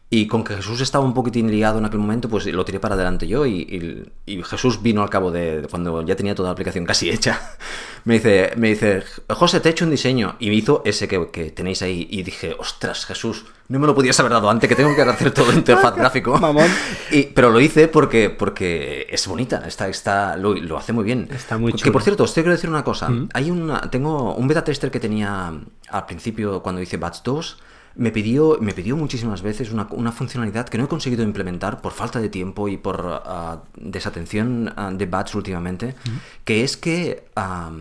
y 0.09 0.27
con 0.27 0.43
que 0.43 0.55
Jesús 0.55 0.81
estaba 0.81 1.03
un 1.03 1.13
poquitín 1.13 1.49
liado 1.49 1.79
en 1.79 1.85
aquel 1.85 1.99
momento, 1.99 2.29
pues 2.29 2.45
lo 2.45 2.63
tiré 2.63 2.79
para 2.79 2.93
adelante 2.93 3.27
yo 3.27 3.45
y, 3.45 4.05
Jesús 4.43 4.81
vino 4.81 5.01
al 5.01 5.09
cabo 5.09 5.31
de, 5.31 5.67
cuando 5.69 6.03
ya 6.03 6.15
tenía 6.15 6.35
toda 6.35 6.49
la 6.49 6.53
aplicación 6.53 6.85
casi 6.85 7.09
hecha. 7.09 7.41
Me 8.05 8.15
dice, 8.15 8.51
me 8.55 8.69
dice, 8.69 9.03
José, 9.29 9.59
te 9.61 9.69
he 9.69 9.71
hecho 9.71 9.83
un 9.83 9.89
diseño. 9.89 10.35
Y 10.37 10.49
me 10.49 10.53
hizo 10.53 10.83
ese 10.85 11.07
que, 11.07 11.51
tenéis 11.55 11.81
ahí. 11.81 12.07
Y 12.11 12.21
dije, 12.21 12.55
ostras, 12.59 13.03
Jesús, 13.07 13.45
no 13.67 13.79
me 13.79 13.87
lo 13.87 13.95
podías 13.95 14.19
haber 14.19 14.31
dado 14.31 14.47
antes, 14.47 14.69
que 14.69 14.75
tengo 14.75 14.95
que 14.95 15.01
hacer 15.01 15.31
todo 15.31 15.51
interfaz 15.51 15.95
gráfico. 15.97 16.37
Mamón. 16.37 16.69
Y, 17.09 17.23
pero 17.23 17.49
lo 17.49 17.59
hice 17.59 17.87
porque, 17.87 18.29
porque 18.29 19.07
es 19.09 19.25
bonita, 19.25 19.63
está, 19.65 19.87
está, 19.87 20.37
lo, 20.37 20.77
hace 20.77 20.93
muy 20.93 21.03
bien. 21.03 21.27
Está 21.31 21.57
muy 21.57 21.73
Que 21.73 21.91
por 21.91 22.03
cierto, 22.03 22.25
os 22.25 22.31
que 22.31 22.43
decir 22.43 22.69
una 22.69 22.83
cosa. 22.83 23.09
Mm. 23.09 23.29
Hay 23.33 23.49
una, 23.49 23.81
tengo 23.89 24.35
un 24.35 24.47
beta 24.47 24.63
tester 24.63 24.91
que 24.91 24.99
tenía 24.99 25.51
al 25.89 26.05
principio 26.05 26.61
cuando 26.61 26.83
hice 26.83 26.97
Batch 26.97 27.23
2 27.23 27.57
me 27.95 28.11
pidió, 28.11 28.57
me 28.59 28.73
pidió 28.73 28.97
muchísimas 28.97 29.41
veces 29.41 29.71
una, 29.71 30.11
funcionalidad 30.11 30.67
que 30.67 30.77
no 30.77 30.85
he 30.85 30.87
conseguido 30.87 31.23
implementar 31.23 31.81
por 31.81 31.93
falta 31.93 32.19
de 32.19 32.29
tiempo 32.29 32.67
y 32.67 32.77
por 32.77 33.21
ah, 33.25 33.63
desatención 33.75 34.73
ah, 34.75 34.91
de 34.91 35.05
bats 35.05 35.35
últimamente, 35.35 35.95
que 36.43 36.63
es 36.63 36.77
que, 36.77 37.25
ah, 37.35 37.71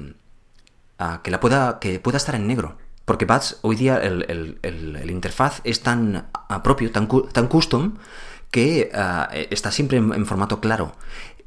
que, 1.23 1.31
la 1.31 1.41
pueda, 1.41 1.79
que 1.81 1.99
pueda 1.99 2.17
estar 2.17 2.35
en 2.35 2.47
negro. 2.47 2.77
Porque 3.05 3.27
Bats, 3.27 3.59
hoy 3.61 3.77
día 3.77 3.99
el, 3.99 5.11
interfaz 5.11 5.61
es 5.65 5.83
tan 5.83 6.29
propio, 6.63 6.91
tan, 6.91 7.07
tan 7.33 7.49
custom, 7.49 7.97
que 8.51 8.91
está 9.51 9.71
siempre 9.71 9.99
en, 9.99 10.25
formato 10.25 10.61
claro. 10.61 10.93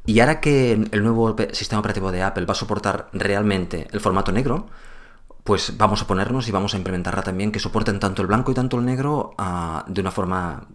Y 0.05 0.19
ahora 0.19 0.39
que 0.39 0.73
el 0.73 1.03
nuevo 1.03 1.35
sistema 1.53 1.79
operativo 1.79 2.11
de 2.11 2.21
Apple 2.21 2.45
va 2.45 2.51
a 2.51 2.55
soportar 2.55 3.09
realmente 3.11 3.87
el 3.91 4.01
formato 4.01 4.31
negro, 4.31 4.67
pues 5.47 5.77
vamos 5.77 6.01
a 6.01 6.07
ponernos 6.07 6.49
y 6.49 6.51
vamos 6.51 6.73
a 6.73 6.77
implementarla 6.77 7.23
también, 7.23 7.53
que 7.53 7.59
soporten 7.59 8.01
tanto 8.01 8.21
el 8.21 8.27
blanco 8.27 8.51
y 8.51 8.53
tanto 8.53 8.77
el 8.77 8.85
negro 8.85 9.33
ah, 9.37 9.85
de 9.87 10.01
una 10.01 10.11
forma 10.11 10.67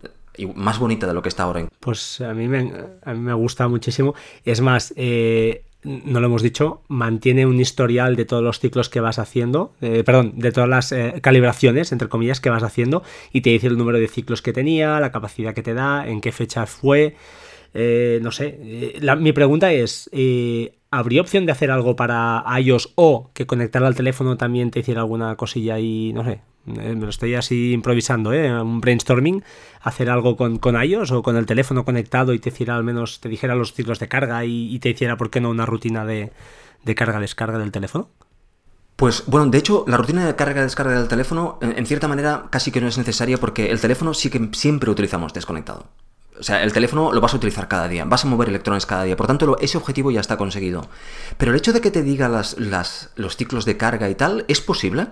más 0.55 0.79
bonita 0.79 1.07
de 1.07 1.13
lo 1.13 1.21
que 1.21 1.29
está 1.29 1.43
ahora. 1.43 1.69
Pues 1.79 2.23
a 2.23 2.33
mí 2.33 2.49
me, 2.49 2.73
a 3.05 3.13
mí 3.13 3.21
me 3.21 3.35
gusta 3.35 3.69
muchísimo. 3.69 4.15
Es 4.47 4.63
más, 4.63 4.95
eh, 4.97 5.67
no 5.83 6.21
lo 6.21 6.27
hemos 6.27 6.41
dicho, 6.41 6.81
mantiene 6.89 7.45
un 7.45 7.61
historial 7.61 8.17
de 8.17 8.25
todos 8.25 8.43
los 8.43 8.61
ciclos 8.61 8.89
que 8.89 9.01
vas 9.01 9.19
haciendo, 9.19 9.75
eh, 9.83 10.05
perdón, 10.05 10.33
de 10.37 10.53
todas 10.53 10.71
las 10.71 10.91
eh, 10.93 11.21
calibraciones, 11.21 11.93
entre 11.93 12.09
comillas, 12.09 12.41
que 12.41 12.49
vas 12.49 12.63
haciendo 12.63 13.03
y 13.31 13.43
te 13.43 13.51
dice 13.51 13.67
el 13.67 13.77
número 13.77 13.99
de 13.99 14.09
ciclos 14.09 14.41
que 14.41 14.55
tenía, 14.55 15.01
la 15.01 15.13
capacidad 15.13 15.53
que 15.53 15.63
te 15.63 15.75
da, 15.75 16.09
en 16.09 16.23
qué 16.23 16.33
fecha 16.33 16.65
fue. 16.65 17.15
No 17.75 18.31
sé, 18.31 19.01
mi 19.19 19.33
pregunta 19.33 19.73
es, 19.73 20.11
¿Habría 20.95 21.23
opción 21.23 21.47
de 21.47 21.53
hacer 21.53 21.71
algo 21.71 21.97
para 21.97 22.45
iOS 22.61 22.93
o 22.97 23.31
que 23.33 23.47
conectar 23.47 23.83
al 23.83 23.95
teléfono 23.95 24.37
también 24.37 24.71
te 24.71 24.81
hiciera 24.81 25.01
alguna 25.01 25.37
cosilla 25.37 25.79
y 25.79 26.13
no 26.13 26.23
sé? 26.23 26.43
Eh, 26.67 26.95
me 26.95 27.05
lo 27.05 27.09
estoy 27.09 27.35
así 27.35 27.73
improvisando, 27.73 28.35
¿eh? 28.35 28.61
Un 28.61 28.83
brainstorming, 28.83 29.43
hacer 29.81 30.11
algo 30.11 30.37
con, 30.37 30.59
con 30.59 30.77
iOS 30.81 31.13
o 31.13 31.23
con 31.23 31.39
el 31.39 31.47
teléfono 31.47 31.87
conectado 31.87 32.35
y 32.35 32.39
te 32.41 32.51
hiciera 32.51 32.77
al 32.77 32.85
menos, 32.85 33.21
te 33.21 33.31
dijera 33.31 33.55
los 33.55 33.73
ciclos 33.73 34.01
de 34.01 34.09
carga 34.09 34.45
y, 34.45 34.79
te 34.81 34.91
hiciera, 34.91 35.17
¿por 35.17 35.31
qué 35.31 35.41
no, 35.41 35.49
una 35.49 35.65
rutina 35.65 36.05
de, 36.05 36.31
de 36.85 36.95
carga-descarga 36.95 37.59
del 37.59 37.73
teléfono? 37.73 38.11
Pues 38.97 39.25
bueno, 39.27 39.47
de 39.47 39.57
hecho, 39.57 39.87
la 39.89 39.97
rutina 39.97 40.27
de 40.27 40.37
carga-descarga 40.37 40.99
del 40.99 41.09
teléfono, 41.09 41.59
en, 41.63 41.87
cierta 41.87 42.07
manera, 42.07 42.49
casi 42.51 42.71
que 42.71 42.83
no 42.83 42.89
es 42.89 42.99
necesaria 42.99 43.39
porque 43.39 43.71
el 43.71 43.81
teléfono 43.81 44.13
sí 44.13 44.29
que 44.29 44.51
siempre 44.53 44.91
utilizamos 44.91 45.33
desconectado. 45.33 45.87
O 46.39 46.43
sea, 46.43 46.63
el 46.63 46.73
teléfono 46.73 47.13
lo 47.13 47.21
vas 47.21 47.35
a 47.35 47.37
utilizar 47.37 47.69
cada 47.69 47.89
día, 47.89 48.05
vas 48.05 48.25
a 48.25 48.29
mover 48.29 48.49
electrones 48.49 48.87
cada 48.87 49.05
día, 49.05 49.17
por 49.17 49.27
tanto 49.27 49.59
ese 49.61 49.77
objetivo 49.77 50.11
ya 50.11 50.21
está 50.21 50.37
conseguido. 50.37 50.89
Pero 51.37 51.53
el 51.53 51.59
hecho 51.59 51.73
de 51.73 51.81
que 51.81 51.91
te 51.91 52.03
diga 52.03 52.29
las, 52.29 52.57
los 53.17 53.37
ciclos 53.37 53.65
de 53.65 53.77
carga 53.77 54.09
y 54.09 54.15
tal, 54.15 54.45
¿es 54.49 54.61
posible? 54.61 55.09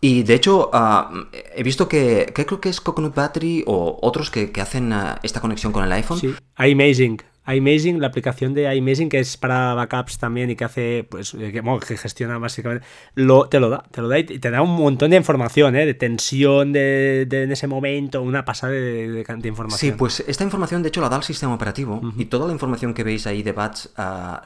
Y 0.00 0.22
de 0.22 0.34
hecho, 0.34 0.70
ah, 0.72 1.10
he 1.54 1.62
visto 1.62 1.88
que, 1.88 2.32
creo 2.34 2.60
que 2.60 2.68
es 2.68 2.80
Coconut 2.80 3.14
Battery 3.14 3.64
o 3.66 3.98
otros 4.02 4.30
que, 4.30 4.52
hacen 4.60 4.92
ah, 4.92 5.18
esta 5.22 5.40
conexión 5.40 5.72
con 5.72 5.84
el 5.84 5.92
iPhone. 5.92 6.18
Sí, 6.18 6.34
Amazing 6.56 7.18
iMazing, 7.48 8.00
la 8.00 8.08
aplicación 8.08 8.54
de 8.54 8.74
iMazing 8.74 9.08
que 9.08 9.20
es 9.20 9.36
para 9.36 9.74
backups 9.74 10.18
también 10.18 10.50
y 10.50 10.56
que 10.56 10.64
hace, 10.64 11.06
pues, 11.08 11.34
eh, 11.34 11.52
que, 11.52 11.96
gestiona 11.96 12.38
básicamente, 12.38 12.86
lo, 13.14 13.48
te 13.48 13.60
lo 13.60 13.70
da, 13.70 13.84
te 13.90 14.02
lo 14.02 14.08
da 14.08 14.18
y 14.18 14.24
te 14.24 14.50
da 14.50 14.62
un 14.62 14.76
montón 14.76 15.10
de 15.10 15.16
información, 15.16 15.76
¿eh? 15.76 15.86
de 15.86 15.94
tensión 15.94 16.72
de, 16.72 17.26
en 17.30 17.52
ese 17.52 17.66
momento, 17.66 18.22
una 18.22 18.44
pasada 18.44 18.72
de, 18.72 19.08
de, 19.08 19.48
información. 19.48 19.78
Sí, 19.78 19.96
pues 19.96 20.22
esta 20.26 20.44
información 20.44 20.82
de 20.82 20.88
hecho 20.88 21.00
la 21.00 21.08
da 21.08 21.16
el 21.16 21.22
sistema 21.22 21.54
operativo 21.54 22.00
y 22.16 22.26
toda 22.26 22.46
la 22.46 22.52
información 22.52 22.94
que 22.94 23.04
veis 23.04 23.26
ahí 23.26 23.42
de 23.42 23.52
bats 23.52 23.90
ah, 23.96 24.42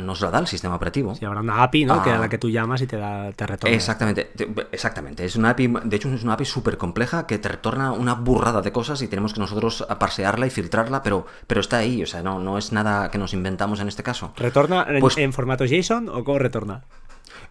nos 0.00 0.20
la 0.20 0.30
da 0.30 0.38
el 0.38 0.46
sistema 0.46 0.74
operativo. 0.74 1.14
Sí, 1.14 1.24
habrá 1.24 1.40
una 1.40 1.62
API, 1.62 1.84
¿no? 1.86 2.02
que 2.02 2.10
a 2.10 2.18
la 2.18 2.26
ah. 2.26 2.28
que 2.28 2.38
tú 2.38 2.50
llamas 2.50 2.82
y 2.82 2.86
te 2.86 2.96
da, 2.96 3.32
te 3.32 3.46
retorna. 3.46 3.74
Exactamente, 3.74 4.30
exactamente. 4.72 5.24
Es 5.24 5.36
una 5.36 5.50
API, 5.50 5.72
de 5.84 5.96
hecho 5.96 6.12
es 6.12 6.24
una 6.24 6.34
API 6.34 6.44
súper 6.44 6.76
compleja 6.76 7.26
que 7.26 7.38
te 7.38 7.48
retorna 7.48 7.92
una 7.92 8.14
burrada 8.14 8.60
de 8.60 8.72
cosas 8.72 9.00
y 9.02 9.08
tenemos 9.08 9.32
que 9.34 9.40
nosotros 9.40 9.86
parsearla 9.98 10.46
y 10.46 10.50
filtrarla, 10.50 11.02
pero, 11.02 11.26
pero 11.46 11.60
está 11.60 11.78
ahí, 11.78 12.02
o 12.02 12.06
sea, 12.06 12.22
no 12.22 12.33
no, 12.38 12.58
es 12.58 12.72
nada 12.72 13.10
que 13.10 13.18
nos 13.18 13.32
inventamos 13.34 13.80
en 13.80 13.88
este 13.88 14.02
caso. 14.02 14.32
¿Retorna 14.36 14.86
en, 14.88 15.00
pues 15.00 15.16
formato 15.32 15.64
JSON 15.64 16.08
o 16.08 16.24
cómo 16.24 16.38
retorna? 16.38 16.84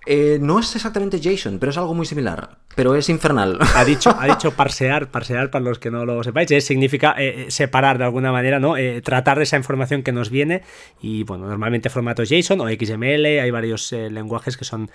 Eh, 0.06 0.38
no 0.42 0.60
es 0.60 0.76
exactamente 0.76 1.20
JSON, 1.20 1.60
pero 1.60 1.72
es 1.72 1.78
algo 1.78 1.94
muy 1.94 2.06
similar. 2.06 2.58
Pero 2.76 2.96
es 2.96 3.08
infernal. 3.10 3.60
Ha 3.76 3.86
dicho, 3.86 4.14
ha 4.18 4.26
dicho 4.26 4.52
parsear, 4.56 5.12
parsear 5.12 5.50
para 5.50 5.64
los 5.64 5.80
que 5.80 5.92
no 5.92 6.06
lo 6.06 6.24
sepáis, 6.24 6.50
significa 6.66 7.16
eh, 7.18 7.46
separar 7.50 7.98
de 7.98 8.04
alguna 8.06 8.32
manera, 8.32 8.60
¿no? 8.60 8.76
Eh, 8.76 9.02
tratar 9.02 9.42
esa 9.42 9.58
información 9.58 10.04
que 10.04 10.12
nos 10.12 10.30
viene 10.30 10.64
y, 11.02 11.24
bueno, 11.24 11.48
normalmente 11.48 11.90
formato 11.90 12.24
JSON 12.24 12.60
o 12.62 12.68
XML, 12.68 13.26
hay 13.26 13.52
varios 13.52 13.92
lenguajes 13.92 14.58
que 14.58 14.66
son 14.66 14.90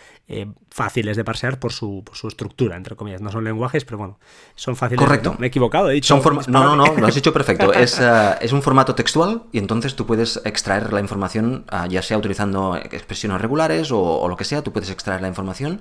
fáciles 0.70 1.16
de 1.16 1.24
parsear 1.24 1.58
por 1.58 1.72
su, 1.72 2.04
estructura, 2.26 2.76
entre 2.76 2.96
comillas. 2.96 3.20
No 3.20 3.30
son 3.30 3.44
lenguajes, 3.44 3.84
pero 3.84 3.98
bueno, 3.98 4.18
son 4.56 4.76
fáciles. 4.76 5.02
Correcto. 5.02 5.36
Me 5.38 5.46
he 5.46 5.48
equivocado, 5.48 5.90
he 5.90 5.94
dicho. 5.94 6.20
no, 6.48 6.64
no, 6.64 6.76
no, 6.76 6.94
lo 6.94 7.06
has 7.06 7.14
dicho 7.14 7.32
perfecto. 7.32 7.72
Es, 7.72 8.00
es, 8.40 8.52
un 8.52 8.62
formato 8.62 8.94
textual 8.94 9.44
y 9.52 9.58
entonces 9.58 9.94
tú 9.94 10.04
puedes 10.04 10.40
extraer 10.44 10.92
la 10.92 11.00
información, 11.00 11.64
ya 11.88 12.02
sea 12.02 12.18
utilizando 12.18 12.76
expresiones 12.76 13.40
regulares 13.40 13.92
o, 13.92 14.00
o 14.00 14.28
lo 14.28 14.36
que 14.36 14.44
sea, 14.44 14.62
tú 14.62 14.72
puedes 14.72 14.90
extraer 14.98 15.22
la 15.22 15.28
información 15.28 15.80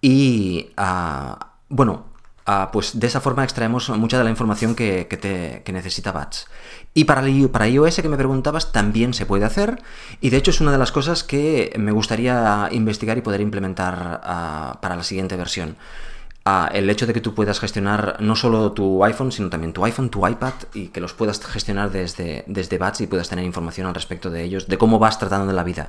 y, 0.00 0.70
ah, 0.76 1.52
bueno, 1.68 2.06
ah, 2.46 2.70
pues 2.72 2.98
de 2.98 3.06
esa 3.06 3.20
forma 3.20 3.44
extraemos 3.44 3.88
mucha 3.90 4.18
de 4.18 4.24
la 4.24 4.30
información 4.30 4.74
que, 4.74 5.04
te, 5.04 5.72
necesita 5.72 6.12
Bats. 6.12 6.46
Y 6.94 7.04
para, 7.04 7.22
para 7.52 7.68
iOS 7.68 7.96
que 7.96 8.08
me 8.08 8.16
preguntabas 8.16 8.72
también 8.72 9.14
se 9.14 9.26
puede 9.26 9.44
hacer 9.44 9.82
y 10.20 10.30
de 10.30 10.38
hecho 10.38 10.50
es 10.50 10.60
una 10.60 10.72
de 10.72 10.78
las 10.78 10.90
cosas 10.90 11.22
que 11.22 11.72
me 11.78 11.92
gustaría 11.92 12.68
investigar 12.72 13.18
y 13.18 13.20
poder 13.20 13.40
implementar 13.40 14.20
ah, 14.24 14.78
para 14.80 14.96
la 14.96 15.02
siguiente 15.02 15.36
versión. 15.36 15.76
el 16.72 16.90
hecho 16.90 17.06
de 17.06 17.12
que 17.12 17.20
tú 17.20 17.34
puedas 17.34 17.60
gestionar 17.60 18.16
no 18.20 18.34
solo 18.34 18.72
tu 18.72 19.04
iPhone, 19.04 19.30
sino 19.30 19.50
también 19.50 19.72
tu 19.72 19.84
iPhone, 19.84 20.10
tu 20.10 20.26
iPad 20.26 20.54
y 20.74 20.88
que 20.88 21.00
los 21.00 21.12
puedas 21.12 21.44
gestionar 21.44 21.90
desde, 21.92 22.44
desde 22.48 22.78
Bats 22.78 23.02
y 23.02 23.06
puedas 23.06 23.28
tener 23.28 23.44
información 23.44 23.86
al 23.86 23.94
respecto 23.94 24.30
de 24.30 24.42
ellos, 24.42 24.66
de 24.66 24.78
cómo 24.78 24.98
vas 24.98 25.18
tratando 25.18 25.46
de 25.46 25.52
la 25.52 25.62
vida. 25.62 25.86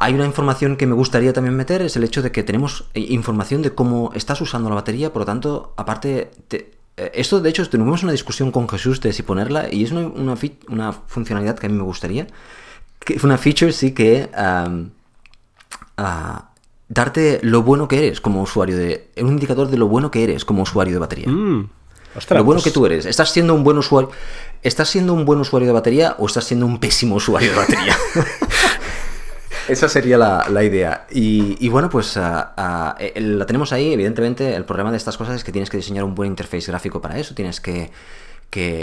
Hay 0.00 0.14
una 0.14 0.24
información 0.24 0.76
que 0.76 0.86
me 0.86 0.94
gustaría 0.94 1.32
también 1.32 1.56
meter, 1.56 1.82
es 1.82 1.96
el 1.96 2.04
hecho 2.04 2.22
de 2.22 2.30
que 2.30 2.44
tenemos 2.44 2.84
eh, 2.94 3.00
información 3.00 3.62
de 3.62 3.74
cómo 3.74 4.12
estás 4.14 4.40
usando 4.40 4.68
la 4.68 4.76
batería, 4.76 5.12
por 5.12 5.22
lo 5.22 5.26
tanto, 5.26 5.74
aparte, 5.76 6.30
eh, 6.50 6.70
esto 7.14 7.40
de 7.40 7.50
hecho 7.50 7.68
tuvimos 7.68 8.04
una 8.04 8.12
discusión 8.12 8.52
con 8.52 8.68
Jesús 8.68 9.00
de 9.00 9.12
si 9.12 9.24
ponerla 9.24 9.66
y 9.72 9.82
es 9.82 9.90
una, 9.90 10.52
una, 10.68 10.92
funcionalidad 10.92 11.58
que 11.58 11.66
a 11.66 11.68
mí 11.68 11.76
me 11.76 11.82
gustaría, 11.82 12.28
que 13.00 13.14
es 13.14 13.24
una 13.24 13.38
feature 13.38 13.72
sí 13.72 13.92
que... 13.92 14.28
darte 16.88 17.40
lo 17.42 17.62
bueno 17.64 17.88
que 17.88 17.98
eres 17.98 18.20
como 18.20 18.40
usuario 18.40 18.76
de... 18.76 19.10
Un 19.20 19.30
indicador 19.30 19.68
de 19.68 19.78
lo 19.78 19.88
bueno 19.88 20.12
que 20.12 20.22
eres 20.22 20.44
como 20.44 20.62
usuario 20.62 20.94
de 20.94 21.00
batería. 21.00 21.28
Mm. 21.28 21.70
lo 22.30 22.44
bueno 22.44 22.62
que 22.62 22.70
tú 22.70 22.86
eres. 22.86 23.04
¿Estás 23.04 23.32
siendo 23.32 23.52
un 23.52 23.64
buen 23.64 23.78
usuario? 23.78 24.12
¿Estás 24.62 24.90
siendo 24.90 25.12
un 25.12 25.24
buen 25.24 25.40
usuario 25.40 25.66
de 25.66 25.72
batería 25.72 26.14
o 26.20 26.26
estás 26.26 26.44
siendo 26.44 26.66
un 26.66 26.78
pésimo 26.78 27.16
usuario 27.16 27.50
de 27.50 27.56
batería? 27.56 27.96
Esa 29.68 29.88
sería 29.88 30.16
la, 30.16 30.64
idea. 30.64 31.06
Y, 31.10 31.68
bueno, 31.68 31.90
pues 31.90 32.16
ah, 32.16 32.96
eh, 32.98 33.20
la 33.20 33.44
tenemos 33.46 33.72
ahí. 33.72 33.92
Evidentemente, 33.92 34.54
el 34.56 34.64
problema 34.64 34.90
de 34.90 34.96
estas 34.96 35.16
cosas 35.18 35.36
es 35.36 35.44
que 35.44 35.52
tienes 35.52 35.68
que 35.68 35.76
diseñar 35.76 36.04
un 36.04 36.14
buen 36.14 36.30
interface 36.30 36.66
gráfico 36.70 37.00
para 37.00 37.18
eso. 37.18 37.34
Tienes 37.34 37.60
que, 37.60 37.90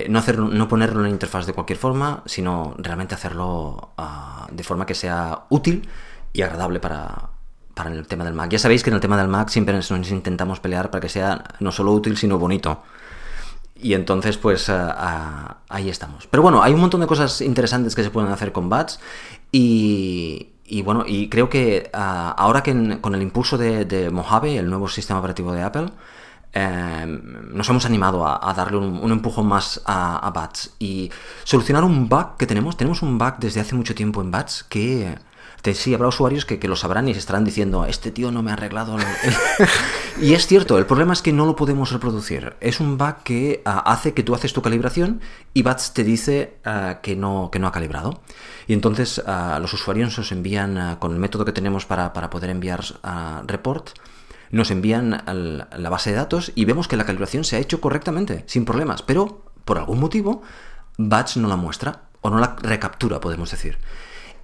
no, 0.08 0.20
hacer, 0.20 0.38
no 0.38 0.68
ponerlo 0.68 1.00
en 1.00 1.04
la 1.04 1.10
interfaz 1.10 1.48
de 1.48 1.54
cualquier 1.54 1.80
forma, 1.80 2.22
sino 2.26 2.76
realmente 2.78 3.16
hacerlo 3.16 3.94
ah, 3.98 4.48
de 4.52 4.64
forma 4.64 4.86
que 4.86 4.94
sea 4.94 5.46
útil 5.50 5.90
y 6.34 6.44
agradable 6.44 6.80
para, 6.80 7.30
para 7.74 7.92
el 7.92 8.06
tema 8.06 8.24
del 8.24 8.34
Mac. 8.34 8.50
Ya 8.52 8.60
sabéis 8.60 8.84
que 8.84 8.92
en 8.92 8.96
el 8.96 9.02
tema 9.02 9.18
del 9.18 9.28
Mac 9.28 9.50
siempre 9.50 9.74
nos 9.74 9.92
intentamos 9.92 10.60
pelear 10.60 10.92
para 10.92 11.02
que 11.02 11.10
sea 11.10 11.44
no 11.60 11.72
solo 11.72 11.94
útil, 11.94 12.16
sino 12.16 12.38
bonito. 12.38 12.84
Y 13.76 13.94
entonces, 13.94 14.38
pues 14.38 14.70
ahí 14.70 15.90
estamos. 15.90 16.28
Pero 16.28 16.44
bueno, 16.44 16.64
hay 16.64 16.74
un 16.74 16.80
montón 16.80 17.02
de 17.02 17.08
cosas 17.08 17.42
interesantes 17.42 17.96
que 17.96 18.04
se 18.04 18.10
pueden 18.10 18.32
hacer 18.32 18.52
con 18.52 18.70
bats 18.70 19.00
y, 19.52 20.55
bueno, 20.84 21.04
y 21.06 21.30
creo 21.30 21.50
que 21.50 21.90
ahora 21.94 22.64
que 22.64 23.00
con 23.02 23.16
el 23.16 23.22
impulso 23.22 23.58
de, 23.58 24.10
Mojave, 24.12 24.58
el 24.58 24.70
nuevo 24.70 24.88
sistema 24.88 25.20
operativo 25.20 25.54
de 25.54 25.62
Apple, 25.62 25.88
em, 26.54 27.22
nos 27.56 27.70
hemos 27.70 27.86
animado 27.86 28.26
a, 28.26 28.54
darle 28.54 28.78
un, 28.78 29.12
empujón 29.12 29.48
más 29.48 29.82
a, 29.86 30.18
a, 30.18 30.32
Bats 30.32 30.76
y 30.80 31.12
solucionar 31.44 31.84
un 31.84 32.10
bug 32.10 32.38
que 32.38 32.48
tenemos. 32.48 32.78
Tenemos 32.78 33.02
un 33.02 33.18
bug 33.18 33.36
desde 33.40 33.60
hace 33.62 33.76
mucho 33.76 33.94
tiempo 33.96 34.22
en 34.22 34.32
Bats 34.32 34.64
que 34.64 35.16
sí, 35.74 35.94
habrá 35.94 36.08
usuarios 36.08 36.46
que, 36.46 36.60
lo 36.68 36.76
sabrán 36.76 37.08
y 37.08 37.12
estarán 37.12 37.44
diciendo, 37.44 37.86
este 37.86 38.12
tío 38.12 38.32
no 38.32 38.44
me 38.44 38.52
ha 38.52 38.54
arreglado. 38.54 38.98
y 40.22 40.34
es 40.34 40.48
cierto, 40.48 40.78
el 40.78 40.86
problema 40.86 41.14
es 41.14 41.22
que 41.22 41.34
no 41.34 41.46
lo 41.46 41.56
podemos 41.56 41.92
reproducir. 41.92 42.56
Es 42.60 42.80
un 42.80 42.98
bug 42.98 43.24
que 43.24 43.62
ah, 43.66 43.80
hace 43.80 44.14
que 44.14 44.24
tú 44.24 44.36
haces 44.36 44.54
tu 44.54 44.62
calibración 44.62 45.22
y 45.54 45.64
Bats 45.64 45.94
te 45.94 46.04
dice 46.04 46.58
ah, 46.66 47.00
que, 47.02 47.16
no, 47.16 47.50
que 47.52 47.60
no 47.60 47.68
ha 47.68 47.72
calibrado. 47.72 48.22
Y 48.68 48.74
entonces 48.74 49.22
ah, 49.26 49.58
los 49.62 49.74
usuarios 49.74 50.18
nos 50.18 50.32
envían, 50.32 50.98
con 51.00 51.14
el 51.14 51.20
método 51.20 51.46
que 51.46 51.52
tenemos 51.52 51.86
para, 51.86 52.12
poder 52.30 52.50
enviar 52.50 52.84
report, 53.46 53.90
nos 54.52 54.72
envían 54.72 55.24
la 55.26 55.90
base 55.90 56.12
de 56.12 56.18
datos 56.18 56.52
y 56.54 56.66
vemos 56.66 56.88
que 56.88 56.98
la 56.98 57.06
calibración 57.06 57.44
se 57.44 57.56
ha 57.56 57.60
hecho 57.60 57.82
correctamente, 57.82 58.44
sin 58.48 58.66
problemas. 58.66 59.02
Pero, 59.02 59.44
por 59.66 59.78
algún 59.78 60.00
motivo, 60.00 60.44
Bats 60.98 61.38
no 61.38 61.48
la 61.48 61.56
muestra 61.56 62.04
o 62.22 62.30
no 62.30 62.40
la 62.40 62.56
recaptura, 62.62 63.20
podemos 63.20 63.52
decir. 63.52 63.78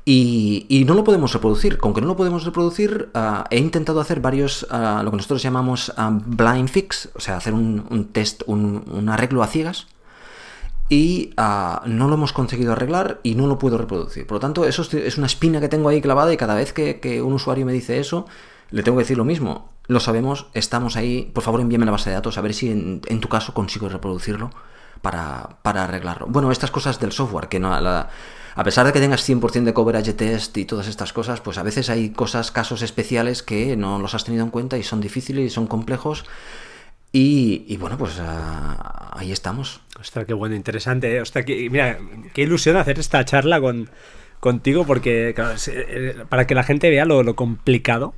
Y, 0.04 0.84
no 0.88 0.96
lo 0.96 1.04
podemos 1.04 1.34
reproducir. 1.34 1.78
Con 1.78 1.94
que 1.94 2.02
no 2.02 2.08
lo 2.08 2.16
podemos 2.16 2.44
reproducir, 2.44 3.10
ah, 3.14 3.46
he 3.50 3.60
intentado 3.60 4.00
hacer 4.02 4.20
varios, 4.20 4.66
ah, 4.72 5.02
lo 5.04 5.12
que 5.12 5.18
nosotros 5.18 5.42
llamamos 5.42 5.94
ah, 5.98 6.12
blind 6.12 6.70
fix, 6.70 7.10
o 7.16 7.20
sea, 7.20 7.38
hacer 7.38 7.54
un, 7.54 8.10
test, 8.12 8.42
un, 8.48 9.10
arreglo 9.10 9.44
a 9.44 9.48
ciegas, 9.48 9.88
y 10.90 11.34
no 11.38 12.08
lo 12.08 12.16
hemos 12.16 12.34
conseguido 12.34 12.74
arreglar 12.74 13.22
y 13.24 13.36
no 13.36 13.48
lo 13.48 13.58
puedo 13.58 13.78
reproducir. 13.78 14.28
Por 14.28 14.36
lo 14.36 14.40
tanto, 14.42 14.66
eso 14.66 14.82
es 14.82 15.18
una 15.18 15.28
espina 15.28 15.62
que 15.62 15.70
tengo 15.70 15.88
ahí 15.88 16.02
clavada 16.02 16.34
y 16.34 16.38
cada 16.38 16.56
vez 16.56 16.74
que, 16.74 17.22
un 17.22 17.34
usuario 17.34 17.66
me 17.66 17.72
dice 17.72 18.00
eso, 18.00 18.26
le 18.72 18.84
tengo 18.84 18.98
que 18.98 19.04
decir 19.04 19.18
lo 19.18 19.24
mismo. 19.24 19.70
Lo 19.88 20.00
sabemos, 20.00 20.48
estamos 20.54 20.98
ahí, 20.98 21.32
por 21.34 21.44
favor 21.44 21.62
envíame 21.62 21.86
la 21.86 21.92
base 21.92 22.10
de 22.10 22.16
datos 22.16 22.38
a 22.38 22.42
ver 22.42 22.54
si 22.54 22.70
en, 22.72 23.20
tu 23.22 23.30
caso 23.30 23.54
consigo 23.54 23.88
reproducirlo 23.88 24.50
para, 25.02 25.58
para, 25.64 25.86
arreglarlo. 25.86 26.28
Bueno, 26.28 26.52
estas 26.52 26.72
cosas 26.72 27.00
del 27.00 27.12
software, 27.14 27.48
que 27.48 27.60
no... 27.60 27.72
a 28.56 28.64
pesar 28.64 28.86
de 28.86 28.94
que 28.94 29.00
tengas 29.00 29.28
100% 29.28 29.64
de 29.64 29.74
coverage 29.74 30.14
test 30.14 30.58
y 30.58 30.66
todas 30.66 30.88
estas 30.88 31.14
cosas, 31.14 31.42
pues 31.42 31.58
a 31.58 31.64
veces 31.64 31.90
hay 31.90 32.10
cosas, 32.10 32.52
casos 32.52 32.82
especiales 32.82 33.44
que 33.44 33.76
no 33.78 34.00
los 34.00 34.14
has 34.14 34.26
tenido 34.26 34.44
en 34.44 34.52
cuenta 34.52 34.78
y 34.78 34.84
son 34.84 35.02
difíciles 35.02 35.46
y 35.46 35.50
son 35.50 35.68
complejos. 35.68 36.26
Y, 37.14 37.76
bueno, 37.78 37.98
pues 37.98 38.20
ah, 38.22 39.12
ahí 39.14 39.34
estamos. 39.34 39.82
Ostras, 40.00 40.26
qué 40.26 40.34
bueno, 40.34 40.56
interesante. 40.56 41.14
¿eh? 41.14 41.22
Ostras, 41.22 41.46
mira, 41.48 42.00
qué 42.34 42.44
ilusión 42.44 42.78
hacer 42.78 43.00
esta 43.00 43.26
charla 43.26 43.60
con, 43.60 43.90
contigo, 44.40 44.86
porque 44.86 45.36
eh, 45.68 46.16
para 46.30 46.48
que 46.48 46.56
la 46.56 46.64
gente 46.64 46.90
vea 46.90 47.04
lo, 47.04 47.22
lo 47.24 47.36
complicado 47.36 48.14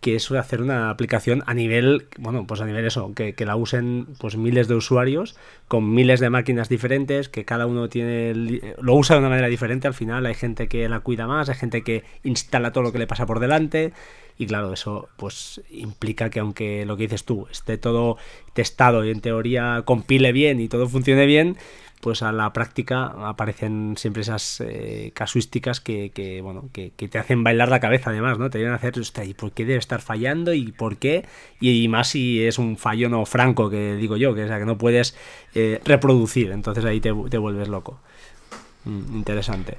que 0.00 0.14
es 0.14 0.30
hacer 0.30 0.62
una 0.62 0.90
aplicación 0.90 1.42
a 1.46 1.54
nivel, 1.54 2.06
bueno, 2.18 2.46
pues 2.46 2.60
a 2.60 2.66
nivel 2.66 2.84
eso, 2.84 3.12
que, 3.14 3.34
la 3.44 3.56
usen 3.56 4.06
pues 4.20 4.36
miles 4.36 4.68
de 4.68 4.74
usuarios 4.74 5.36
con 5.66 5.92
miles 5.92 6.20
de 6.20 6.30
máquinas 6.30 6.68
diferentes, 6.68 7.28
que 7.28 7.44
cada 7.44 7.66
uno 7.66 7.88
tiene 7.88 8.32
lo 8.80 8.94
usa 8.94 9.16
de 9.16 9.20
una 9.20 9.28
manera 9.28 9.48
diferente, 9.48 9.88
al 9.88 9.94
final 9.94 10.26
hay 10.26 10.34
gente 10.34 10.68
que 10.68 10.88
la 10.88 11.00
cuida 11.00 11.26
más, 11.26 11.48
hay 11.48 11.56
gente 11.56 11.82
que 11.82 12.04
instala 12.22 12.72
todo 12.72 12.84
lo 12.84 12.92
que 12.92 12.98
le 12.98 13.06
pasa 13.06 13.26
por 13.26 13.40
delante. 13.40 13.92
Y 14.40 14.46
claro, 14.46 14.72
eso 14.72 15.08
pues 15.16 15.60
implica 15.68 16.30
que 16.30 16.38
aunque 16.38 16.86
lo 16.86 16.96
que 16.96 17.02
dices 17.04 17.24
tú 17.24 17.48
esté 17.50 17.76
todo 17.76 18.18
testado 18.52 19.04
y 19.04 19.10
en 19.10 19.20
teoría 19.20 19.82
compile 19.84 20.30
bien 20.30 20.60
y 20.60 20.68
todo 20.68 20.88
funcione 20.88 21.26
bien, 21.26 21.56
pues 22.00 22.22
a 22.22 22.32
la 22.32 22.52
práctica 22.52 23.12
aparecen 23.28 23.94
siempre 23.96 24.22
esas 24.22 24.60
eh, 24.60 25.10
casuísticas 25.14 25.80
que, 25.80 26.40
bueno, 26.42 26.68
que, 26.72 26.90
te 26.90 27.18
hacen 27.18 27.42
bailar 27.42 27.68
la 27.68 27.80
cabeza 27.80 28.10
además, 28.10 28.38
¿no? 28.38 28.50
Te 28.50 28.58
vienen 28.58 28.74
a 28.74 28.76
hacer, 28.76 28.94
¿y 29.24 29.34
por 29.34 29.52
qué 29.52 29.64
debe 29.64 29.78
estar 29.78 30.00
fallando? 30.00 30.54
¿Y 30.54 30.72
por 30.72 30.96
qué? 30.98 31.24
Y, 31.60 31.88
más 31.88 32.08
si 32.08 32.44
es 32.44 32.58
un 32.58 32.76
fallo 32.76 33.08
no 33.08 33.24
franco, 33.26 33.70
que 33.70 33.96
digo 33.96 34.16
yo, 34.16 34.34
que, 34.34 34.46
sea, 34.46 34.58
que 34.58 34.64
no 34.64 34.78
puedes 34.78 35.16
eh, 35.54 35.80
reproducir, 35.84 36.52
entonces 36.52 36.84
ahí 36.84 37.00
te, 37.00 37.10
vuelves 37.10 37.68
loco. 37.68 38.00
Mm, 38.84 39.16
interesante. 39.16 39.78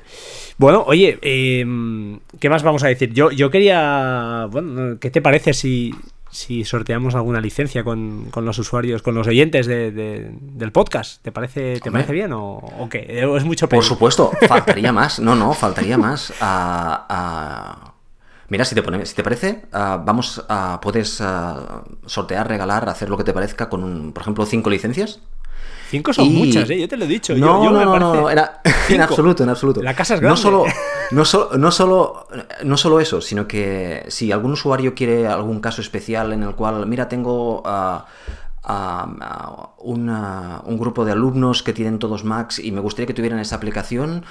Bueno, 0.58 0.84
oye, 0.86 1.18
em, 1.22 2.20
¿qué 2.40 2.50
más 2.50 2.64
vamos 2.64 2.84
a 2.84 2.88
decir? 2.88 3.14
Yo, 3.14 3.32
yo 3.32 3.50
quería, 3.50 4.48
bueno, 4.52 5.00
¿qué 5.00 5.10
te 5.10 5.22
parece 5.22 5.54
si 5.54 5.94
si 6.32 6.64
sorteamos 6.64 7.16
alguna 7.16 7.42
licencia 7.42 7.84
con, 7.84 8.30
los 8.36 8.60
usuarios, 8.60 9.02
con 9.02 9.16
los 9.16 9.28
oyentes 9.28 9.68
del 9.68 10.72
podcast. 10.72 11.22
¿Te 11.22 11.32
parece, 11.32 11.80
¿te 11.80 11.92
parece 11.92 12.14
bien 12.14 12.32
o, 12.34 12.88
qué? 12.90 13.24
¿Es 13.36 13.44
mucho 13.44 13.68
Por 13.70 13.84
supuesto, 13.84 14.32
faltaría 14.48 14.92
más. 14.92 15.20
No, 15.20 15.36
no, 15.36 15.54
faltaría 15.54 15.98
más. 15.98 16.34
Mira, 18.50 18.66
si 18.66 18.76
te, 18.76 19.06
si 19.06 19.16
te 19.16 19.24
parece, 19.24 19.66
vamos 19.72 20.44
a. 20.50 20.80
Puedes 20.82 21.22
sortear, 22.06 22.48
regalar, 22.48 22.90
hacer 22.90 23.10
lo 23.10 23.18
que 23.18 23.24
te 23.24 23.34
parezca 23.34 23.70
con, 23.70 24.12
por 24.14 24.22
ejemplo, 24.22 24.46
cinco 24.46 24.70
licencias. 24.70 25.22
Cinco 25.90 26.14
son 26.14 26.32
muchas, 26.32 26.70
¿eh? 26.70 26.80
Yo 26.80 26.88
te 26.88 26.96
lo 26.96 27.06
he 27.06 27.08
dicho. 27.08 27.36
No, 27.36 27.64
no, 27.72 27.84
no, 27.84 27.98
no, 27.98 28.30
era 28.30 28.62
en 28.90 29.02
absoluto, 29.02 29.42
en 29.44 29.50
absoluto. 29.50 29.82
La 29.82 29.96
casa 29.96 30.16
es 30.16 30.22
grande. 30.22 30.40
No 31.10 31.26
solo, 31.26 31.50
no, 31.52 31.58
no, 31.58 31.72
solo, 31.72 32.28
no 32.64 32.78
solo 32.78 33.00
eso, 33.00 33.20
sino 33.20 33.48
que 33.48 34.06
si 34.10 34.32
algún 34.32 34.52
usuario 34.52 34.94
quiere 34.94 35.26
algún 35.26 35.60
caso 35.60 35.82
especial 35.82 36.32
en 36.34 36.44
el 36.44 36.54
cual, 36.54 36.86
mira, 36.86 37.10
tengo 37.10 37.64
uh, 37.66 38.04
un 39.78 40.78
grupo 40.78 41.06
de 41.06 41.12
alumnos 41.12 41.64
que 41.64 41.74
tienen 41.74 42.00
todos 42.00 42.24
Macs 42.24 42.60
y 42.60 42.72
me 42.72 42.82
gustaría 42.82 43.08
que 43.08 43.14
tuvieran 43.14 43.40
esa 43.40 43.56
aplicación, 43.56 44.26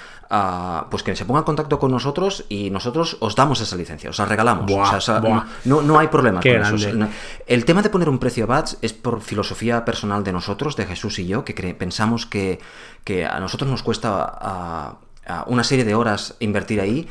pues 0.91 1.03
que 1.03 1.17
se 1.17 1.25
ponga 1.25 1.41
en 1.41 1.45
contacto 1.45 1.79
con 1.79 1.91
nosotros 1.91 2.45
y 2.49 2.71
nosotros 2.71 3.17
os 3.21 3.35
damos 3.35 3.61
esa 3.61 3.77
licencia, 3.77 4.11
os 4.11 4.19
la 4.19 4.27
regalamos. 4.27 4.67
no, 5.65 5.83
no, 5.83 5.99
hay 5.99 6.09
problema 6.09 6.41
con 6.41 6.51
eso. 6.51 7.09
El 7.47 7.65
tema 7.65 7.83
de 7.83 7.91
poner 7.91 8.09
un 8.09 8.19
precio 8.19 8.45
a 8.45 8.47
bats 8.47 8.79
es 8.83 8.93
por 8.93 9.21
filosofía 9.21 9.85
personal 9.85 10.25
de 10.25 10.33
nosotros, 10.33 10.77
de 10.77 10.87
Jesús 10.87 11.19
y 11.19 11.27
yo, 11.27 11.45
que 11.45 11.55
pensamos 11.75 12.27
que, 12.27 12.61
que, 13.05 13.27
a 13.27 13.41
nosotros 13.41 13.71
nos 13.71 13.83
cuesta 13.83 14.99
una 15.47 15.65
serie 15.65 15.85
de 15.85 15.95
horas 15.95 16.37
invertir 16.39 16.81
ahí 16.81 17.09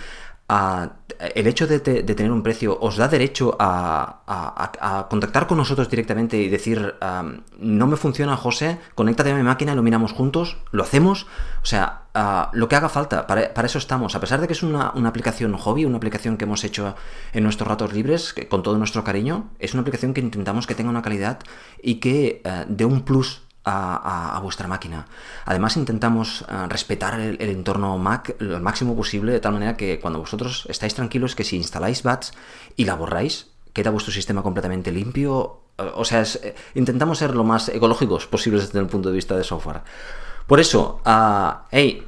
el 1.20 1.48
hecho 1.48 1.68
de, 1.68 1.80
tener 1.80 2.32
un 2.32 2.44
precio 2.44 2.78
os 2.80 2.98
da 2.98 3.08
derecho 3.08 3.56
a, 3.60 5.06
contactar 5.10 5.48
con 5.48 5.58
nosotros 5.58 5.90
directamente 5.90 6.38
y 6.38 6.50
decir, 6.50 6.96
no 7.60 7.88
me 7.88 7.98
funciona 7.98 8.38
José, 8.38 8.80
conéctate 8.96 9.32
a 9.32 9.36
mi 9.36 9.44
máquina 9.44 9.74
y 9.74 9.76
lo 9.76 9.84
miramos 9.84 10.12
juntos, 10.12 10.58
lo 10.72 10.84
hacemos, 10.84 11.26
o 11.62 11.66
sea, 11.66 12.04
lo 12.54 12.68
que 12.68 12.76
haga 12.76 12.90
falta, 12.90 13.28
para, 13.28 13.52
eso 13.66 13.78
estamos, 13.78 14.16
a 14.16 14.20
pesar 14.20 14.42
de 14.42 14.48
que 14.48 14.54
es 14.54 14.64
una, 14.64 14.90
aplicación 14.90 15.54
hobby, 15.58 15.86
una 15.86 15.98
aplicación 15.98 16.38
que 16.38 16.46
hemos 16.46 16.64
hecho 16.64 16.96
en 17.34 17.44
nuestros 17.44 17.68
ratos 17.68 17.94
libres, 17.94 18.36
con 18.50 18.64
todo 18.64 18.78
nuestro 18.78 19.04
cariño, 19.04 19.50
es 19.60 19.74
una 19.74 19.82
aplicación 19.82 20.14
que 20.14 20.22
intentamos 20.22 20.68
que 20.68 20.76
tenga 20.76 20.90
una 20.90 21.02
calidad 21.02 21.40
y 21.82 21.96
que 21.96 22.42
uh, 22.46 22.66
dé 22.68 22.86
un 22.86 23.02
plus 23.02 23.47
a, 23.68 24.40
vuestra 24.42 24.68
máquina. 24.68 25.08
Además 25.46 25.78
intentamos 25.78 26.46
eh, 26.48 26.68
respetar 26.70 27.20
el, 27.20 27.42
entorno 27.42 27.98
Mac 27.98 28.36
lo 28.40 28.60
máximo 28.60 28.96
posible 28.96 29.32
de 29.32 29.40
tal 29.40 29.54
manera 29.54 29.76
que 29.76 30.00
cuando 30.00 30.20
vosotros 30.20 30.66
estáis 30.70 30.96
tranquilos 30.96 31.36
que 31.36 31.44
si 31.44 31.58
instaláis 31.58 32.04
BATS 32.04 32.34
y 32.76 32.86
la 32.86 32.96
borráis, 32.96 33.48
queda 33.74 33.92
vuestro 33.92 34.14
sistema 34.14 34.42
completamente 34.42 34.92
limpio. 34.92 35.62
Eh, 35.78 35.92
o 35.96 36.06
sea, 36.06 36.22
eh, 36.22 36.56
intentamos 36.76 37.18
ser 37.18 37.36
lo 37.36 37.44
más 37.44 37.70
ecológicos 37.70 38.28
posibles 38.28 38.68
desde 38.68 38.80
el 38.80 38.88
punto 38.88 39.10
de 39.10 39.16
vista 39.16 39.36
de 39.36 39.44
software. 39.44 39.82
Por 40.48 40.62
eso, 40.62 41.02
uh, 41.06 41.66
hey, 41.72 42.08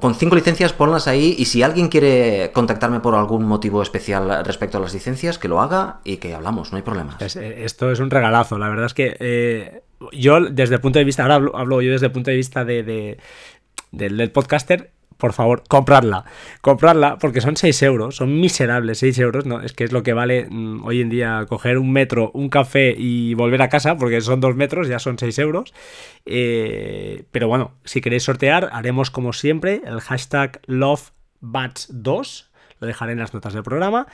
con 0.00 0.14
cinco 0.14 0.34
licencias 0.34 0.72
ponlas 0.72 1.08
ahí 1.08 1.34
y 1.38 1.44
si 1.44 1.62
alguien 1.62 1.88
quiere 1.88 2.50
contactarme 2.52 3.00
por 3.00 3.14
algún 3.14 3.44
motivo 3.44 3.82
especial 3.82 4.44
respecto 4.44 4.78
a 4.78 4.80
las 4.80 4.94
licencias, 4.94 5.38
que 5.38 5.48
lo 5.48 5.60
haga 5.60 6.00
y 6.04 6.18
que 6.18 6.34
hablamos, 6.34 6.72
no 6.72 6.76
hay 6.76 6.82
problema. 6.82 7.16
esto 7.20 7.90
es 7.90 7.98
un 7.98 8.10
regalazo, 8.10 8.58
la 8.58 8.68
verdad 8.68 8.86
es 8.86 8.94
que 8.94 9.82
yo 10.12 10.40
desde 10.40 10.76
el 10.76 10.80
punto 10.80 10.98
de 10.98 11.04
vista, 11.04 11.22
ahora 11.22 11.36
hablo, 11.54 11.82
yo 11.82 11.92
desde 11.92 12.06
el 12.06 12.12
punto 12.12 12.30
de 12.30 12.36
vista 12.36 12.64
de, 12.64 13.18
del, 13.90 14.30
podcaster, 14.30 14.90
por 15.16 15.32
favor, 15.32 15.64
comprarla. 15.68 16.24
Comprarla 16.60 17.18
porque 17.18 17.40
son 17.40 17.56
6 17.56 17.82
euros, 17.82 18.16
son 18.16 18.40
miserables 18.40 18.98
6 18.98 19.18
euros, 19.18 19.46
¿no? 19.46 19.60
Es 19.60 19.72
que 19.72 19.82
es 19.84 19.92
lo 19.92 20.04
que 20.04 20.12
vale 20.12 20.46
mm, 20.48 20.84
hoy 20.84 21.00
en 21.00 21.08
día 21.08 21.44
coger 21.48 21.78
un 21.78 21.90
metro, 21.90 22.30
un 22.34 22.48
café 22.48 22.94
y 22.96 23.34
volver 23.34 23.62
a 23.62 23.68
casa, 23.68 23.96
porque 23.96 24.20
son 24.20 24.40
2 24.40 24.54
metros, 24.54 24.86
ya 24.86 25.00
son 25.00 25.18
6 25.18 25.38
euros. 25.40 25.74
Eh, 26.24 27.24
pero 27.32 27.48
bueno, 27.48 27.72
si 27.84 28.00
queréis 28.00 28.22
sortear, 28.22 28.70
haremos 28.72 29.10
como 29.10 29.32
siempre 29.32 29.82
el 29.84 30.00
hashtag 30.00 30.60
LoveBats2, 30.68 32.46
lo 32.80 32.86
dejaré 32.86 33.12
en 33.12 33.18
las 33.18 33.34
notas 33.34 33.54
del 33.54 33.64
programa. 33.64 34.06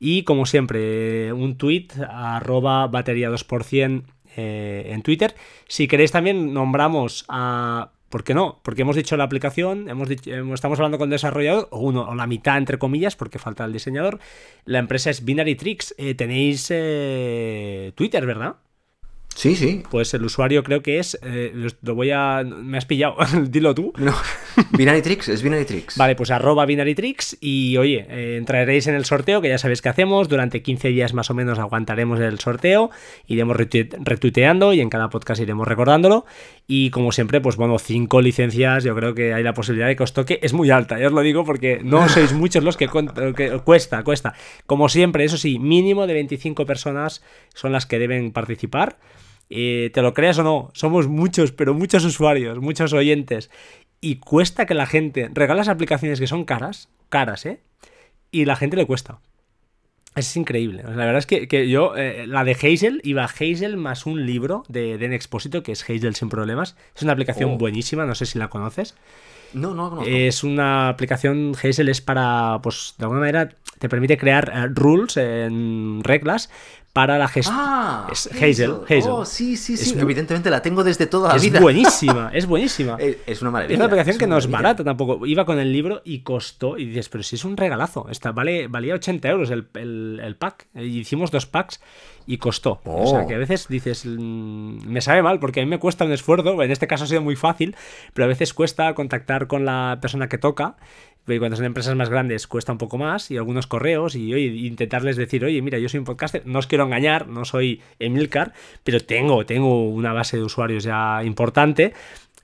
Y 0.00 0.22
como 0.22 0.46
siempre, 0.46 1.32
un 1.32 1.56
tweet 1.56 1.88
arroba 2.08 2.86
batería 2.86 3.30
2% 3.30 4.04
eh, 4.38 4.92
en 4.92 5.02
Twitter. 5.02 5.34
Si 5.66 5.88
queréis 5.88 6.12
también 6.12 6.54
nombramos 6.54 7.24
a... 7.28 7.90
¿Por 8.08 8.24
qué 8.24 8.32
no? 8.32 8.60
Porque 8.62 8.82
hemos 8.82 8.96
dicho 8.96 9.18
la 9.18 9.24
aplicación, 9.24 9.90
hemos 9.90 10.08
dicho, 10.08 10.30
estamos 10.54 10.78
hablando 10.78 10.96
con 10.96 11.08
el 11.08 11.10
desarrollador, 11.10 11.68
o, 11.70 11.80
uno, 11.80 12.08
o 12.08 12.14
la 12.14 12.26
mitad 12.26 12.56
entre 12.56 12.78
comillas, 12.78 13.16
porque 13.16 13.38
falta 13.38 13.66
el 13.66 13.72
diseñador. 13.72 14.18
La 14.64 14.78
empresa 14.78 15.10
es 15.10 15.24
Binary 15.26 15.56
Tricks. 15.56 15.94
Eh, 15.98 16.14
tenéis 16.14 16.68
eh, 16.70 17.92
Twitter, 17.96 18.24
¿verdad? 18.24 18.56
Sí, 19.38 19.54
sí. 19.54 19.84
Pues 19.88 20.12
el 20.14 20.24
usuario 20.24 20.64
creo 20.64 20.82
que 20.82 20.98
es. 20.98 21.16
eh, 21.22 21.52
lo 21.82 21.94
voy 21.94 22.10
a. 22.10 22.42
Me 22.42 22.76
has 22.76 22.86
pillado. 22.86 23.14
Dilo 23.48 23.72
tú. 23.72 23.92
No. 23.96 24.12
Binary 24.72 25.00
Tricks, 25.00 25.28
es 25.28 25.44
Binary 25.44 25.64
Tricks. 25.64 25.96
Vale, 25.96 26.16
pues 26.16 26.32
arroba 26.32 26.66
BinaryTricks 26.66 27.36
y 27.40 27.76
oye, 27.76 28.04
eh, 28.10 28.36
entraréis 28.36 28.88
en 28.88 28.96
el 28.96 29.04
sorteo, 29.04 29.40
que 29.40 29.48
ya 29.48 29.58
sabéis 29.58 29.80
que 29.80 29.90
hacemos, 29.90 30.28
durante 30.28 30.60
15 30.60 30.88
días 30.88 31.14
más 31.14 31.30
o 31.30 31.34
menos 31.34 31.60
aguantaremos 31.60 32.18
el 32.18 32.40
sorteo, 32.40 32.90
iremos 33.28 33.56
retuiteando 33.56 34.72
y 34.72 34.80
en 34.80 34.90
cada 34.90 35.08
podcast 35.08 35.40
iremos 35.40 35.68
recordándolo 35.68 36.26
y 36.66 36.90
como 36.90 37.12
siempre, 37.12 37.40
pues 37.40 37.54
bueno, 37.54 37.78
5 37.78 38.20
licencias, 38.20 38.82
yo 38.82 38.96
creo 38.96 39.14
que 39.14 39.34
hay 39.34 39.44
la 39.44 39.54
posibilidad 39.54 39.86
de 39.86 39.94
que 39.94 40.02
os 40.02 40.14
toque, 40.14 40.40
es 40.42 40.52
muy 40.52 40.70
alta, 40.70 40.98
ya 40.98 41.06
os 41.06 41.12
lo 41.12 41.20
digo 41.20 41.44
porque 41.44 41.80
no 41.84 42.08
sois 42.08 42.32
muchos 42.32 42.64
los 42.64 42.76
que, 42.76 42.88
que 43.36 43.60
cuesta, 43.64 44.02
cuesta. 44.02 44.34
Como 44.66 44.88
siempre, 44.88 45.22
eso 45.22 45.36
sí, 45.36 45.60
mínimo 45.60 46.08
de 46.08 46.14
25 46.14 46.66
personas 46.66 47.22
son 47.54 47.70
las 47.70 47.86
que 47.86 48.00
deben 48.00 48.32
participar. 48.32 48.98
Eh, 49.50 49.90
te 49.94 50.02
lo 50.02 50.14
creas 50.14 50.38
o 50.38 50.42
no, 50.42 50.70
somos 50.74 51.08
muchos, 51.08 51.52
pero 51.52 51.74
muchos 51.74 52.04
usuarios, 52.04 52.58
muchos 52.60 52.92
oyentes. 52.92 53.50
Y 54.00 54.16
cuesta 54.16 54.66
que 54.66 54.74
la 54.74 54.86
gente 54.86 55.30
regalas 55.32 55.68
aplicaciones 55.68 56.20
que 56.20 56.26
son 56.26 56.44
caras, 56.44 56.88
caras, 57.08 57.46
¿eh? 57.46 57.60
Y 58.30 58.44
la 58.44 58.56
gente 58.56 58.76
le 58.76 58.86
cuesta. 58.86 59.18
Es 60.14 60.36
increíble. 60.36 60.82
O 60.84 60.88
sea, 60.88 60.96
la 60.96 61.04
verdad 61.04 61.18
es 61.20 61.26
que, 61.26 61.48
que 61.48 61.68
yo, 61.68 61.96
eh, 61.96 62.26
la 62.26 62.44
de 62.44 62.52
Hazel, 62.52 63.00
iba 63.04 63.24
Hazel 63.24 63.76
más 63.76 64.04
un 64.04 64.26
libro 64.26 64.64
de 64.68 64.98
Den 64.98 65.12
Expósito, 65.12 65.62
que 65.62 65.72
es 65.72 65.82
Hazel 65.84 66.14
sin 66.14 66.28
problemas. 66.28 66.76
Es 66.96 67.02
una 67.02 67.12
aplicación 67.12 67.50
Oh. 67.52 67.58
buenísima, 67.58 68.04
no 68.04 68.14
sé 68.14 68.26
si 68.26 68.38
la 68.38 68.48
conoces. 68.48 68.96
No, 69.54 69.74
no 69.74 69.84
lo 69.84 69.90
conozco. 69.90 70.10
Es 70.10 70.44
una 70.44 70.88
aplicación, 70.88 71.52
Hazel 71.62 71.88
es 71.88 72.00
para, 72.00 72.58
pues 72.62 72.94
de 72.98 73.04
alguna 73.04 73.20
manera 73.20 73.48
te 73.78 73.88
permite 73.88 74.18
crear 74.18 74.52
eh, 74.54 74.66
rules, 74.74 75.16
en 75.16 76.02
reglas, 76.02 76.50
para 76.98 77.16
la 77.16 77.28
gestión. 77.28 77.54
Ah, 77.56 78.08
es 78.10 78.26
Hazel, 78.26 78.72
Hazel. 78.84 79.02
Oh, 79.08 79.24
sí, 79.24 79.56
sí, 79.56 79.76
sí. 79.76 79.90
Es 79.90 79.96
Evidentemente 79.96 80.50
la 80.50 80.60
tengo 80.62 80.82
desde 80.82 81.06
toda 81.06 81.28
la 81.28 81.36
es 81.36 81.42
vida. 81.44 81.60
buenísima, 81.60 82.30
es 82.34 82.44
buenísima. 82.46 82.96
Es 83.26 83.40
una 83.40 83.52
maravilla. 83.52 83.74
Es 83.74 83.78
una 83.78 83.86
aplicación 83.86 84.14
es 84.14 84.18
que 84.18 84.26
no 84.26 84.36
es 84.36 84.50
barata 84.50 84.82
tampoco. 84.82 85.24
Iba 85.24 85.44
con 85.44 85.60
el 85.60 85.72
libro 85.72 86.02
y 86.04 86.20
costó. 86.22 86.76
Y 86.76 86.86
dices, 86.86 87.08
pero 87.08 87.22
si 87.22 87.36
es 87.36 87.44
un 87.44 87.56
regalazo. 87.56 88.08
Esta 88.10 88.32
vale, 88.32 88.66
valía 88.66 88.94
80 88.94 89.28
euros 89.28 89.50
el, 89.50 89.68
el- 89.74 90.20
el 90.24 90.34
pack. 90.34 90.66
Y 90.74 90.98
hicimos 90.98 91.30
dos 91.30 91.46
packs 91.46 91.80
y 92.26 92.38
costó. 92.38 92.80
O 92.84 93.06
sea 93.06 93.20
Oh. 93.20 93.26
que 93.28 93.34
a 93.36 93.38
veces 93.38 93.68
dices, 93.68 94.04
mm, 94.04 94.86
me 94.88 95.00
sabe 95.00 95.22
mal 95.22 95.38
porque 95.38 95.60
a 95.60 95.64
mí 95.64 95.70
me 95.70 95.78
cuesta 95.78 96.04
un 96.04 96.10
esfuerzo. 96.12 96.60
En 96.64 96.70
este 96.72 96.88
caso 96.88 97.04
ha 97.04 97.06
sido 97.06 97.22
muy 97.22 97.36
fácil, 97.36 97.76
pero 98.12 98.24
a 98.24 98.28
veces 98.28 98.52
cuesta 98.54 98.92
contactar 98.94 99.46
con 99.46 99.64
la 99.64 99.98
persona 100.02 100.28
que 100.28 100.38
toca. 100.38 100.74
Y 101.30 101.38
cuando 101.38 101.56
son 101.58 101.66
empresas 101.66 101.94
más 101.94 102.08
grandes 102.08 102.46
cuesta 102.46 102.72
un 102.72 102.78
poco 102.78 102.96
más 102.96 103.30
y 103.30 103.36
algunos 103.36 103.66
correos 103.66 104.14
y 104.14 104.32
oye, 104.32 104.46
intentarles 104.46 105.14
decir, 105.18 105.44
oye, 105.44 105.60
mira, 105.60 105.78
yo 105.78 105.86
soy 105.90 105.98
un 105.98 106.06
podcaster, 106.06 106.40
no 106.46 106.58
os 106.58 106.66
quiero 106.66 106.84
engañar, 106.88 107.28
no 107.28 107.44
soy 107.44 107.80
Emilcar, 107.98 108.52
pero 108.84 109.00
tengo, 109.00 109.46
tengo 109.46 109.88
una 109.88 110.12
base 110.12 110.36
de 110.36 110.42
usuarios 110.42 110.84
ya 110.84 111.22
importante 111.24 111.92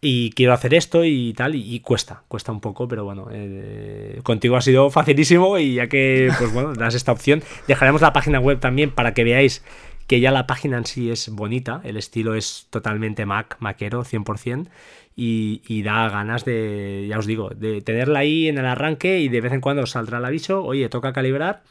y 0.01 0.33
quiero 0.33 0.53
hacer 0.53 0.75
esto 0.75 1.03
y 1.05 1.33
tal, 1.33 1.55
y, 1.55 1.75
y 1.75 1.81
cuesta, 1.81 2.25
cuesta 2.29 2.53
un 2.53 2.61
poco, 2.61 2.87
pero 2.87 3.05
bueno, 3.05 3.29
eh, 3.33 4.21
contigo 4.23 4.57
ha 4.57 4.61
sido 4.61 4.91
facilísimo 4.91 5.59
y 5.59 5.75
ya 5.75 5.89
que, 5.89 6.31
pues 6.39 6.53
bueno, 6.53 6.75
das 6.79 6.95
esta 6.95 7.11
opción, 7.11 7.43
dejaremos 7.67 8.03
la 8.03 8.13
página 8.13 8.39
web 8.39 8.61
también 8.61 8.91
para 8.91 9.15
que 9.15 9.25
veáis 9.25 9.65
que 10.07 10.21
ya 10.21 10.31
la 10.31 10.47
página 10.47 10.77
en 10.77 10.85
sí 10.85 11.11
es 11.11 11.31
bonita, 11.31 11.81
el 11.85 11.97
estilo 11.97 12.35
es 12.35 12.67
totalmente 12.69 13.25
Mac, 13.25 13.57
Maquero, 13.61 14.05
100%, 14.05 14.69
y, 15.17 15.63
y 15.67 15.83
da 15.83 16.09
ganas 16.11 16.45
de, 16.45 17.07
ya 17.09 17.19
os 17.19 17.25
digo, 17.25 17.49
de 17.51 17.81
tenerla 17.81 18.19
ahí 18.19 18.49
en 18.49 18.59
el 18.59 18.67
arranque 18.67 19.21
y 19.21 19.29
de 19.29 19.41
vez 19.41 19.55
en 19.55 19.63
cuando 19.63 19.85
os 19.85 19.93
saldrá 19.93 20.19
el 20.19 20.25
aviso, 20.27 20.63
oye, 20.63 20.89
toca 20.91 21.15
calibrar, 21.15 21.63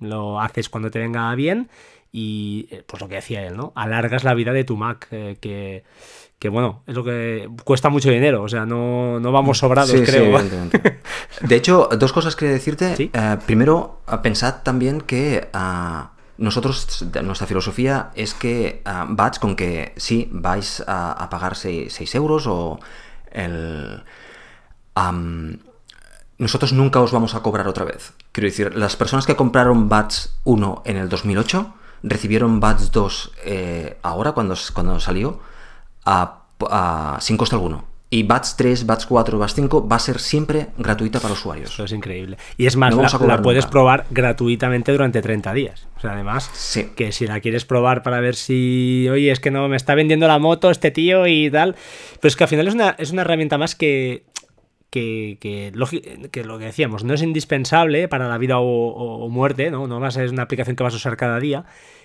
lo 0.00 0.40
haces 0.40 0.68
cuando 0.68 0.90
te 0.90 0.98
venga 0.98 1.34
bien 1.34 1.68
y 2.12 2.68
eh, 2.70 2.84
pues 2.86 3.00
lo 3.00 3.08
que 3.08 3.14
decía 3.16 3.46
él, 3.46 3.56
¿no? 3.56 3.72
Alargas 3.74 4.22
la 4.22 4.34
vida 4.34 4.52
de 4.52 4.64
tu 4.64 4.76
Mac, 4.76 5.08
eh, 5.10 5.38
que, 5.40 5.82
que 6.38 6.48
bueno, 6.50 6.82
es 6.86 6.94
lo 6.94 7.02
que 7.04 7.48
cuesta 7.64 7.88
mucho 7.88 8.10
dinero, 8.10 8.42
o 8.42 8.48
sea, 8.48 8.66
no, 8.66 9.18
no 9.18 9.32
vamos 9.32 9.58
sobrados, 9.58 9.90
Sí, 9.90 9.98
sí, 9.98 10.04
creo. 10.04 10.24
evidentemente. 10.38 11.00
De 11.40 11.56
hecho, 11.56 11.88
dos 11.98 12.12
cosas 12.12 12.36
quería 12.36 12.52
decirte. 12.52 12.94
Sí. 12.96 13.10
Eh, 13.14 13.36
primero, 13.46 14.02
eh, 14.12 14.16
pensad 14.22 14.62
también 14.62 15.00
que 15.00 15.48
ah, 15.54 16.12
nosotros, 16.36 17.02
nuestra 17.22 17.46
filosofía 17.46 18.10
es 18.14 18.34
que 18.34 18.82
ah, 18.84 19.06
bats 19.08 19.38
con 19.38 19.56
que 19.56 19.94
sí 19.96 20.28
vais 20.32 20.84
a, 20.86 21.12
a 21.12 21.30
pagar 21.30 21.56
6 21.56 22.14
euros 22.14 22.46
o 22.46 22.78
el... 23.30 24.02
nosotros 26.38 26.72
nunca 26.72 27.00
os 27.00 27.12
vamos 27.12 27.34
a 27.34 27.40
cobrar 27.40 27.68
otra 27.68 27.84
vez. 27.84 28.12
Quiero 28.32 28.48
decir, 28.48 28.76
las 28.76 28.96
personas 28.96 29.24
que 29.24 29.36
compraron 29.36 29.88
Bats 29.88 30.38
1 30.44 30.82
en 30.84 30.96
el 30.96 31.08
2008 31.08 31.74
recibieron 32.02 32.60
Bats 32.60 32.90
2 32.92 33.32
eh, 33.44 33.96
ahora, 34.02 34.32
cuando, 34.32 34.54
cuando 34.74 34.98
salió, 35.00 35.40
a- 36.04 36.42
a- 36.70 37.18
sin 37.20 37.36
coste 37.36 37.54
alguno. 37.56 37.90
Y 38.10 38.24
Bats 38.24 38.56
3, 38.58 38.84
Bats 38.84 39.06
4, 39.06 39.38
Bats 39.38 39.54
5 39.54 39.88
va 39.88 39.96
a 39.96 39.98
ser 39.98 40.20
siempre 40.20 40.66
gratuita 40.76 41.18
para 41.18 41.32
usuarios. 41.32 41.70
Eso 41.70 41.84
es 41.84 41.92
increíble. 41.92 42.36
Y 42.58 42.66
es 42.66 42.76
más, 42.76 42.94
No 42.94 43.00
la, 43.26 43.40
puedes 43.40 43.64
nunca. 43.64 43.70
probar 43.70 44.04
gratuitamente 44.10 44.92
durante 44.92 45.22
30 45.22 45.54
días. 45.54 45.88
O 45.96 46.00
sea, 46.00 46.12
además, 46.12 46.50
Sí. 46.52 46.90
que 46.94 47.10
si 47.12 47.26
la 47.26 47.40
quieres 47.40 47.64
probar 47.64 48.02
para 48.02 48.20
ver 48.20 48.34
si, 48.34 49.08
oye, 49.10 49.30
es 49.30 49.40
que 49.40 49.50
no 49.50 49.66
me 49.68 49.76
está 49.76 49.94
vendiendo 49.94 50.28
la 50.28 50.38
moto 50.38 50.70
este 50.70 50.90
tío 50.90 51.26
y 51.26 51.50
tal. 51.50 51.74
Pero 52.20 52.28
es 52.28 52.36
que 52.36 52.44
al 52.44 52.48
final 52.50 52.68
es 52.68 52.74
una, 52.74 52.90
es 52.98 53.12
una 53.12 53.22
herramienta 53.22 53.56
más 53.56 53.74
que, 53.74 54.26
que, 54.92 55.38
que, 55.40 55.72
que 56.30 56.44
lo 56.44 56.58
que 56.58 56.66
decíamos, 56.66 57.02
no 57.02 57.14
es 57.14 57.22
indispensable 57.22 58.08
para 58.08 58.28
la 58.28 58.36
vida 58.36 58.58
o, 58.58 59.28
muerte, 59.30 59.70
¿no? 59.70 59.86
No 59.86 59.98
vas 60.00 60.18
es 60.18 60.30
una 60.30 60.42
aplicación 60.42 60.76
que 60.76 60.84
vas 60.84 60.92
a 60.92 60.98
usar 60.98 61.16
cada 61.16 61.40
día, 61.40 61.64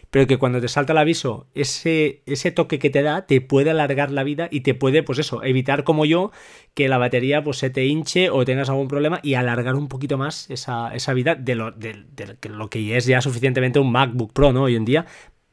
pero 0.09 0.25
que 0.25 0.37
cuando 0.37 0.61
te 0.61 0.69
salta 0.69 0.93
el 0.93 0.99
aviso, 0.99 1.47
ese, 1.53 2.21
ese 2.25 2.51
toque 2.51 2.79
que 2.79 2.89
te 2.89 3.01
da 3.01 3.25
te 3.25 3.41
puede 3.41 3.71
alargar 3.71 4.09
la 4.11 4.23
vida 4.23 4.47
y 4.49 4.61
te 4.61 4.73
puede, 4.73 5.03
pues 5.03 5.19
eso, 5.19 5.43
evitar 5.43 5.83
como 5.83 6.05
yo 6.05 6.31
que 6.73 6.87
la 6.87 6.97
batería 6.97 7.43
pues 7.43 7.57
se 7.57 7.69
te 7.69 7.85
hinche 7.85 8.29
o 8.29 8.45
tengas 8.45 8.69
algún 8.69 8.87
problema 8.87 9.19
y 9.21 9.33
alargar 9.33 9.75
un 9.75 9.89
poquito 9.89 10.17
más 10.17 10.49
esa, 10.49 10.95
esa 10.95 11.13
vida 11.13 11.35
de 11.35 11.55
lo, 11.55 11.71
de- 11.71 12.05
lo 12.49 12.69
que 12.69 12.95
es 12.95 13.05
ya 13.05 13.19
suficientemente 13.19 13.79
un 13.79 13.91
MacBook 13.91 14.31
Pro, 14.31 14.53
¿no? 14.53 14.63
Hoy 14.63 14.77
en 14.77 14.85
día 14.85 15.05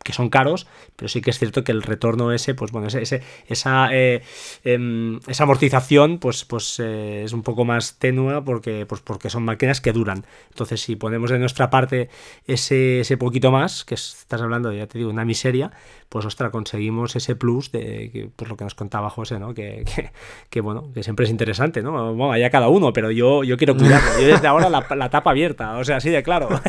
que 0.05 0.13
son 0.13 0.29
caros, 0.31 0.69
pero 0.95 1.09
sí 1.09 1.21
que 1.21 1.31
es 1.31 1.39
cierto 1.41 1.65
que 1.65 1.73
el 1.73 1.83
retorno 1.83 2.31
ese, 2.31 2.55
pues 2.55 2.71
bueno, 2.71 2.87
ese, 2.87 3.03
ese- 3.03 3.23
esa, 3.49 3.89
eh, 3.93 4.23
em, 4.63 5.19
esa 5.27 5.43
amortización, 5.45 6.19
pues, 6.19 6.45
pues 6.45 6.79
eh, 6.79 7.25
es 7.25 7.33
un 7.33 7.43
poco 7.43 7.65
más 7.65 7.99
tenue 7.99 8.41
porque, 8.43 8.87
pues 8.87 9.01
porque 9.01 9.31
son 9.31 9.45
máquinas 9.45 9.81
que 9.81 9.93
duran. 9.93 10.25
Entonces, 10.51 10.81
si 10.83 10.95
ponemos 10.95 11.31
de 11.31 11.39
nuestra 11.39 11.71
parte 11.71 12.11
ese, 12.47 13.01
ese 13.01 13.17
poquito 13.17 13.51
más, 13.51 13.85
que 13.85 13.95
es- 13.95 14.19
estás 14.21 14.41
hablando, 14.43 14.73
ya 14.73 14.87
te 14.87 14.99
digo, 14.99 15.11
una 15.11 15.25
miseria, 15.25 15.73
pues 16.11 16.27
ostras, 16.27 16.51
conseguimos 16.53 17.17
ese 17.17 17.35
plus 17.35 17.73
de 17.73 18.29
pues 18.37 18.49
lo 18.49 18.57
que 18.57 18.65
nos 18.65 18.75
contaba 18.75 19.09
José, 19.11 19.39
¿no? 19.41 19.55
Que, 19.55 19.85
que, 19.97 20.11
que, 20.51 20.61
bueno, 20.61 20.93
que 20.93 21.03
siempre 21.03 21.25
es 21.25 21.31
interesante, 21.31 21.83
¿no? 21.83 22.15
Bueno, 22.15 22.31
allá 22.33 22.51
cada 22.51 22.69
uno, 22.69 22.93
pero 22.93 23.11
yo, 23.11 23.43
yo 23.43 23.57
quiero 23.57 23.75
cuidarlo. 23.77 24.21
Yo 24.21 24.27
desde 24.27 24.47
ahora 24.47 24.69
la, 24.69 24.87
la 24.95 25.09
tapa 25.11 25.31
abierta, 25.31 25.79
o 25.79 25.85
sea, 25.85 25.97
así 25.97 26.11
de 26.11 26.23
claro. 26.23 26.49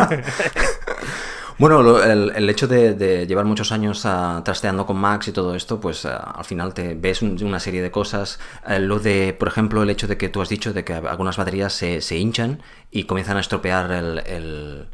Bueno, 1.57 1.81
lo- 1.83 2.03
el, 2.03 2.33
el 2.35 2.49
hecho 2.49 2.67
de, 2.67 3.25
llevar 3.27 3.45
muchos 3.45 3.71
años 3.71 4.05
ah, 4.05 4.41
trasteando 4.43 4.85
con 4.85 4.97
Max 4.97 5.29
y 5.29 5.31
todo 5.31 5.55
esto, 5.55 5.79
pues 5.79 6.05
ah, 6.05 6.17
al 6.37 6.43
final 6.43 6.73
te 6.73 6.95
ves 6.95 7.21
un- 7.21 7.41
una 7.43 7.59
serie 7.61 7.81
de 7.81 7.91
cosas. 7.91 8.39
Eh, 8.67 8.79
lo 8.79 8.99
de, 8.99 9.33
por 9.33 9.47
ejemplo, 9.47 9.81
el 9.81 9.89
hecho 9.89 10.07
de 10.07 10.17
que 10.17 10.27
tú 10.27 10.41
has 10.41 10.49
dicho 10.49 10.73
de 10.73 10.83
que 10.83 10.93
algunas 10.93 11.37
baterías 11.37 11.71
se, 11.73 12.17
hinchan 12.17 12.61
y 12.91 13.05
comienzan 13.05 13.37
a 13.37 13.39
estropear 13.39 13.89
el, 13.91 14.87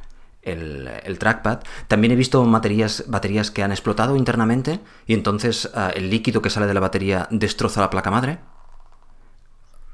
el- 0.43 1.17
trackpad. 1.19 1.59
También 1.87 2.11
he 2.13 2.15
visto 2.15 2.43
baterías, 2.45 3.05
baterías 3.07 3.49
que 3.51 3.63
han 3.63 3.71
explotado 3.71 4.15
internamente 4.15 4.79
y 5.07 5.13
entonces 5.15 5.69
ah, 5.73 5.91
el 5.95 6.09
líquido 6.11 6.41
que 6.43 6.49
sale 6.51 6.67
de 6.67 6.73
la 6.75 6.79
batería 6.79 7.27
destroza 7.31 7.81
la 7.81 7.89
placa 7.89 8.11
madre. 8.11 8.39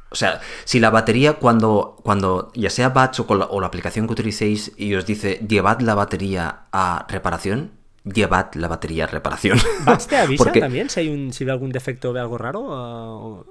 O 0.10 0.16
sea, 0.16 0.40
si 0.66 0.80
la 0.80 0.90
batería 0.90 1.34
cuando, 1.34 1.98
cuando 2.04 2.52
ya 2.56 2.70
sea 2.70 2.90
Batch 2.90 3.20
o, 3.22 3.28
con 3.28 3.40
la, 3.40 3.46
o 3.46 3.60
la 3.60 3.68
aplicación 3.68 4.08
que 4.08 4.14
utilicéis 4.14 4.72
y 4.78 4.96
os 4.96 5.06
dice 5.06 5.46
llevad 5.48 5.82
la 5.82 5.96
batería 5.96 6.62
a 6.72 7.06
reparación, 7.10 7.72
llevad 8.06 8.54
la 8.56 8.68
batería 8.70 9.04
a 9.04 9.08
reparación. 9.08 9.60
¿Bats 9.86 10.08
te 10.08 10.18
avisa 10.18 10.44
Porque- 10.44 10.62
también 10.62 10.90
si 10.90 11.02
hay 11.02 11.10
un, 11.10 11.34
si 11.34 11.44
ve 11.44 11.52
algún 11.52 11.72
defecto 11.72 12.12
o 12.12 12.18
algo 12.18 12.38
raro? 12.38 12.62
o- 12.66 13.46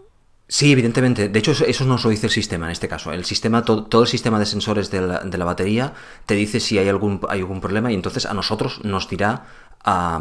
Sí, 0.49 0.71
evidentemente. 0.71 1.29
De 1.29 1.39
hecho, 1.41 1.51
eso, 1.67 1.85
nos 1.85 2.05
lo 2.05 2.11
dice 2.11 2.27
el 2.29 2.33
sistema 2.33 2.67
en 2.67 2.73
este 2.73 2.87
caso. 2.87 3.13
El 3.13 3.25
sistema, 3.25 3.65
to- 3.65 3.83
todo 3.83 4.03
el 4.03 4.09
sistema 4.09 4.39
de 4.39 4.47
sensores 4.47 4.93
de 4.93 5.01
la, 5.01 5.19
de 5.19 5.39
la 5.39 5.45
batería 5.45 5.93
te 6.25 6.35
dice 6.37 6.61
si 6.61 6.79
hay 6.79 6.89
algún, 6.89 7.21
hay 7.29 7.41
algún 7.41 7.61
problema 7.61 7.91
y 7.91 7.95
entonces 7.97 8.27
a 8.27 8.33
nosotros 8.33 8.85
nos 8.85 9.09
dirá 9.09 9.45
a 9.85 10.21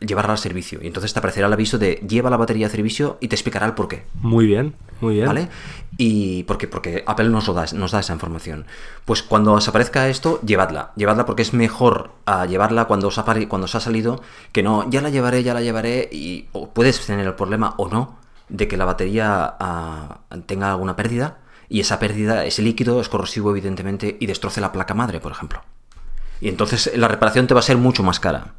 llevarla 0.00 0.32
al 0.32 0.38
servicio. 0.38 0.80
Y 0.82 0.86
entonces 0.86 1.12
te 1.12 1.18
aparecerá 1.18 1.46
el 1.46 1.52
aviso 1.52 1.78
de 1.78 1.96
lleva 2.08 2.30
la 2.30 2.38
batería 2.38 2.66
a 2.66 2.70
servicio 2.70 3.18
y 3.20 3.28
te 3.28 3.34
explicará 3.34 3.66
el 3.66 3.74
por 3.74 3.88
qué. 3.88 4.06
Muy 4.14 4.46
bien, 4.46 4.74
muy 5.00 5.14
bien. 5.14 5.26
¿Vale? 5.26 5.48
Y 5.98 6.44
porque, 6.44 6.68
porque 6.68 7.04
Apple 7.06 7.28
nos, 7.28 7.46
lo 7.46 7.54
da, 7.54 7.66
nos 7.74 7.92
da 7.92 8.00
esa 8.00 8.14
información. 8.14 8.64
Pues 9.04 9.22
cuando 9.22 9.52
os 9.52 9.68
aparezca 9.68 10.08
esto, 10.08 10.40
llevadla. 10.40 10.92
Llevadla 10.96 11.26
porque 11.26 11.42
es 11.42 11.52
mejor 11.52 12.12
ah, 12.24 12.46
llevarla 12.46 12.86
cuando 12.86 13.08
os, 13.08 13.18
ha, 13.18 13.24
cuando 13.24 13.66
os 13.66 13.74
ha 13.74 13.80
salido 13.80 14.22
que 14.52 14.62
no, 14.62 14.88
ya 14.88 15.02
la 15.02 15.10
llevaré, 15.10 15.42
ya 15.42 15.54
la 15.54 15.60
llevaré 15.60 16.08
y 16.10 16.48
o 16.52 16.70
puedes 16.70 17.04
tener 17.04 17.26
el 17.26 17.34
problema 17.34 17.74
o 17.76 17.88
no 17.88 18.18
de 18.48 18.68
que 18.68 18.76
la 18.76 18.84
batería 18.86 19.54
ah, 19.60 20.20
tenga 20.46 20.70
alguna 20.70 20.96
pérdida 20.96 21.38
y 21.68 21.80
esa 21.80 21.98
pérdida, 21.98 22.44
ese 22.44 22.62
líquido 22.62 23.00
es 23.00 23.08
corrosivo 23.08 23.50
evidentemente 23.50 24.16
y 24.20 24.26
destroce 24.26 24.60
la 24.60 24.72
placa 24.72 24.94
madre, 24.94 25.20
por 25.20 25.32
ejemplo. 25.32 25.62
Y 26.40 26.48
entonces 26.48 26.90
la 26.96 27.08
reparación 27.08 27.46
te 27.46 27.54
va 27.54 27.60
a 27.60 27.62
ser 27.62 27.76
mucho 27.76 28.02
más 28.02 28.20
cara. 28.20 28.54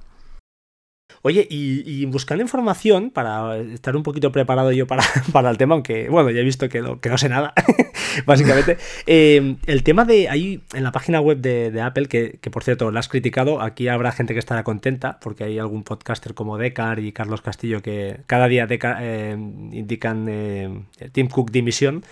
Oye, 1.27 1.47
y, 1.49 2.05
buscando 2.05 2.43
información 2.43 3.09
para 3.09 3.57
estar 3.57 3.95
un 3.95 4.03
poquito 4.03 4.31
preparado 4.31 4.71
yo 4.71 4.85
para, 4.85 5.01
para 5.31 5.49
el 5.49 5.57
tema, 5.57 5.73
aunque, 5.73 6.07
bueno, 6.07 6.29
ya 6.29 6.41
he 6.41 6.43
visto 6.43 6.69
que, 6.69 6.83
que 7.01 7.09
no 7.09 7.17
sé 7.17 7.29
nada, 7.29 7.51
básicamente. 8.27 8.77
Eh, 9.07 9.55
el 9.65 9.81
tema 9.81 10.05
de 10.05 10.29
ahí, 10.29 10.61
en 10.75 10.83
la 10.83 10.91
página 10.91 11.19
web 11.21 11.39
de, 11.39 11.81
Apple, 11.81 12.05
que, 12.09 12.37
por 12.51 12.63
cierto, 12.63 12.91
la 12.91 12.99
has 12.99 13.09
criticado, 13.09 13.59
aquí 13.59 13.87
habrá 13.87 14.11
gente 14.11 14.33
que 14.33 14.39
estará 14.39 14.63
contenta, 14.63 15.19
porque 15.19 15.45
hay 15.45 15.57
algún 15.57 15.83
podcaster 15.83 16.35
como 16.35 16.59
Decar 16.59 16.99
y 16.99 17.11
Carlos 17.11 17.41
Castillo 17.41 17.81
que 17.81 18.19
cada 18.27 18.47
día 18.47 18.67
eh, 18.69 19.35
indican 19.71 20.27
eh, 20.29 20.81
Tim 21.11 21.27
Cook 21.27 21.49
dimisión. 21.49 22.03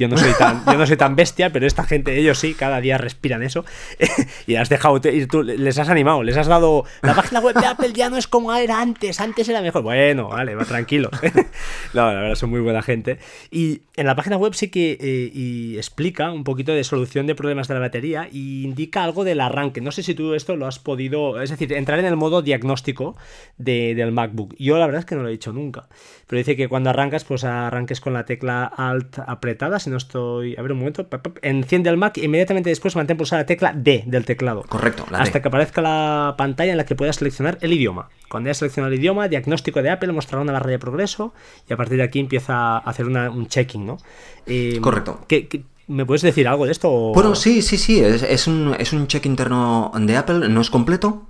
Yo 0.00 0.08
no, 0.08 0.16
soy 0.16 0.32
tan, 0.32 0.64
yo 0.64 0.78
no 0.78 0.86
soy 0.86 0.96
tan 0.96 1.14
bestia, 1.14 1.52
pero 1.52 1.66
esta 1.66 1.84
gente, 1.84 2.16
ellos 2.16 2.38
sí, 2.38 2.54
cada 2.54 2.80
día 2.80 2.96
respiran 2.96 3.42
eso. 3.42 3.66
y 4.46 4.54
has 4.54 4.70
dejado, 4.70 4.96
y 4.96 5.26
tú 5.26 5.42
les 5.42 5.78
has 5.78 5.90
animado, 5.90 6.22
les 6.22 6.38
has 6.38 6.46
dado. 6.46 6.86
La 7.02 7.14
página 7.14 7.40
web 7.40 7.54
de 7.54 7.66
Apple 7.66 7.92
ya 7.92 8.08
no 8.08 8.16
es 8.16 8.26
como 8.26 8.50
era 8.54 8.80
antes, 8.80 9.20
antes 9.20 9.46
era 9.46 9.60
mejor. 9.60 9.82
Bueno, 9.82 10.28
vale, 10.28 10.54
va 10.54 10.64
tranquilo. 10.64 11.10
no, 11.92 12.14
la 12.14 12.20
verdad, 12.20 12.34
son 12.34 12.48
muy 12.48 12.60
buena 12.60 12.80
gente. 12.80 13.18
Y 13.50 13.82
en 13.94 14.06
la 14.06 14.16
página 14.16 14.38
web 14.38 14.54
sí 14.54 14.68
que 14.68 14.96
y 15.34 15.76
explica 15.76 16.32
un 16.32 16.44
poquito 16.44 16.72
de 16.72 16.82
solución 16.82 17.26
de 17.26 17.34
problemas 17.34 17.68
de 17.68 17.74
la 17.74 17.80
batería 17.80 18.26
y 18.32 18.64
indica 18.64 19.04
algo 19.04 19.22
del 19.22 19.42
arranque. 19.42 19.82
No 19.82 19.92
sé 19.92 20.02
si 20.02 20.14
tú 20.14 20.32
esto 20.32 20.56
lo 20.56 20.66
has 20.66 20.78
podido, 20.78 21.42
es 21.42 21.50
decir, 21.50 21.74
entrar 21.74 21.98
en 21.98 22.06
el 22.06 22.16
modo 22.16 22.40
diagnóstico 22.40 23.16
del 23.58 24.12
MacBook. 24.12 24.54
Yo 24.58 24.78
la 24.78 24.86
verdad 24.86 25.00
es 25.00 25.04
que 25.04 25.14
no 25.14 25.22
lo 25.22 25.28
he 25.28 25.34
hecho 25.34 25.52
nunca. 25.52 25.88
Pero 26.26 26.38
dice 26.38 26.56
que 26.56 26.68
cuando 26.68 26.88
arrancas, 26.88 27.24
pues 27.24 27.44
arranques 27.44 28.00
con 28.00 28.14
la 28.14 28.24
tecla 28.24 28.64
Alt 28.64 29.18
apretada. 29.18 29.78
Si 29.78 29.89
no 29.90 29.96
estoy. 29.96 30.56
A 30.56 30.62
ver 30.62 30.72
un 30.72 30.78
momento. 30.78 31.06
Enciende 31.42 31.90
el 31.90 31.96
Mac 31.96 32.16
e 32.18 32.24
inmediatamente 32.24 32.70
después 32.70 32.96
mantén 32.96 33.16
pulsada 33.16 33.42
la 33.42 33.46
tecla 33.46 33.72
D 33.74 34.04
del 34.06 34.24
teclado. 34.24 34.62
Correcto. 34.68 35.04
hasta 35.12 35.42
que 35.42 35.48
aparezca 35.48 35.82
la 35.82 36.34
pantalla 36.38 36.70
en 36.72 36.78
la 36.78 36.86
que 36.86 36.94
puedas 36.94 37.16
seleccionar 37.16 37.58
el 37.60 37.72
idioma. 37.72 38.08
Cuando 38.28 38.48
hayas 38.48 38.58
seleccionado 38.58 38.94
el 38.94 39.00
idioma, 39.00 39.28
diagnóstico 39.28 39.82
de 39.82 39.90
Apple 39.90 40.12
mostrará 40.12 40.42
una 40.42 40.52
barra 40.52 40.70
de 40.70 40.78
progreso 40.78 41.34
y 41.68 41.72
a 41.72 41.76
partir 41.76 41.98
de 41.98 42.04
aquí 42.04 42.20
empieza 42.20 42.78
a 42.78 42.78
hacer 42.78 43.06
un 43.06 43.46
checking, 43.48 43.84
¿no? 43.84 43.98
Eh, 44.46 44.78
Correcto. 44.80 45.20
¿qué, 45.26 45.64
me 45.90 46.06
puedes 46.06 46.22
decir 46.22 46.46
algo 46.46 46.66
de 46.66 46.72
esto? 46.72 47.12
Bueno, 47.12 47.34
sí, 47.34 47.62
sí, 47.62 47.76
sí. 47.76 48.00
Es, 48.00 48.46
un, 48.46 48.76
es 48.78 48.92
un 48.92 49.08
check 49.08 49.26
interno 49.26 49.90
de 49.98 50.16
Apple. 50.16 50.48
No 50.48 50.60
es 50.60 50.70
completo, 50.70 51.26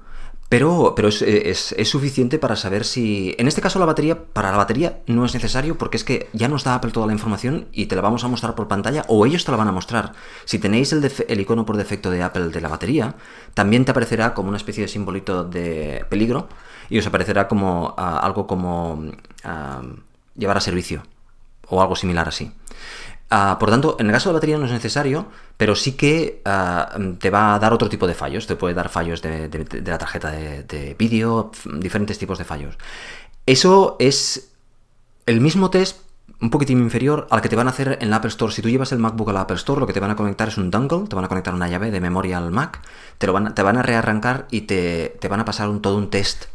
pero, 0.50 0.94
pero 0.96 1.06
es, 1.06 1.74
suficiente 1.84 2.40
para 2.40 2.56
saber 2.56 2.84
si... 2.84 3.36
En 3.38 3.46
este 3.46 3.62
caso 3.62 3.78
la 3.78 3.86
batería, 3.86 4.24
para 4.24 4.50
la 4.50 4.56
batería 4.56 4.98
no 5.06 5.24
es 5.24 5.32
necesario 5.32 5.78
porque 5.78 5.96
es 5.96 6.02
que 6.02 6.28
ya 6.32 6.48
nos 6.48 6.64
da 6.64 6.74
Apple 6.74 6.90
toda 6.90 7.06
la 7.06 7.12
información 7.12 7.68
y 7.70 7.86
te 7.86 7.94
la 7.94 8.02
vamos 8.02 8.24
a 8.24 8.28
mostrar 8.28 8.56
por 8.56 8.66
pantalla 8.66 9.04
o 9.06 9.24
ellos 9.24 9.44
te 9.44 9.52
la 9.52 9.56
van 9.56 9.68
a 9.68 9.72
mostrar. 9.72 10.12
Si 10.46 10.58
tenéis 10.58 10.92
el, 10.92 11.08
el 11.28 11.40
icono 11.40 11.64
por 11.64 11.76
defecto 11.76 12.10
de 12.10 12.24
Apple 12.24 12.48
de 12.48 12.60
la 12.60 12.68
batería, 12.68 13.14
también 13.54 13.84
te 13.84 13.92
aparecerá 13.92 14.34
como 14.34 14.48
una 14.48 14.56
especie 14.56 14.82
de 14.82 14.88
simbolito 14.88 15.44
de 15.44 16.04
peligro 16.08 16.48
y 16.88 16.98
os 16.98 17.06
aparecerá 17.06 17.46
como 17.46 17.94
ah, 17.96 18.18
algo 18.18 18.48
como 18.48 19.04
ah, 19.44 19.82
llevar 20.34 20.56
a 20.56 20.60
servicio 20.60 21.04
o 21.68 21.80
algo 21.80 21.94
similar 21.94 22.26
así. 22.26 22.50
Ah, 23.32 23.58
por 23.60 23.70
tanto, 23.70 23.96
en 24.00 24.06
el 24.06 24.12
caso 24.12 24.28
de 24.28 24.32
la 24.32 24.36
batería 24.38 24.58
no 24.58 24.66
es 24.66 24.72
necesario, 24.72 25.26
pero 25.56 25.76
sí 25.76 25.92
que 25.92 26.42
ah, 26.44 26.98
te 27.20 27.30
va 27.30 27.54
a 27.54 27.58
dar 27.60 27.72
otro 27.72 27.88
tipo 27.88 28.08
de 28.08 28.14
fallos. 28.14 28.48
Te 28.48 28.56
puede 28.56 28.74
dar 28.74 28.88
fallos 28.88 29.22
de, 29.22 29.48
la 29.86 29.98
tarjeta 29.98 30.32
de, 30.32 30.96
vídeo, 30.98 31.52
diferentes 31.78 32.18
tipos 32.18 32.38
de 32.38 32.44
fallos. 32.44 32.76
Eso 33.46 33.96
es 34.00 34.50
el 35.26 35.40
mismo 35.40 35.70
test, 35.70 36.00
un 36.40 36.50
poquitín 36.50 36.80
inferior 36.80 37.28
al 37.30 37.40
que 37.40 37.48
te 37.48 37.54
van 37.54 37.68
a 37.68 37.70
hacer 37.70 37.98
en 38.00 38.10
la 38.10 38.16
Apple 38.16 38.30
Store. 38.30 38.52
Si 38.52 38.62
tú 38.62 38.68
llevas 38.68 38.90
el 38.90 38.98
MacBook 38.98 39.30
a 39.30 39.32
la 39.32 39.42
Apple 39.42 39.56
Store, 39.56 39.78
lo 39.78 39.86
que 39.86 39.92
te 39.92 40.00
van 40.00 40.10
a 40.10 40.16
conectar 40.16 40.48
es 40.48 40.58
un 40.58 40.72
dongle, 40.72 41.06
te 41.06 41.14
van 41.14 41.24
a 41.24 41.28
conectar 41.28 41.54
una 41.54 41.68
llave 41.68 41.92
de 41.92 42.00
memoria 42.00 42.38
al 42.38 42.50
Mac, 42.50 42.80
te, 43.18 43.28
lo 43.28 43.32
van, 43.32 43.46
a 43.56 43.82
rearrancar 43.82 44.48
y 44.50 44.62
te, 44.62 45.18
van 45.30 45.38
a 45.38 45.44
pasar 45.44 45.68
un, 45.68 45.82
todo 45.82 45.96
un 45.96 46.10
test 46.10 46.46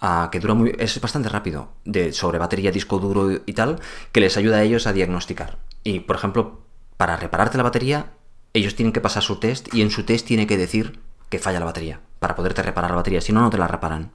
ah, 0.00 0.28
que 0.30 0.38
dura 0.38 0.54
muy, 0.54 0.72
es 0.78 1.00
bastante 1.00 1.28
rápido, 1.28 1.70
de, 1.84 2.12
sobre 2.12 2.38
batería, 2.38 2.70
disco 2.70 3.00
duro 3.00 3.40
y 3.44 3.52
tal, 3.54 3.80
que 4.12 4.20
les 4.20 4.36
ayuda 4.36 4.58
a 4.58 4.62
ellos 4.62 4.86
a 4.86 4.92
diagnosticar. 4.92 5.58
Y, 5.84 6.00
por 6.00 6.16
ejemplo, 6.16 6.62
para 6.96 7.16
repararte 7.16 7.56
la 7.56 7.64
batería, 7.64 8.12
ellos 8.54 8.74
tienen 8.74 8.92
que 8.92 9.00
pasar 9.00 9.22
su 9.22 9.36
test 9.36 9.72
y 9.74 9.82
en 9.82 9.90
su 9.90 10.04
test 10.04 10.26
tiene 10.26 10.46
que 10.46 10.56
decir 10.56 11.00
que 11.28 11.38
falla 11.38 11.60
la 11.60 11.66
batería, 11.66 12.00
para 12.18 12.36
poderte 12.36 12.62
reparar 12.62 12.90
la 12.90 12.96
batería, 12.96 13.20
si 13.20 13.32
no, 13.32 13.40
no 13.40 13.50
te 13.50 13.58
la 13.58 13.66
reparan. 13.66 14.12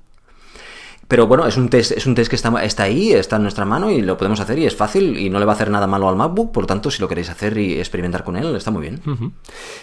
Pero 1.07 1.25
bueno, 1.25 1.47
es 1.47 1.55
un 1.55 1.69
test, 1.69 1.93
es 1.93 2.05
un 2.05 2.15
test 2.15 2.29
que 2.29 2.35
está, 2.35 2.63
está, 2.63 2.83
ahí, 2.83 3.13
está 3.13 3.37
en 3.37 3.43
nuestra 3.43 3.63
mano 3.63 3.89
y 3.89 4.01
lo 4.01 4.17
podemos 4.17 4.41
hacer 4.41 4.59
y 4.59 4.65
es 4.65 4.75
fácil 4.75 5.17
y 5.17 5.29
no 5.29 5.39
le 5.39 5.45
va 5.45 5.53
a 5.53 5.55
hacer 5.55 5.69
nada 5.69 5.87
malo 5.87 6.09
al 6.09 6.17
MacBook, 6.17 6.51
por 6.51 6.63
lo 6.63 6.67
tanto, 6.67 6.91
si 6.91 7.01
lo 7.01 7.07
queréis 7.07 7.29
hacer 7.29 7.57
y 7.57 7.79
experimentar 7.79 8.25
con 8.25 8.35
él, 8.35 8.55
está 8.55 8.71
muy 8.71 8.81
bien. 8.81 9.01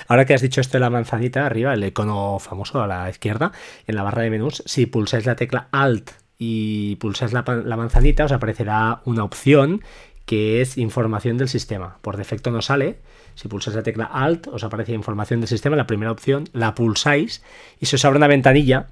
Ahora 0.07 0.27
que 0.27 0.35
has 0.35 0.43
dicho 0.43 0.61
esto 0.61 0.77
de 0.77 0.81
la 0.81 0.91
manzanita 0.91 1.47
arriba, 1.47 1.73
el 1.73 1.83
icono 1.83 2.39
famoso 2.39 2.83
a 2.83 2.87
la 2.87 3.09
izquierda, 3.09 3.53
en 3.87 3.97
la 3.97 4.03
barra 4.03 4.23
de 4.23 4.31
menús, 4.31 4.63
si 4.67 4.85
pulsáis 4.85 5.25
la 5.25 5.35
tecla 5.35 5.69
Alt 5.73 6.11
y 6.37 6.97
pulsáis 6.97 7.33
la, 7.33 7.43
la 7.65 7.77
manzanita, 7.77 8.27
os 8.27 8.33
aparecerá 8.33 9.01
una 9.07 9.25
opción 9.25 9.83
que 10.27 10.61
es 10.61 10.79
información 10.79 11.37
del 11.37 11.49
sistema. 11.49 11.99
Por 12.01 12.17
defecto 12.17 12.51
no 12.51 12.63
sale. 12.63 12.99
Si 13.35 13.49
pulsáis 13.49 13.77
la 13.77 13.83
tecla 13.83 14.05
Alt, 14.05 14.47
os 14.49 14.65
aparece 14.65 14.93
información 14.93 15.41
del 15.41 15.49
sistema, 15.49 15.77
la 15.77 15.87
primera 15.87 16.13
opción, 16.13 16.49
la 16.53 16.75
pulsáis 16.75 17.43
y 17.81 17.87
se 17.87 17.97
os 17.97 18.05
abre 18.05 18.19
una 18.19 18.29
ventanilla. 18.29 18.87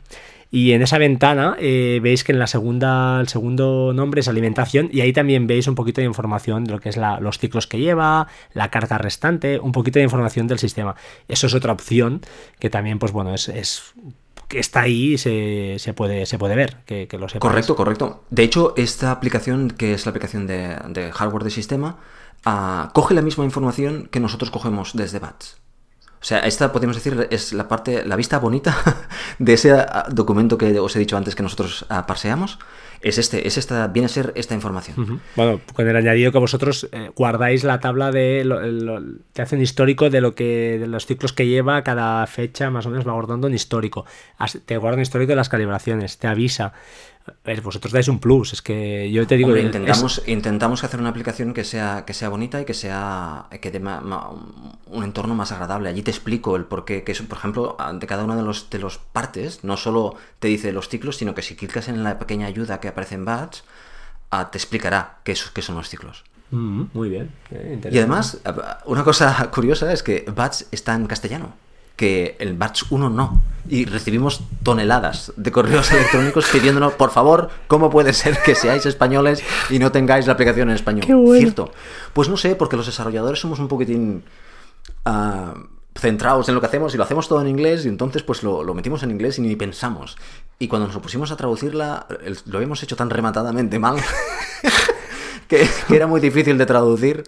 Y 0.51 0.73
en 0.73 0.83
esa 0.83 0.99
ventana 0.99 1.57
eh, 1.59 1.99
veis 2.03 2.25
que 2.25 2.33
en 2.33 2.39
la 2.39 2.47
segunda, 2.47 3.19
el 3.21 3.29
segundo 3.29 3.93
nombre 3.95 4.21
es 4.21 4.29
alimentación 4.29 4.91
y 4.93 5.01
ahí 5.01 5.15
también 5.15 5.47
veis 5.47 5.67
un 5.67 5.75
poquito 5.75 6.03
de 6.03 6.07
información 6.07 6.65
de 6.65 6.73
lo 6.73 6.79
que 6.79 6.91
es 6.91 6.99
los 6.99 7.39
ciclos 7.39 7.67
que 7.67 7.79
lleva, 7.79 8.27
la 8.53 8.71
carga 8.71 8.99
restante, 8.99 9.59
un 9.59 9.73
poquito 9.73 9.99
de 9.99 10.03
información 10.03 10.49
del 10.49 10.59
sistema. 10.59 10.95
Eso 11.27 11.47
es 11.47 11.55
otra 11.55 11.73
opción 11.73 12.21
que 12.59 12.69
también, 12.69 12.99
pues 12.99 13.13
bueno, 13.13 13.33
es, 13.33 13.49
es 13.49 13.95
que 14.53 14.61
está 14.61 14.83
ahí 14.83 15.17
se, 15.17 15.77
se, 15.79 15.95
puede, 15.95 16.27
se 16.27 16.37
puede 16.37 16.55
ver, 16.55 16.85
que, 16.85 17.09
lo 17.13 17.27
sepas. 17.27 17.41
Correcto, 17.41 17.75
correcto. 17.75 18.25
De 18.29 18.43
hecho, 18.43 18.75
esta 18.77 19.11
aplicación, 19.11 19.71
que 19.71 19.95
es 19.95 20.05
la 20.05 20.11
aplicación 20.11 20.47
de, 20.47 21.11
hardware 21.11 21.45
de 21.45 21.51
sistema, 21.51 21.97
ah, 22.45 22.91
coge 22.93 23.15
la 23.15 23.23
misma 23.23 23.45
información 23.45 24.09
que 24.13 24.21
nosotros 24.21 24.51
cogemos 24.51 24.93
desde 24.93 25.21
BATS. 25.21 25.57
O 26.21 26.25
sea, 26.25 26.41
esta 26.41 26.71
podemos 26.71 26.97
decir 26.97 27.29
es 27.31 27.55
la 27.55 27.67
parte, 27.67 28.05
la 28.05 28.15
vista 28.15 28.39
bonita 28.39 28.77
de 29.39 29.55
ese 29.55 29.73
ah, 29.73 30.05
documento 30.11 30.59
que 30.59 30.79
os 30.79 30.95
he 30.97 30.99
dicho 30.99 31.17
antes 31.17 31.35
que 31.35 31.43
nosotros 31.43 31.87
ah, 31.89 32.07
parseamos 32.07 32.59
es 33.03 33.19
este, 33.19 33.47
es 33.47 33.59
esta, 33.59 33.89
viene 33.89 34.07
a 34.07 34.09
ser 34.09 34.33
esta 34.37 34.55
información. 34.55 35.21
Bueno, 35.35 35.61
con 35.73 35.89
el 35.89 35.97
añadido 35.97 36.31
que 36.33 36.39
vosotros 36.39 36.89
eh, 36.93 37.11
guardáis 37.17 37.65
la 37.65 37.81
tabla 37.81 38.13
de 38.13 38.45
lo, 38.45 38.61
te 39.33 39.43
hace 39.43 39.57
un 39.57 39.63
histórico 39.63 40.09
de 40.09 40.21
lo 40.21 40.35
que 40.35 40.79
de 40.79 40.87
los 40.87 41.07
ciclos 41.07 41.33
que 41.33 41.47
lleva 41.47 41.83
cada 41.83 42.27
fecha, 42.27 42.71
más 42.71 42.87
o 42.87 42.91
menos 42.91 43.07
va 43.07 43.13
guardando 43.13 43.49
un 43.49 43.55
histórico. 43.55 44.07
Te 44.67 44.77
guarda 44.77 44.97
un 44.97 45.03
histórico 45.03 45.31
de 45.31 45.37
las 45.37 45.49
calibraciones, 45.49 46.19
te 46.19 46.29
avisa 46.29 46.73
vosotros 47.63 47.93
dais 47.93 48.09
un 48.09 48.19
plus, 48.19 48.53
es 48.53 48.63
que 48.63 49.11
yo 49.11 49.27
te 49.27 49.37
digo... 49.37 49.57
intentamos, 49.57 50.23
intentamos 50.27 50.85
hacer 50.85 51.01
una 51.01 51.11
aplicación 51.11 51.55
que 51.55 51.65
sea, 51.65 52.05
que 52.05 52.15
sea 52.15 52.29
bonita 52.29 52.61
y 52.61 52.65
que 52.65 52.75
sea 52.75 53.47
que 53.61 53.71
dé 53.71 53.79
un 53.79 55.05
entorno 55.05 55.35
más 55.35 55.53
agradable. 55.53 55.89
Allí 55.89 56.03
te 56.03 56.11
explico 56.11 56.57
el 56.57 56.65
porqué, 56.65 57.05
que 57.05 57.13
es, 57.13 57.23
por 57.23 57.39
ejemplo, 57.39 57.77
de 57.95 58.07
cada 58.07 58.25
una 58.25 58.37
de 58.37 58.43
los, 58.43 58.71
de 58.71 58.79
los 58.79 58.99
partes, 58.99 59.65
no 59.65 59.77
solo 59.77 60.17
te 60.39 60.49
dice 60.49 60.73
los 60.73 60.89
ciclos, 60.89 61.17
sino 61.17 61.35
que 61.35 61.43
si 61.43 61.57
clicas 61.57 61.89
en 61.89 62.03
la 62.03 62.19
pequeña 62.19 62.47
ayuda 62.47 62.81
que 62.81 62.89
aparece 62.89 63.15
en 63.15 63.25
Batch, 63.25 63.61
te 64.51 64.59
explicará 64.59 65.19
qué, 65.25 65.37
qué 65.53 65.63
son 65.63 65.77
los 65.77 65.89
ciclos. 65.89 66.25
Mm, 66.51 66.85
muy 66.93 67.09
bien. 67.09 67.31
Eh, 67.51 67.81
y 67.91 67.99
además, 67.99 68.41
una 68.85 69.05
cosa 69.05 69.51
curiosa 69.53 69.93
es 69.93 70.03
que 70.03 70.25
Batch 70.35 70.63
está 70.71 70.95
en 70.95 71.07
castellano 71.07 71.55
que 71.97 72.37
el 72.39 72.55
Batch 72.55 72.85
1 72.91 73.11
no. 73.11 73.43
Y 73.69 73.85
recibimos 73.85 74.43
toneladas 74.63 75.33
de 75.37 75.53
correos 75.53 75.93
electrónicos 75.93 76.47
pidiéndonos, 76.51 76.95
por 76.95 77.11
favor, 77.11 77.51
¿cómo 77.69 77.91
puede 77.91 78.13
ser 78.13 78.39
que 78.43 78.55
seáis 78.55 78.87
españoles 78.87 79.43
y 79.71 79.79
no 79.79 79.93
tengáis 79.93 80.27
la 80.27 80.33
aplicación 80.33 80.69
en 80.71 80.75
español? 80.75 81.07
Cierto. 81.39 81.73
Pues 82.13 82.29
no 82.29 82.37
sé, 82.37 82.57
porque 82.57 82.77
los 82.77 82.87
desarrolladores 82.87 83.41
somos 83.41 83.59
un 83.61 83.69
poquitín 83.69 84.25
ah, 85.05 85.55
centrados 85.95 86.49
en 86.49 86.55
lo 86.55 86.61
que 86.61 86.67
hacemos 86.67 86.95
y 86.95 86.97
lo 86.97 87.05
hacemos 87.05 87.29
todo 87.29 87.41
en 87.41 87.49
inglés 87.49 87.85
y 87.85 87.89
entonces 87.89 88.23
pues 88.23 88.43
lo, 88.43 88.65
lo, 88.65 88.75
metimos 88.75 89.03
en 89.03 89.11
inglés 89.11 89.39
y 89.39 89.43
ni 89.43 89.55
pensamos. 89.57 90.17
Y 90.59 90.69
cuando 90.69 90.89
nos 90.89 90.97
pusimos 90.99 91.31
a 91.31 91.37
traducirla, 91.37 92.07
lo 92.47 92.61
hemos 92.61 92.83
hecho 92.83 92.97
tan 92.97 93.11
rematadamente 93.11 93.79
mal 93.79 93.97
que, 95.49 95.69
que 95.89 95.97
era 95.97 96.07
muy 96.07 96.21
difícil 96.21 96.59
de 96.59 96.67
traducir 96.67 97.25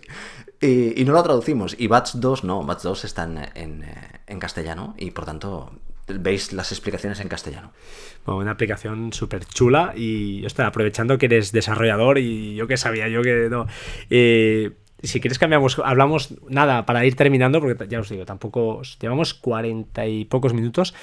y, 0.64 1.04
no 1.04 1.12
lo 1.12 1.22
traducimos. 1.22 1.76
Y 1.78 1.86
Batch 1.86 2.14
2 2.14 2.44
no, 2.44 2.64
Batch 2.64 2.82
2 2.82 3.04
está 3.04 3.24
en, 3.24 3.84
en, 4.26 4.38
castellano 4.38 4.94
y 4.98 5.10
por 5.10 5.24
tanto 5.24 5.72
veis 6.06 6.52
las 6.52 6.72
explicaciones 6.72 7.20
en 7.20 7.28
castellano. 7.28 7.72
Bueno, 8.24 8.40
una 8.40 8.52
aplicación 8.52 9.12
súper 9.12 9.44
chula 9.44 9.94
y 9.96 10.44
estoy 10.44 10.64
aprovechando 10.64 11.18
que 11.18 11.26
eres 11.26 11.52
desarrollador 11.52 12.18
y 12.18 12.54
yo 12.54 12.66
que 12.66 12.76
sabía 12.76 13.08
yo 13.08 13.22
que 13.22 13.48
no. 13.50 13.66
Eh, 14.10 14.72
si 15.02 15.20
quieres 15.20 15.38
cambiamos, 15.38 15.78
hablamos 15.84 16.34
nada 16.48 16.86
para 16.86 17.04
ir 17.04 17.14
terminando, 17.14 17.60
porque 17.60 17.86
ya 17.88 18.00
os 18.00 18.08
digo, 18.08 18.24
tampoco 18.24 18.82
llevamos 19.00 19.34
cuarenta 19.34 20.06
y 20.06 20.24
pocos 20.24 20.54
minutos. 20.54 20.94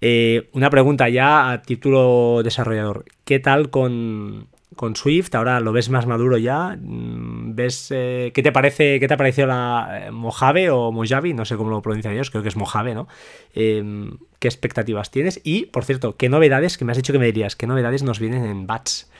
Eh, 0.00 0.50
una 0.52 0.70
pregunta 0.70 1.08
ya 1.08 1.50
a 1.50 1.62
título 1.62 2.42
desarrollador. 2.42 3.04
¿Qué 3.24 3.38
tal 3.38 3.70
con, 3.70 4.48
con 4.76 4.96
Swift, 4.96 5.34
ahora 5.34 5.60
lo 5.60 5.72
ves 5.72 5.90
más 5.90 6.06
maduro 6.06 6.38
ya. 6.38 6.76
Mm, 6.80 7.54
¿Ves 7.54 7.88
eh, 7.90 8.32
qué 8.34 8.42
te 8.42 8.52
parece, 8.52 9.00
qué 9.00 9.08
te 9.08 9.14
ha 9.14 9.16
parecido 9.16 9.46
la 9.46 10.08
Mojave 10.12 10.70
o 10.70 10.92
Mojave? 10.92 11.34
No 11.34 11.44
sé 11.44 11.56
cómo 11.56 11.70
lo 11.70 11.82
pronuncian 11.82 12.14
ellos, 12.14 12.30
creo 12.30 12.42
que 12.42 12.48
es 12.48 12.56
Mojave, 12.56 12.94
¿no? 12.94 13.08
Em, 13.54 14.18
¿Qué 14.38 14.48
expectativas 14.48 15.10
tienes? 15.10 15.40
Y, 15.44 15.66
por 15.66 15.84
cierto, 15.84 16.16
¿qué 16.16 16.28
novedades, 16.28 16.76
que 16.78 16.84
me 16.84 16.92
has 16.92 16.98
dicho 16.98 17.12
que 17.12 17.18
me 17.18 17.26
dirías, 17.26 17.56
qué 17.56 17.66
novedades 17.66 18.02
nos 18.02 18.18
vienen 18.18 18.44
en 18.44 18.66
Bats? 18.66 19.10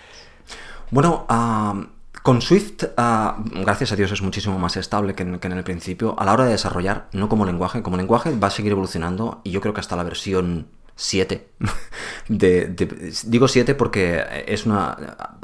Bueno, 0.90 1.26
con 2.22 2.42
Swift, 2.42 2.84
gracias 2.96 3.92
a 3.92 3.96
Dios, 3.96 4.12
es 4.12 4.20
muchísimo 4.22 4.58
más 4.58 4.76
estable 4.76 5.14
que 5.14 5.22
en, 5.22 5.52
el 5.52 5.64
principio. 5.64 6.14
A 6.18 6.24
la 6.24 6.32
hora 6.34 6.44
de 6.44 6.52
desarrollar, 6.52 7.08
no 7.12 7.28
como 7.28 7.46
lenguaje, 7.46 7.82
como 7.82 7.96
lenguaje 7.96 8.36
va 8.36 8.48
a 8.48 8.50
seguir 8.50 8.72
evolucionando 8.72 9.40
y 9.42 9.50
yo 9.50 9.60
creo 9.60 9.74
que 9.74 9.80
hasta 9.80 9.96
la 9.96 10.02
versión 10.02 10.66
7. 10.94 11.48
digo 12.28 13.48
7 13.48 13.74
porque 13.74 14.44
es 14.46 14.66
una. 14.66 14.90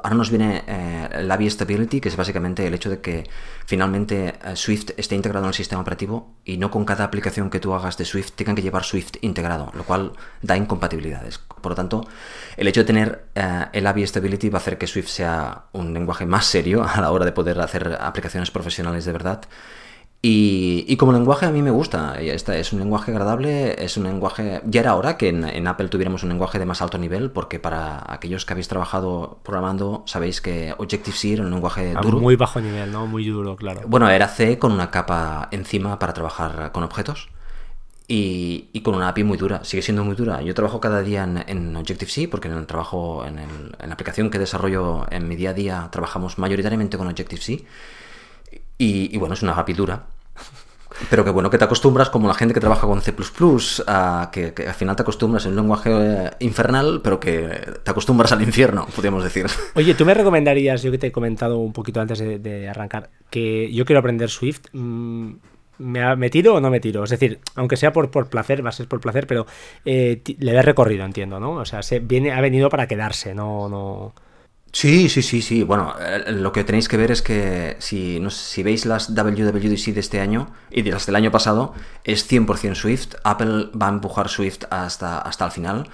Ahora 0.02 0.14
nos 0.16 0.30
viene 0.30 0.62
eh, 0.66 1.50
Stability, 1.50 2.00
que 2.00 2.08
es 2.08 2.16
básicamente 2.16 2.66
el 2.66 2.74
hecho 2.74 2.90
de 2.90 3.00
que 3.00 3.28
finalmente 3.66 4.34
eh, 4.44 4.56
Swift 4.56 4.90
esté 4.96 5.14
integrado 5.14 5.46
en 5.46 5.48
el 5.48 5.54
sistema 5.54 5.80
operativo 5.80 6.34
y 6.44 6.58
no 6.58 6.70
con 6.70 6.84
cada 6.84 7.04
aplicación 7.04 7.50
que 7.50 7.60
tú 7.60 7.74
hagas 7.74 7.96
de 7.96 8.04
Swift 8.04 8.32
tengan 8.32 8.54
que 8.56 8.62
llevar 8.62 8.84
Swift 8.84 9.16
integrado, 9.22 9.72
lo 9.74 9.84
cual 9.84 10.12
da 10.42 10.56
incompatibilidades. 10.56 11.38
Por 11.38 11.72
lo 11.72 11.76
tanto, 11.76 12.06
el 12.56 12.68
hecho 12.68 12.80
de 12.80 12.86
tener 12.86 13.24
eh, 13.34 13.66
el 13.72 13.86
ABI 13.86 14.06
Stability 14.06 14.50
va 14.50 14.58
a 14.58 14.60
hacer 14.62 14.78
que 14.78 14.86
Swift 14.86 15.08
sea 15.08 15.64
un 15.72 15.94
lenguaje 15.94 16.26
más 16.26 16.46
serio 16.46 16.84
a 16.88 17.00
la 17.00 17.10
hora 17.10 17.24
de 17.24 17.32
poder 17.32 17.60
hacer 17.60 17.96
aplicaciones 18.00 18.50
profesionales 18.50 19.04
de 19.04 19.12
verdad 19.12 19.40
y, 20.20 20.96
como 20.96 21.12
lenguaje 21.12 21.46
a 21.46 21.52
mí 21.52 21.62
me 21.62 21.70
gusta, 21.70 22.20
es 22.20 22.72
un 22.72 22.80
lenguaje 22.80 23.12
agradable, 23.12 23.84
es 23.84 23.96
un 23.96 24.02
lenguaje... 24.02 24.60
Ya 24.64 24.80
era 24.80 24.96
hora 24.96 25.16
que 25.16 25.28
en, 25.28 25.66
Apple 25.68 25.88
tuviéramos 25.88 26.24
un 26.24 26.30
lenguaje 26.30 26.58
de 26.58 26.66
más 26.66 26.82
alto 26.82 26.98
nivel, 26.98 27.30
porque 27.30 27.60
para 27.60 28.02
aquellos 28.12 28.44
que 28.44 28.52
habéis 28.52 28.66
trabajado 28.66 29.38
programando, 29.44 30.02
sabéis 30.06 30.40
que 30.40 30.74
Objective-C 30.76 31.34
era 31.34 31.44
un 31.44 31.52
lenguaje 31.52 31.94
duro. 32.02 32.18
Muy 32.18 32.34
bajo 32.34 32.60
nivel, 32.60 32.90
¿no? 32.90 33.06
Muy 33.06 33.26
duro, 33.28 33.54
claro. 33.54 33.82
Bueno, 33.86 34.10
era 34.10 34.26
C 34.26 34.58
con 34.58 34.72
una 34.72 34.90
capa 34.90 35.48
encima 35.52 36.00
para 36.00 36.14
trabajar 36.14 36.72
con 36.72 36.82
objetos. 36.82 37.28
Y, 38.10 38.80
con 38.82 38.94
una 38.94 39.08
API 39.08 39.22
muy 39.22 39.36
dura, 39.36 39.62
sigue 39.64 39.82
siendo 39.82 40.02
muy 40.02 40.16
dura. 40.16 40.42
Yo 40.42 40.54
trabajo 40.54 40.80
cada 40.80 41.02
día 41.02 41.22
en, 41.46 41.76
Objective-C 41.76 42.26
porque 42.26 42.48
en 42.48 42.54
el 42.54 42.66
trabajo, 42.66 43.24
en, 43.24 43.38
en, 43.38 43.72
la 43.86 43.92
aplicación 43.92 44.30
que 44.30 44.38
desarrollo 44.40 45.06
en 45.10 45.28
mi 45.28 45.36
día 45.36 45.50
a 45.50 45.54
día, 45.54 45.88
trabajamos 45.92 46.38
mayoritariamente 46.38 46.98
con 46.98 47.06
Objective-C 47.06 47.66
y, 48.78 49.16
bueno, 49.18 49.34
es 49.34 49.42
una 49.42 49.52
API 49.52 49.72
dura. 49.72 50.06
Pero 51.10 51.24
que 51.24 51.30
bueno, 51.30 51.50
que 51.50 51.58
te 51.58 51.64
acostumbras, 51.64 52.10
como 52.10 52.26
la 52.28 52.34
gente 52.34 52.54
que 52.54 52.60
trabaja 52.60 52.86
con 52.86 53.00
C, 53.02 53.14
a 53.86 54.30
que, 54.32 54.52
al 54.66 54.74
final 54.74 54.96
te 54.96 55.02
acostumbras 55.02 55.44
en 55.44 55.52
un 55.52 55.56
lenguaje 55.56 55.90
eh, 55.92 56.30
infernal, 56.40 57.00
pero 57.02 57.20
que 57.20 57.48
te 57.84 57.90
acostumbras 57.90 58.32
al 58.32 58.42
infierno, 58.42 58.86
podríamos 58.94 59.22
decir. 59.22 59.46
Oye, 59.74 59.94
tú 59.94 60.04
me 60.04 60.14
recomendarías, 60.14 60.82
yo 60.82 60.90
que 60.90 60.98
te 60.98 61.08
he 61.08 61.12
comentado 61.12 61.58
un 61.58 61.72
poquito 61.72 62.00
antes 62.00 62.18
de, 62.18 62.68
arrancar, 62.68 63.10
que 63.30 63.72
yo 63.72 63.84
quiero 63.84 64.00
aprender 64.00 64.28
Swift. 64.28 64.66
Mm, 64.72 65.34
¿Me, 65.78 66.30
tiro 66.30 66.54
o 66.54 66.60
no 66.60 66.70
me 66.70 66.80
tiro? 66.80 67.04
Es 67.04 67.10
decir, 67.10 67.38
aunque 67.54 67.76
sea 67.76 67.92
por, 67.92 68.10
por 68.10 68.28
placer, 68.28 68.64
va 68.64 68.70
a 68.70 68.72
ser 68.72 68.88
por 68.88 69.00
placer, 69.00 69.28
pero 69.28 69.46
eh, 69.84 70.20
le 70.38 70.52
he 70.52 70.62
recorrido, 70.62 71.04
entiendo, 71.04 71.38
¿no? 71.38 71.52
O 71.52 71.64
sea, 71.64 71.82
se 71.82 72.00
viene, 72.00 72.32
ha 72.32 72.40
venido 72.40 72.68
para 72.68 72.88
quedarse, 72.88 73.34
no. 73.34 73.68
no... 73.68 74.14
Sí, 74.72 75.08
sí, 75.08 75.22
sí, 75.22 75.40
sí. 75.42 75.62
Bueno, 75.62 75.94
eh, 75.98 76.30
lo 76.32 76.52
que 76.52 76.62
tenéis 76.62 76.88
que 76.88 76.96
ver 76.96 77.10
es 77.10 77.22
que 77.22 77.76
si, 77.78 78.22
si 78.30 78.62
veis 78.62 78.84
las 78.86 79.14
WWDC 79.14 79.94
de 79.94 80.00
este 80.00 80.20
año 80.20 80.52
y 80.70 80.82
de 80.82 80.90
las 80.90 81.06
del 81.06 81.16
año 81.16 81.30
pasado, 81.30 81.74
es 82.04 82.30
100% 82.30 82.74
Swift. 82.74 83.14
Apple 83.24 83.70
va 83.80 83.86
a 83.86 83.90
empujar 83.90 84.28
Swift 84.28 84.64
hasta, 84.70 85.18
hasta 85.20 85.44
el 85.46 85.50
final. 85.50 85.88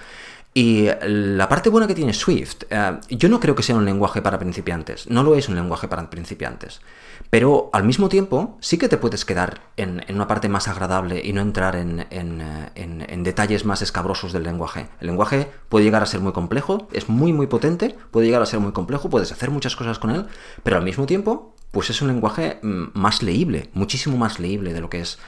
Y 0.53 0.87
la 1.01 1.49
parte 1.49 1.69
buena 1.69 1.85
que 1.85 1.95
tiene 1.95 2.13
Swift, 2.13 2.63
eh, 2.69 2.97
yo 3.09 3.27
no 3.27 3.39
creo 3.41 3.55
que 3.55 3.63
sea 3.63 3.75
un 3.75 3.85
lenguaje 3.85 4.21
para 4.21 4.39
principiantes. 4.39 5.09
No 5.09 5.23
lo 5.23 5.35
es 5.35 5.49
un 5.49 5.55
lenguaje 5.55 5.87
para 5.87 6.09
principiantes. 6.09 6.81
Pero 7.29 7.69
al 7.73 7.83
mismo 7.83 8.09
tiempo, 8.09 8.57
sí 8.61 8.77
que 8.77 8.87
te 8.87 8.97
puedes 8.97 9.25
quedar 9.25 9.61
en, 9.77 10.03
una 10.09 10.27
parte 10.27 10.49
más 10.49 10.67
agradable 10.67 11.21
y 11.23 11.33
no 11.33 11.41
entrar 11.41 11.75
en, 11.75 12.05
en, 12.09 13.23
detalles 13.23 13.65
más 13.65 13.81
escabrosos 13.81 14.31
del 14.31 14.43
lenguaje. 14.43 14.87
El 14.99 15.07
lenguaje 15.07 15.49
puede 15.69 15.85
llegar 15.85 16.03
a 16.03 16.05
ser 16.05 16.21
muy 16.21 16.31
complejo, 16.31 16.87
es 16.93 17.09
muy, 17.09 17.33
muy 17.33 17.47
potente, 17.47 17.95
puede 18.11 18.27
llegar 18.27 18.41
a 18.41 18.45
ser 18.45 18.59
muy 18.59 18.71
complejo, 18.71 19.09
puedes 19.09 19.31
hacer 19.31 19.49
muchas 19.49 19.75
cosas 19.75 19.99
con 19.99 20.11
él, 20.11 20.27
pero 20.63 20.77
al 20.77 20.83
mismo 20.83 21.05
tiempo, 21.05 21.55
pues 21.71 21.89
es 21.89 22.01
un 22.01 22.07
lenguaje 22.09 22.59
mm, 22.61 22.85
más 22.93 23.23
leíble, 23.23 23.69
muchísimo 23.73 24.17
más 24.17 24.39
leíble 24.39 24.73
de 24.73 24.81
lo 24.81 24.89
que 24.89 25.01
es 25.01 25.19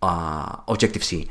Objective-C. 0.00 1.28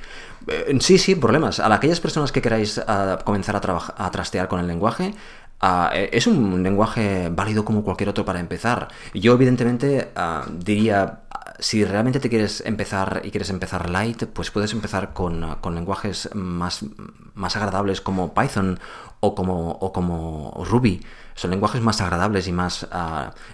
Eh, 0.48 0.78
sí, 0.80 0.98
sí, 0.98 1.16
problemas. 1.16 1.60
A 1.60 1.74
aquellas 1.74 2.00
personas 2.00 2.32
que 2.32 2.42
queráis 2.42 2.82
ah, 2.88 3.20
comenzar 3.24 3.56
a, 3.56 4.06
a 4.06 4.12
trastear 4.12 4.48
con 4.48 4.60
el 4.60 4.68
lenguaje, 4.68 5.14
Ah, 5.60 5.92
e, 5.94 6.10
es 6.14 6.28
un 6.28 6.62
lenguaje 6.64 7.30
válido 7.32 7.66
como 7.66 7.84
cualquier 7.84 8.10
otro 8.10 8.26
para 8.26 8.40
empezar. 8.40 8.90
Yo 9.14 9.34
evidentemente 9.34 10.12
ah, 10.16 10.46
diría, 10.52 11.22
si 11.60 11.84
realmente 11.84 12.20
te 12.20 12.30
quieres 12.30 12.62
empezar 12.66 13.22
y 13.24 13.32
quieres 13.32 13.50
empezar 13.50 13.90
light, 13.90 14.26
pues 14.26 14.52
puedes 14.52 14.74
empezar 14.74 15.14
con, 15.14 15.56
con 15.62 15.76
lenguajes 15.76 16.30
más, 16.36 16.86
más 17.34 17.56
agradables 17.56 18.02
como 18.02 18.34
Python 18.34 18.80
o 19.20 19.34
como, 19.36 19.72
o 19.72 19.92
como 19.94 20.64
Ruby 20.70 21.02
son 21.38 21.52
lenguajes 21.52 21.82
más 21.82 22.02
agradables 22.02 22.48
y 22.48 22.52
más, 22.52 22.88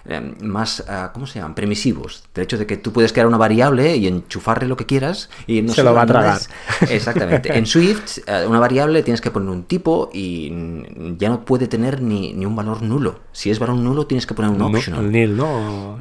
eh, 0.06 0.34
más 0.40 0.84
ah, 0.88 1.10
¿cómo 1.12 1.26
se 1.26 1.38
llaman? 1.38 1.54
Permisivos. 1.54 2.24
De 2.34 2.42
hecho 2.42 2.56
de 2.56 2.66
que 2.66 2.78
tú 2.78 2.92
puedes 2.92 3.12
crear 3.12 3.26
una 3.26 3.36
variable 3.36 3.94
y 3.96 4.06
enchufarle 4.06 4.66
lo 4.66 4.76
que 4.76 4.86
quieras 4.86 5.28
y 5.46 5.60
no 5.60 5.74
se 5.74 5.82
lo 5.82 5.92
va 5.92 6.02
a 6.02 6.06
tragar. 6.06 6.40
Exactamente. 6.88 7.56
en 7.56 7.66
Swift, 7.74 8.20
eh, 8.26 8.46
una 8.48 8.58
variable 8.58 9.02
tienes 9.02 9.20
que 9.20 9.30
poner 9.30 9.50
un 9.50 9.64
tipo 9.64 10.08
y 10.14 10.50
ya 11.18 11.28
no 11.28 11.44
puede 11.44 11.68
tener 11.68 12.00
ni, 12.00 12.32
ni 12.32 12.46
un 12.46 12.56
valor 12.56 12.80
nulo. 12.80 13.20
Si 13.32 13.50
es 13.50 13.58
valor 13.58 13.76
nulo, 13.76 14.06
tienes 14.06 14.26
que 14.26 14.32
poner 14.32 14.50
un 14.50 14.62
optional. 14.62 15.12
nil, 15.12 15.36
¿no? 15.36 15.98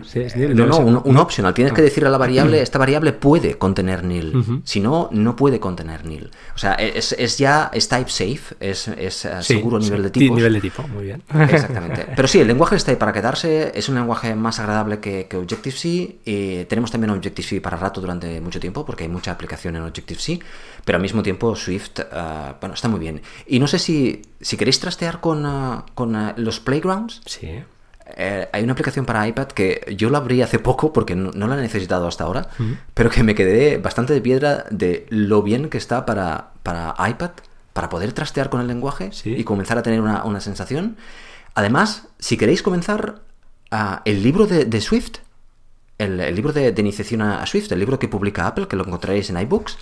no, 0.54 0.66
no, 0.66 1.02
un, 1.04 1.18
optional. 1.18 1.54
Tienes 1.54 1.74
que 1.74 1.82
decirle 1.82 2.08
a 2.08 2.12
la 2.12 2.18
variable, 2.18 2.62
esta 2.62 2.80
variable 2.80 3.12
puede 3.12 3.58
contener 3.58 4.06
nil. 4.06 4.62
Si 4.64 4.80
no, 4.80 5.10
no 5.12 5.36
puede 5.36 5.60
contener 5.60 6.06
nil. 6.06 6.32
O 6.56 6.58
sea, 6.58 6.76
es, 6.76 7.12
es 7.12 7.38
ya, 7.38 7.70
es 7.74 7.90
type 7.90 8.10
safe, 8.10 8.56
es, 8.62 8.88
es 8.88 9.28
seguro 9.42 9.78
a 9.78 9.80
nivel 9.82 10.04
de 10.04 10.10
tipos. 10.12 10.38
Nivel 10.38 10.54
de 10.54 10.62
tipo, 10.62 10.88
muy 10.88 11.06
bien. 11.06 11.22
Pero 12.16 12.28
sí, 12.28 12.40
el 12.40 12.48
lenguaje 12.48 12.76
está 12.76 12.92
ahí 12.92 12.98
para 12.98 13.14
quedarse, 13.14 13.72
es 13.76 13.90
un 13.90 13.96
lenguaje 13.96 14.36
más 14.36 14.60
agradable 14.60 15.00
que, 15.00 15.28
Objective-C. 15.36 16.20
Y 16.26 16.66
tenemos 16.66 16.92
también 16.92 17.12
Objective-C 17.12 17.62
para 17.62 17.78
rato 17.78 18.02
durante 18.02 18.40
mucho 18.42 18.60
tiempo, 18.60 18.86
porque 18.86 19.04
hay 19.04 19.10
mucha 19.10 19.32
aplicación 19.32 19.76
en 19.76 19.84
Objective-C, 19.84 20.40
pero 20.86 20.98
al 20.98 21.02
mismo 21.02 21.24
tiempo 21.24 21.56
Swift, 21.56 22.00
eh, 22.00 22.54
bueno, 22.60 22.76
está 22.76 22.88
muy 22.88 23.00
bien. 23.00 23.22
Y 23.48 23.60
no 23.60 23.68
sé 23.68 23.80
si, 23.80 24.22
si 24.42 24.58
queréis 24.58 24.80
trastear 24.80 25.20
con, 25.20 25.46
eh, 25.46 25.82
con 25.94 26.16
eh, 26.16 26.34
los 26.38 26.60
playgrounds. 26.60 27.22
Sí. 27.26 27.64
hay 28.52 28.64
una 28.64 28.74
aplicación 28.74 29.06
para 29.06 29.28
iPad 29.28 29.48
que 29.48 29.96
yo 29.98 30.10
la 30.10 30.20
abrí 30.20 30.42
hace 30.42 30.60
poco 30.60 30.92
porque 30.92 31.16
no, 31.16 31.32
la 31.48 31.58
he 31.58 31.62
necesitado 31.62 32.08
hasta 32.08 32.26
ahora, 32.26 32.50
pero 32.94 33.10
que 33.10 33.24
me 33.24 33.34
quedé 33.34 33.78
bastante 33.78 34.14
de 34.14 34.22
piedra 34.22 34.66
de 34.70 35.06
lo 35.10 35.42
bien 35.42 35.70
que 35.70 35.78
está 35.78 36.06
para, 36.06 36.52
para 36.64 36.96
iPad, 37.10 37.32
para 37.72 37.90
poder 37.90 38.12
trastear 38.14 38.50
con 38.50 38.62
el 38.62 38.68
lenguaje 38.68 39.10
y 39.24 39.44
comenzar 39.44 39.78
a 39.78 39.84
tener 39.84 40.02
una, 40.02 40.24
una 40.26 40.42
sensación. 40.42 40.98
Además, 41.56 42.08
si 42.20 42.38
queréis 42.38 42.64
comenzar, 42.64 43.22
el 44.06 44.24
libro 44.24 44.46
de, 44.48 44.82
Swift, 44.82 45.18
el, 45.98 46.18
libro 46.36 46.54
de, 46.54 46.74
iniciación 46.78 47.22
a, 47.22 47.46
Swift, 47.46 47.72
el 47.72 47.80
libro 47.80 48.00
que 48.00 48.08
publica 48.08 48.48
Apple, 48.48 48.68
que 48.68 48.76
lo 48.76 48.86
encontraréis 48.86 49.30
en 49.30 49.38
iBooks, 49.38 49.78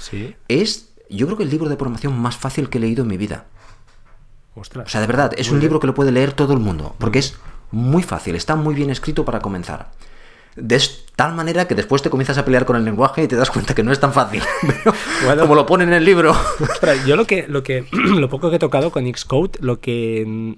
es, 0.48 0.94
yo 1.10 1.26
creo 1.26 1.38
que 1.38 1.44
el 1.44 1.50
libro 1.50 1.70
de 1.70 1.76
programación 1.76 2.18
más 2.18 2.36
fácil 2.36 2.70
que 2.70 2.78
he 2.78 2.82
leído 2.82 3.04
en 3.04 3.10
mi 3.10 3.18
vida. 3.18 3.46
O 4.56 4.64
sea, 4.64 5.02
de 5.02 5.08
verdad, 5.08 5.32
es 5.38 5.50
un 5.50 5.60
libro 5.60 5.80
que 5.80 5.88
lo 5.88 5.94
puede 5.94 6.12
leer 6.12 6.34
todo 6.34 6.54
el 6.54 6.60
mundo, 6.60 6.96
porque 7.00 7.20
es 7.20 7.36
muy 7.72 8.04
fácil, 8.04 8.36
está 8.36 8.56
muy 8.56 8.76
bien 8.76 8.90
escrito 8.90 9.24
para 9.24 9.40
comenzar. 9.40 9.92
De 10.58 10.82
tal 11.16 11.34
manera 11.34 11.66
que 11.66 11.76
después 11.76 12.02
te 12.02 12.10
comienzas 12.10 12.38
a 12.38 12.44
pelear 12.44 12.66
con 12.66 12.76
el 12.76 12.84
lenguaje 12.84 13.24
y 13.24 13.28
te 13.30 13.38
das 13.38 13.50
cuenta 13.50 13.74
que 13.74 13.84
no 13.84 13.94
es 13.94 14.02
tan 14.02 14.12
fácil. 14.12 14.44
como 15.40 15.56
lo 15.56 15.66
pone 15.66 15.86
en 15.86 15.94
el 15.94 16.04
libro. 16.04 16.36
yo 17.08 17.16
lo 17.16 17.26
que, 17.26 17.48
lo 17.48 17.64
que, 17.64 17.86
lo 17.92 18.30
poco 18.30 18.50
que 18.50 18.58
he 18.58 18.60
tocado 18.60 18.92
con 18.92 19.06
Xcode, 19.06 19.60
lo 19.62 19.80
que 19.80 20.58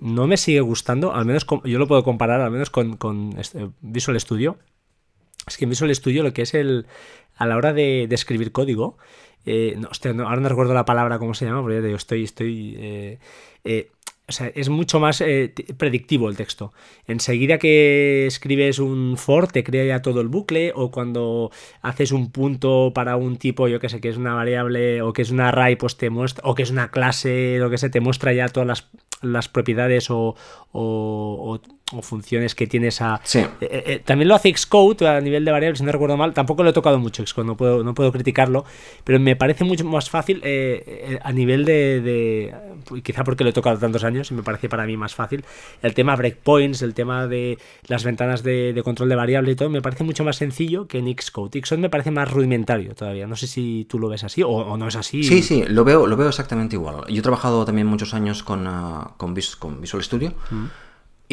no 0.00 0.26
me 0.26 0.36
sigue 0.36 0.60
gustando, 0.60 1.14
al 1.14 1.26
menos 1.26 1.46
yo 1.64 1.78
lo 1.78 1.86
puedo 1.86 2.02
comparar 2.02 2.40
al 2.40 2.50
menos 2.50 2.70
con, 2.70 3.34
este 3.38 3.68
Visual 3.80 4.18
Studio. 4.18 4.58
Es 5.46 5.56
que 5.56 5.64
en 5.64 5.70
Visual 5.70 5.94
Studio 5.94 6.22
lo 6.22 6.32
que 6.32 6.42
es 6.42 6.54
el 6.54 6.86
a 7.36 7.46
la 7.46 7.56
hora 7.56 7.72
de, 7.72 8.08
escribir 8.10 8.52
código, 8.52 8.98
eh, 9.46 9.76
no, 9.78 9.88
ahora 10.26 10.40
no 10.40 10.48
recuerdo 10.48 10.74
la 10.74 10.84
palabra 10.84 11.18
cómo 11.18 11.34
se 11.34 11.46
llama, 11.46 11.62
pero 11.62 11.74
ya 11.74 11.80
te 11.80 11.86
digo, 11.86 11.96
estoy, 11.96 12.24
estoy 12.24 12.76
eh, 12.78 13.18
eh, 13.64 13.90
o 14.28 14.32
sea, 14.32 14.46
es 14.54 14.68
mucho 14.68 15.00
más 15.00 15.24
predictivo 15.76 16.28
el 16.28 16.36
texto. 16.36 16.72
Enseguida 17.06 17.58
que 17.58 18.26
escribes 18.26 18.78
un 18.78 19.16
for, 19.16 19.48
te 19.48 19.64
crea 19.64 19.84
ya 19.84 20.02
todo 20.02 20.20
el 20.20 20.28
bucle, 20.28 20.72
o 20.74 20.90
cuando 20.92 21.50
haces 21.82 22.12
un 22.12 22.30
punto 22.30 22.92
para 22.94 23.16
un 23.16 23.38
tipo, 23.38 23.66
yo 23.66 23.80
que 23.80 23.88
sé, 23.88 24.00
que 24.00 24.08
es 24.08 24.16
una 24.16 24.34
variable, 24.34 25.02
o 25.02 25.12
que 25.12 25.22
es 25.22 25.30
una 25.30 25.48
array, 25.48 25.74
pues 25.74 25.96
te 25.96 26.10
muestra, 26.10 26.48
o 26.48 26.54
que 26.54 26.62
es 26.62 26.70
una 26.70 26.90
clase, 26.92 27.56
lo 27.58 27.70
que 27.70 27.78
sé, 27.78 27.90
te 27.90 28.00
muestra 28.00 28.32
ya 28.32 28.48
todas 28.48 28.68
las 28.68 28.88
las 29.20 29.48
propiedades 29.48 30.10
o, 30.10 30.34
o 30.72 31.60
funciones 32.02 32.54
que 32.54 32.66
tienes 32.66 33.00
a... 33.00 33.20
Sí. 33.24 33.38
Eh, 33.38 33.48
eh, 33.60 34.02
también 34.04 34.28
lo 34.28 34.34
hace 34.34 34.54
Xcode 34.56 35.06
a 35.08 35.20
nivel 35.20 35.44
de 35.44 35.52
variables, 35.52 35.78
si 35.78 35.84
no 35.84 35.92
recuerdo 35.92 36.16
mal. 36.16 36.32
Tampoco 36.32 36.62
lo 36.62 36.70
he 36.70 36.72
tocado 36.72 36.98
mucho 36.98 37.26
Xcode, 37.26 37.46
no 37.46 37.56
puedo, 37.56 37.82
no 37.82 37.94
puedo 37.94 38.12
criticarlo, 38.12 38.64
pero 39.04 39.18
me 39.18 39.36
parece 39.36 39.64
mucho 39.64 39.84
más 39.84 40.10
fácil 40.10 40.40
eh, 40.44 41.18
a 41.22 41.32
nivel 41.32 41.64
de, 41.64 42.00
de, 42.00 42.54
Quizá 43.02 43.24
porque 43.24 43.44
lo 43.44 43.50
he 43.50 43.52
tocado 43.52 43.78
tantos 43.78 44.04
años 44.04 44.30
y 44.30 44.34
me 44.34 44.42
parece 44.42 44.68
para 44.68 44.86
mí 44.86 44.96
más 44.96 45.14
fácil. 45.14 45.44
El 45.82 45.94
tema 45.94 46.16
breakpoints, 46.16 46.82
el 46.82 46.94
tema 46.94 47.26
de 47.26 47.58
las 47.86 48.04
ventanas 48.04 48.42
de, 48.42 48.72
de 48.72 48.82
control 48.82 49.08
de 49.08 49.16
variable 49.16 49.52
y 49.52 49.54
todo, 49.56 49.70
me 49.70 49.82
parece 49.82 50.04
mucho 50.04 50.24
más 50.24 50.36
sencillo 50.36 50.86
que 50.86 50.98
en 50.98 51.06
Xcode. 51.06 51.60
Xcode 51.60 51.80
me 51.80 51.90
parece 51.90 52.10
más 52.10 52.30
rudimentario 52.30 52.94
todavía. 52.94 53.26
No 53.26 53.36
sé 53.36 53.46
si 53.46 53.86
tú 53.88 53.98
lo 53.98 54.08
ves 54.08 54.24
así 54.24 54.42
o, 54.44 54.76
no 54.76 54.88
es 54.88 54.96
así. 54.96 55.22
Sí, 55.22 55.42
sí, 55.42 55.64
lo 55.68 55.84
veo, 55.84 56.06
lo 56.06 56.16
veo 56.16 56.28
exactamente 56.28 56.76
igual. 56.76 57.06
Yo 57.08 57.18
he 57.18 57.22
trabajado 57.22 57.64
también 57.64 57.86
muchos 57.86 58.14
años 58.14 58.42
con, 58.42 58.66
uh, 58.66 59.16
con, 59.16 59.34
con, 59.58 59.80
Visual 59.80 60.02
Studio. 60.02 60.34
Mm. 60.50 60.66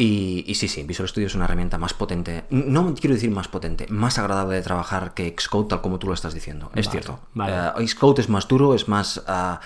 Y, 0.00 0.54
sí, 0.54 0.68
sí, 0.68 0.84
Visual 0.84 1.08
Studio 1.08 1.26
es 1.26 1.34
una 1.34 1.46
herramienta 1.46 1.76
más 1.76 1.92
potente. 1.92 2.44
No 2.50 2.94
quiero 2.94 3.14
decir 3.14 3.32
más 3.32 3.48
potente, 3.48 3.88
más 3.88 4.16
agradable 4.20 4.54
de 4.54 4.62
trabajar 4.62 5.12
que 5.12 5.34
Xcode, 5.36 5.70
tal 5.70 5.80
como 5.80 5.98
tú 5.98 6.06
lo 6.06 6.14
estás 6.14 6.34
diciendo. 6.34 6.70
Es 6.76 6.88
cierto. 6.88 7.18
Eh, 7.44 7.84
Xcode 7.84 8.20
es 8.20 8.28
más 8.28 8.46
duro, 8.46 8.76
es 8.76 8.86
más. 8.86 9.20
Ah, 9.26 9.60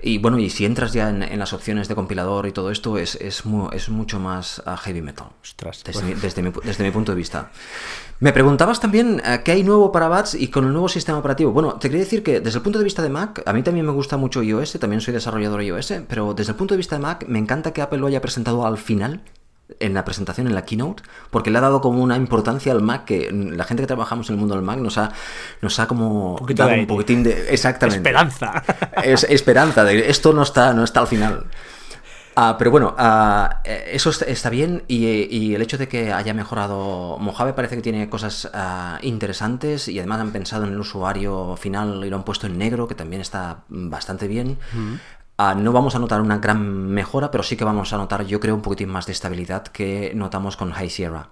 y 0.00 0.16
bueno, 0.16 0.38
y 0.38 0.48
si 0.48 0.64
entras 0.64 0.94
ya 0.94 1.10
en, 1.10 1.38
las 1.38 1.52
opciones 1.52 1.86
de 1.86 1.94
compilador 1.94 2.46
y 2.46 2.52
todo 2.52 2.70
esto, 2.70 2.96
es, 2.96 3.16
es, 3.16 3.42
es 3.72 3.88
mucho 3.90 4.18
más 4.18 4.62
ah, 4.64 4.78
heavy 4.78 5.02
metal. 5.02 5.26
desde, 5.84 6.02
mi, 6.02 6.50
desde, 6.64 6.82
mi, 6.82 6.90
punto 6.90 7.12
de 7.12 7.16
vista. 7.16 7.50
Me 8.20 8.32
preguntabas 8.32 8.80
también 8.80 9.20
eh, 9.22 9.42
qué 9.44 9.52
hay 9.52 9.64
nuevo 9.64 9.92
para 9.92 10.08
Bats 10.08 10.32
y 10.32 10.48
con 10.48 10.64
el 10.64 10.72
nuevo 10.72 10.88
sistema 10.88 11.18
operativo. 11.18 11.52
Bueno, 11.52 11.74
te 11.74 11.90
quería 11.90 12.04
decir 12.04 12.22
que 12.22 12.40
desde 12.40 12.56
el 12.56 12.62
punto 12.62 12.78
de 12.78 12.86
vista 12.86 13.02
de 13.02 13.10
Mac, 13.10 13.42
a 13.44 13.52
mí 13.52 13.62
también 13.62 13.84
me 13.84 13.92
gusta 13.92 14.16
mucho 14.16 14.42
iOS, 14.42 14.78
también 14.80 15.02
soy 15.02 15.12
desarrollador 15.12 15.62
iOS, 15.62 15.92
pero 16.08 16.32
desde 16.32 16.52
el 16.52 16.56
punto 16.56 16.72
de 16.72 16.78
vista 16.78 16.96
de 16.96 17.02
Mac, 17.02 17.26
me 17.28 17.38
encanta 17.38 17.74
que 17.74 17.82
Apple 17.82 17.98
lo 17.98 18.06
haya 18.06 18.22
presentado 18.22 18.66
al 18.66 18.78
final 18.78 19.20
en 19.80 19.94
la 19.94 20.04
presentación, 20.04 20.46
en 20.46 20.54
la 20.54 20.64
keynote, 20.64 21.02
porque 21.30 21.50
le 21.50 21.58
ha 21.58 21.60
dado 21.60 21.80
como 21.80 22.02
una 22.02 22.16
importancia 22.16 22.72
al 22.72 22.82
Mac 22.82 23.04
que 23.04 23.30
la 23.30 23.64
gente 23.64 23.82
que 23.82 23.86
trabajamos 23.86 24.28
en 24.28 24.34
el 24.34 24.40
mundo 24.40 24.54
del 24.54 24.64
Mac 24.64 24.78
nos 24.78 24.98
ha, 24.98 25.12
nos 25.60 25.78
ha 25.78 25.86
como 25.86 26.36
un 26.36 26.54
dado 26.54 26.74
un 26.74 26.86
poquitín 26.86 27.22
de... 27.22 27.52
Exactamente. 27.52 28.08
Esperanza. 28.08 28.62
Es 29.04 29.24
esperanza, 29.24 29.84
de 29.84 30.10
esto 30.10 30.32
no 30.32 30.42
está, 30.42 30.72
no 30.72 30.84
está 30.84 31.00
al 31.00 31.06
final. 31.06 31.46
Ah, 32.40 32.54
pero 32.56 32.70
bueno, 32.70 32.94
ah, 32.98 33.62
eso 33.64 34.10
está 34.10 34.48
bien 34.48 34.84
y, 34.86 35.54
el 35.54 35.60
hecho 35.60 35.76
de 35.76 35.88
que 35.88 36.12
haya 36.12 36.32
mejorado 36.34 37.18
Mojave 37.18 37.52
parece 37.52 37.74
que 37.74 37.82
tiene 37.82 38.08
cosas 38.08 38.48
ah, 38.54 39.00
interesantes 39.02 39.88
y 39.88 39.98
además 39.98 40.20
han 40.20 40.30
pensado 40.30 40.62
en 40.62 40.70
el 40.70 40.78
usuario 40.78 41.56
final 41.56 42.04
y 42.04 42.10
lo 42.10 42.14
han 42.14 42.22
puesto 42.22 42.46
en 42.46 42.56
negro, 42.56 42.86
que 42.86 42.94
también 42.94 43.22
está 43.22 43.64
bastante 43.68 44.28
bien. 44.28 44.56
Ah, 45.40 45.54
no 45.54 45.70
vamos 45.70 45.94
a 45.94 46.00
notar 46.00 46.20
una 46.20 46.38
gran 46.38 46.88
mejora, 46.88 47.30
pero 47.30 47.44
sí 47.44 47.56
que 47.56 47.62
vamos 47.62 47.92
a 47.92 47.96
notar, 47.96 48.26
yo 48.26 48.40
creo, 48.40 48.56
un 48.56 48.60
poquitín 48.60 48.88
más 48.88 49.06
de 49.06 49.12
estabilidad 49.12 49.62
que 49.62 50.10
notamos 50.16 50.56
con 50.56 50.72
High 50.72 50.90
Sierra. 50.90 51.28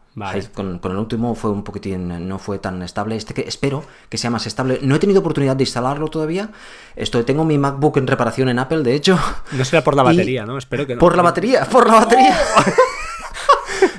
con, 0.54 0.80
el 0.80 0.96
último 0.96 1.34
fue 1.34 1.50
un 1.50 1.64
poquitín, 1.64 2.28
no 2.28 2.38
fue 2.38 2.60
tan 2.60 2.80
estable. 2.82 3.16
Este 3.16 3.34
que 3.34 3.40
espero 3.40 3.82
que 4.08 4.16
sea 4.16 4.30
más 4.30 4.46
estable. 4.46 4.78
No 4.80 4.94
he 4.94 5.00
tenido 5.00 5.18
oportunidad 5.18 5.56
de 5.56 5.64
instalarlo 5.64 6.06
todavía. 6.06 6.50
Esto, 6.94 7.24
tengo 7.24 7.44
mi 7.44 7.58
MacBook 7.58 7.96
en 7.96 8.06
reparación 8.06 8.48
en 8.48 8.60
Apple, 8.60 8.84
de 8.84 8.94
hecho. 8.94 9.18
No 9.50 9.64
será 9.64 9.82
por 9.82 9.96
la 9.96 10.02
batería, 10.04 10.46
¿no? 10.46 10.56
Espero 10.56 10.86
que 10.86 10.94
no. 10.94 11.00
Por 11.00 11.16
la 11.16 11.24
batería, 11.24 11.64
por 11.64 11.88
la 11.88 11.94
batería. 11.94 12.38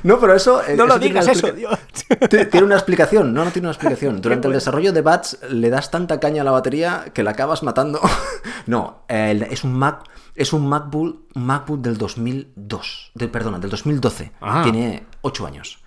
No, 0.08 0.20
pero 0.20 0.34
eso. 0.34 0.62
No 0.78 0.88
lo 0.88 0.98
digas 0.98 1.28
eso, 1.28 1.52
Dios. 1.52 1.78
Tiene 2.30 2.66
una 2.66 2.76
explicación. 2.76 3.34
No, 3.34 3.44
no 3.44 3.52
tiene 3.52 3.68
una 3.68 3.74
explicación. 3.74 4.22
Durante 4.22 4.48
el 4.48 4.54
desarrollo 4.54 4.94
de 4.94 5.02
Bats 5.02 5.40
le 5.50 5.70
das 5.70 5.92
tanta 5.92 6.22
caña 6.22 6.44
a 6.44 6.46
la 6.46 6.52
batería 6.52 7.08
que 7.14 7.24
la 7.24 7.32
acabas 7.32 7.64
matando. 7.64 8.00
No, 8.68 9.04
es 9.08 9.64
un 9.64 9.74
Mac. 9.74 10.04
Es 10.36 10.52
un 10.52 10.68
MacBook, 10.68 11.26
MacBook 11.36 11.80
del 11.80 11.98
2002. 11.98 13.12
Del, 13.16 13.30
perdona, 13.30 13.60
del 13.60 13.70
2012. 13.70 14.34
Ah. 14.42 14.62
Tiene 14.64 15.06
8 15.22 15.48
años. 15.48 15.80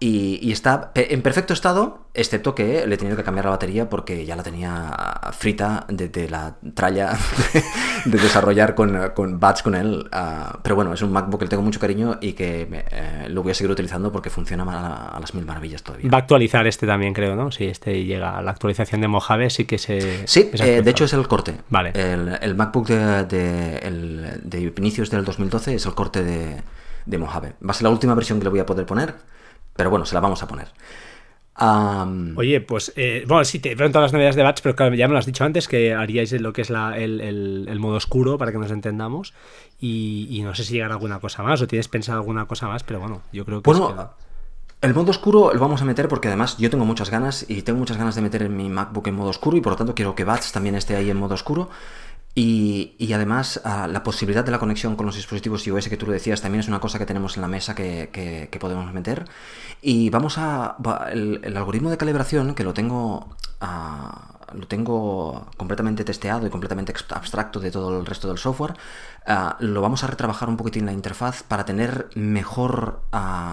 Y, 0.00 0.52
está 0.52 0.92
en 0.94 1.22
perfecto 1.22 1.52
estado, 1.52 2.06
excepto 2.14 2.54
que 2.54 2.86
le 2.86 2.94
he 2.94 2.98
tenido 2.98 3.16
que 3.16 3.24
cambiar 3.24 3.46
la 3.46 3.50
batería 3.50 3.90
porque 3.90 4.24
ya 4.24 4.36
la 4.36 4.44
tenía 4.44 4.94
frita 5.32 5.86
desde 5.88 6.30
la 6.30 6.54
tralla 6.74 7.18
de, 8.04 8.18
desarrollar 8.18 8.76
con, 8.76 9.10
con 9.16 9.40
Bats 9.40 9.64
con 9.64 9.74
él. 9.74 10.08
Ah, 10.12 10.60
pero 10.62 10.76
bueno, 10.76 10.92
es 10.92 11.02
un 11.02 11.10
MacBook 11.10 11.40
que 11.40 11.46
le 11.46 11.48
tengo 11.48 11.64
mucho 11.64 11.80
cariño 11.80 12.18
y 12.20 12.34
que 12.34 12.68
eh, 12.92 13.26
lo 13.28 13.42
voy 13.42 13.50
a 13.50 13.54
seguir 13.54 13.72
utilizando 13.72 14.12
porque 14.12 14.30
funciona 14.30 14.62
a, 14.62 15.18
las 15.18 15.34
mil 15.34 15.44
maravillas 15.44 15.82
todavía. 15.82 16.08
Va 16.08 16.18
a 16.18 16.20
actualizar 16.20 16.64
este 16.68 16.86
también, 16.86 17.12
creo, 17.12 17.34
¿no? 17.34 17.50
Si 17.50 17.64
este 17.64 18.04
llega 18.04 18.38
a 18.38 18.42
la 18.42 18.52
actualización 18.52 19.00
de 19.00 19.08
Mojave, 19.08 19.50
sí 19.50 19.64
que 19.64 19.78
se. 19.78 20.28
Sí, 20.28 20.48
eh, 20.52 20.80
de 20.80 20.90
hecho 20.92 21.06
es 21.06 21.12
el 21.12 21.26
corte. 21.26 21.56
Vale. 21.70 21.90
El, 21.94 22.54
MacBook 22.54 22.86
de, 22.86 23.24
de, 23.24 24.72
inicios 24.76 25.10
del 25.10 25.24
2012 25.24 25.74
es 25.74 25.86
el 25.86 25.94
corte 25.94 26.22
de, 26.22 26.62
de 27.04 27.18
Mojave. 27.18 27.54
Va 27.66 27.72
a 27.72 27.74
ser 27.74 27.82
la 27.82 27.90
última 27.90 28.14
versión 28.14 28.38
que 28.38 28.44
le 28.44 28.50
voy 28.50 28.60
a 28.60 28.66
poder 28.66 28.86
poner 28.86 29.14
pero 29.78 29.90
bueno, 29.90 30.04
se 30.04 30.14
la 30.16 30.20
vamos 30.20 30.42
a 30.42 30.48
poner. 30.48 30.66
Oye, 32.36 32.60
pues, 32.60 32.92
eh, 32.96 33.24
bueno, 33.28 33.44
sí, 33.44 33.60
te 33.60 33.76
todas 33.76 33.94
las 33.94 34.12
novedades 34.12 34.34
de 34.34 34.42
Batch, 34.42 34.60
pero 34.60 34.74
claro, 34.74 34.96
ya 34.96 35.06
me 35.06 35.12
lo 35.12 35.20
has 35.20 35.26
dicho 35.26 35.44
antes, 35.44 35.68
que 35.68 35.94
haríais 35.94 36.32
lo 36.32 36.52
que 36.52 36.62
es 36.62 36.70
el, 36.70 37.78
modo 37.78 37.96
oscuro 37.96 38.38
para 38.38 38.50
que 38.50 38.58
nos 38.58 38.72
entendamos. 38.72 39.34
Y, 39.80 40.40
no 40.42 40.52
sé 40.56 40.64
si 40.64 40.74
llegará 40.74 40.94
alguna 40.94 41.20
cosa 41.20 41.44
más 41.44 41.62
o 41.62 41.68
tienes 41.68 41.86
pensado 41.86 42.18
alguna 42.18 42.46
cosa 42.46 42.66
más, 42.66 42.82
pero 42.82 42.98
bueno, 42.98 43.22
yo 43.32 43.44
creo 43.44 43.62
que. 43.62 43.70
Bueno, 43.70 44.10
el 44.80 44.94
modo 44.94 45.10
oscuro 45.12 45.52
lo 45.54 45.60
vamos 45.60 45.80
a 45.80 45.84
meter 45.84 46.08
porque 46.08 46.26
además 46.26 46.56
yo 46.58 46.70
tengo 46.70 46.84
muchas 46.84 47.08
ganas 47.08 47.48
y 47.48 47.62
tengo 47.62 47.78
muchas 47.78 47.98
ganas 47.98 48.16
de 48.16 48.22
meter 48.22 48.42
en 48.42 48.56
mi 48.56 48.68
MacBook 48.68 49.06
en 49.06 49.14
modo 49.14 49.30
oscuro 49.30 49.56
y 49.56 49.60
por 49.60 49.72
lo 49.72 49.76
tanto 49.76 49.94
quiero 49.94 50.16
que 50.16 50.24
Batch 50.24 50.50
también 50.50 50.74
esté 50.74 50.96
ahí 50.96 51.08
en 51.08 51.16
modo 51.16 51.34
oscuro. 51.34 51.70
Y, 52.34 53.12
además 53.12 53.60
ah, 53.64 53.88
la 53.88 54.04
posibilidad 54.04 54.44
de 54.44 54.52
la 54.52 54.60
conexión 54.60 54.94
con 54.94 55.06
los 55.06 55.16
dispositivos 55.16 55.66
iOS 55.66 55.88
que 55.88 55.96
tú 55.96 56.06
lo 56.06 56.12
decías 56.12 56.40
también 56.40 56.60
es 56.60 56.68
una 56.68 56.78
cosa 56.78 56.98
que 56.98 57.06
tenemos 57.06 57.36
en 57.36 57.42
la 57.42 57.48
mesa 57.48 57.74
que, 57.74 58.58
podemos 58.60 58.92
meter. 58.92 59.24
Y 59.82 60.10
vamos 60.10 60.38
a... 60.38 60.76
El, 61.10 61.56
algoritmo 61.56 61.90
de 61.90 61.96
calibración 61.96 62.54
que 62.54 62.64
lo 62.64 62.74
tengo... 62.74 63.36
Ah, 63.60 64.34
lo 64.54 64.66
tengo 64.66 65.46
completamente 65.58 66.04
testeado 66.04 66.46
y 66.46 66.50
completamente 66.50 66.94
abstracto 67.10 67.60
de 67.60 67.70
todo 67.70 67.98
el 67.98 68.06
resto 68.06 68.28
del 68.28 68.38
software. 68.38 68.74
Ah, 69.26 69.56
lo 69.60 69.82
vamos 69.82 70.04
a 70.04 70.06
retrabajar 70.06 70.48
un 70.48 70.56
poquitín 70.56 70.86
la 70.86 70.92
interfaz 70.92 71.42
para 71.42 71.64
tener 71.64 72.08
mejor 72.14 73.02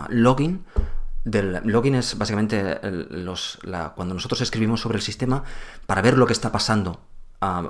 login 0.09 0.63
del 1.25 1.59
login 1.63 1.95
es 1.95 2.17
básicamente 2.17 2.79
los, 2.83 3.59
cuando 3.95 4.13
nosotros 4.13 4.41
escribimos 4.41 4.81
sobre 4.81 4.97
el 4.97 5.01
sistema 5.01 5.43
para 5.87 6.03
ver 6.03 6.17
lo 6.19 6.27
que 6.27 6.33
está 6.33 6.51
pasando 6.51 7.01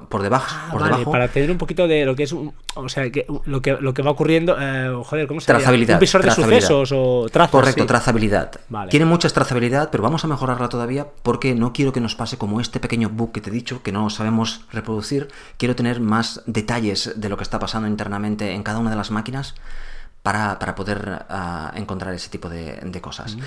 por, 0.10 0.22
debajo, 0.22 0.48
ah, 0.50 0.70
por 0.72 0.84
debajo. 0.84 1.12
Para 1.12 1.28
tener 1.28 1.52
un 1.52 1.58
poquito 1.58 1.88
de 1.88 2.06
lo 2.06 2.16
que 2.16 2.24
es, 2.24 2.34
o 2.34 2.90
sea, 2.90 3.10
que, 3.12 3.26
lo, 3.46 3.62
que, 3.62 3.74
lo 3.74 3.94
que 3.94 4.02
va 4.02 4.12
ocurriendo, 4.12 4.56
eh, 4.60 4.92
joder, 5.04 5.28
¿cómo 5.28 5.40
se? 5.40 5.48
Trazabilidad. 5.48 5.96
Un 5.96 6.00
visor 6.00 6.24
de 6.24 6.32
sucesos 6.32 6.92
o 6.94 7.28
trazos. 7.32 7.52
Correcto, 7.52 7.86
trazabilidad. 7.86 8.52
Tiene 8.90 9.06
mucha 9.06 9.30
trazabilidad, 9.30 9.90
pero 9.92 10.04
vamos 10.04 10.24
a 10.24 10.28
mejorarla 10.28 10.70
todavía 10.70 11.08
porque 11.24 11.56
no 11.56 11.74
quiero 11.74 11.92
que 11.92 12.00
nos 12.00 12.16
pase 12.16 12.38
como 12.38 12.62
este 12.62 12.80
pequeño 12.80 13.10
bug 13.10 13.32
que 13.32 13.42
te 13.42 13.50
he 13.50 13.54
dicho, 13.54 13.82
que 13.84 13.92
no 13.92 14.10
sabemos 14.10 14.62
reproducir. 14.72 15.30
Quiero 15.58 15.76
tener 15.76 16.00
más 16.00 16.42
detalles 16.46 17.14
de 17.16 17.30
lo 17.30 17.38
que 17.38 17.44
está 17.44 17.60
pasando 17.60 17.88
internamente 17.88 18.54
en 18.54 18.64
cada 18.64 18.80
una 18.80 18.90
de 18.90 18.96
las 18.96 19.12
máquinas 19.12 19.56
para, 20.26 20.74
poder 20.74 21.24
ah, 21.30 21.72
encontrar 21.76 22.12
ese 22.16 22.32
tipo 22.32 22.50
de, 22.50 23.00
cosas. 23.00 23.36
Mm. 23.36 23.40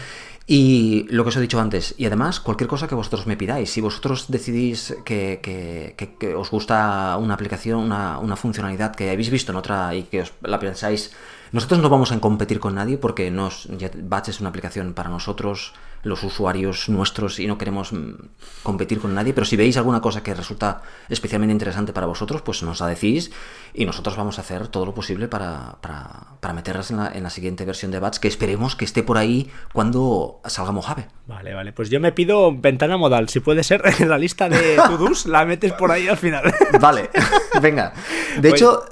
Y 0.47 1.07
lo 1.11 1.25
que 1.25 1.31
os 1.31 1.37
he 1.37 1.41
dicho 1.41 1.61
antes, 1.61 1.93
y 1.99 2.07
además 2.07 2.39
cualquier 2.39 2.69
cosa 2.69 2.87
que 2.87 2.95
vosotros 2.95 3.27
me 3.27 3.37
pidáis, 3.37 3.69
si 3.73 3.81
vosotros 3.81 4.27
decidís 4.29 4.95
que, 5.05 6.33
os 6.37 6.51
gusta 6.53 7.17
una 7.19 7.35
aplicación, 7.35 7.81
una, 7.81 8.21
una, 8.21 8.37
funcionalidad 8.37 8.95
que 8.95 9.11
habéis 9.11 9.29
visto 9.29 9.51
en 9.51 9.59
otra 9.59 9.93
y 9.93 10.05
que 10.05 10.23
os 10.23 10.33
la 10.41 10.61
pensáis 10.61 11.11
nosotros 11.51 11.81
no 11.81 11.89
vamos 11.89 12.13
a 12.13 12.21
competir 12.21 12.61
con 12.61 12.75
nadie 12.75 12.99
porque 12.99 13.31
nos, 13.31 13.69
Batch 13.95 14.29
es 14.29 14.41
una 14.41 14.51
aplicación 14.51 14.93
para 14.93 15.09
nosotros, 15.09 15.73
los 16.03 16.23
usuarios 16.23 16.89
nuestros, 16.89 17.39
y 17.39 17.47
no 17.47 17.59
queremos 17.59 17.93
mm, 17.93 18.15
competir 18.63 19.01
con 19.01 19.15
nadie, 19.15 19.33
pero 19.33 19.45
si 19.45 19.57
veis 19.57 19.77
alguna 19.77 20.01
cosa 20.01 20.23
que 20.23 20.35
resulta 20.35 20.83
especialmente 21.09 21.53
interesante 21.53 21.93
para 21.93 22.07
vosotros, 22.07 22.43
pues 22.43 22.63
nos 22.63 22.81
la 22.81 22.87
decís 22.87 23.31
y 23.75 23.85
nosotros 23.85 24.17
vamos 24.17 24.39
a 24.39 24.43
hacer 24.43 24.69
todo 24.69 24.87
lo 24.87 24.95
posible 24.95 25.29
para, 25.29 25.77
para, 25.81 26.53
meterlas 26.53 26.91
en 26.91 26.97
la, 26.99 27.09
en 27.09 27.23
la, 27.23 27.31
siguiente 27.31 27.65
versión 27.65 27.91
de 27.91 27.99
Batch, 27.99 28.19
que 28.19 28.29
esperemos 28.29 28.75
que 28.75 28.85
esté 28.85 29.03
por 29.03 29.19
ahí 29.19 29.51
cuando 29.73 30.41
salga 30.45 30.73
Mojave. 30.73 31.07
Vale, 31.27 31.55
vale, 31.55 31.73
pues 31.73 31.91
yo 31.91 32.01
me 32.01 32.13
pido 32.13 32.57
ventana 32.57 32.97
modal, 32.97 33.29
si 33.29 33.41
puede 33.41 33.63
ser, 33.63 33.83
en 33.99 34.09
la 34.09 34.19
lista 34.19 34.49
de 34.49 34.77
to-dos 34.77 35.27
la 35.27 35.45
metes 35.45 35.73
por 35.73 35.91
ahí 35.91 36.09
al 36.09 36.17
final. 36.17 36.53
Vale, 36.81 37.11
venga. 37.63 37.93
De 38.41 38.51
hecho... 38.51 38.85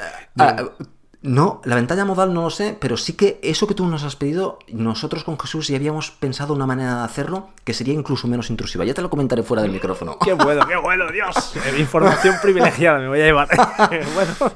No, 1.26 1.60
la 1.64 1.74
ventana 1.74 2.04
modal 2.04 2.32
no 2.32 2.42
lo 2.42 2.50
sé, 2.50 2.76
pero 2.80 2.96
sí 2.96 3.14
que 3.14 3.40
eso 3.42 3.66
que 3.66 3.74
tú 3.74 3.84
nos 3.88 4.04
has 4.04 4.14
pedido, 4.14 4.60
nosotros 4.68 5.24
con 5.24 5.36
Jesús 5.40 5.66
ya 5.66 5.76
habíamos 5.76 6.12
pensado 6.12 6.54
una 6.54 6.66
manera 6.66 6.98
de 6.98 7.04
hacerlo 7.04 7.48
que 7.64 7.74
sería 7.74 7.94
incluso 7.94 8.28
menos 8.28 8.48
intrusiva. 8.48 8.84
Ya 8.84 8.94
te 8.94 9.02
lo 9.02 9.10
comentaré 9.10 9.42
fuera 9.42 9.62
del 9.62 9.72
micrófono. 9.72 10.18
¡Qué 10.20 10.34
bueno, 10.34 10.64
qué 10.68 10.76
bueno, 10.76 11.10
Dios! 11.10 11.54
Eh, 11.66 11.80
información 11.80 12.36
privilegiada 12.40 13.00
me 13.00 13.08
voy 13.08 13.20
a 13.20 13.24
llevar. 13.24 13.48
bueno, 14.14 14.52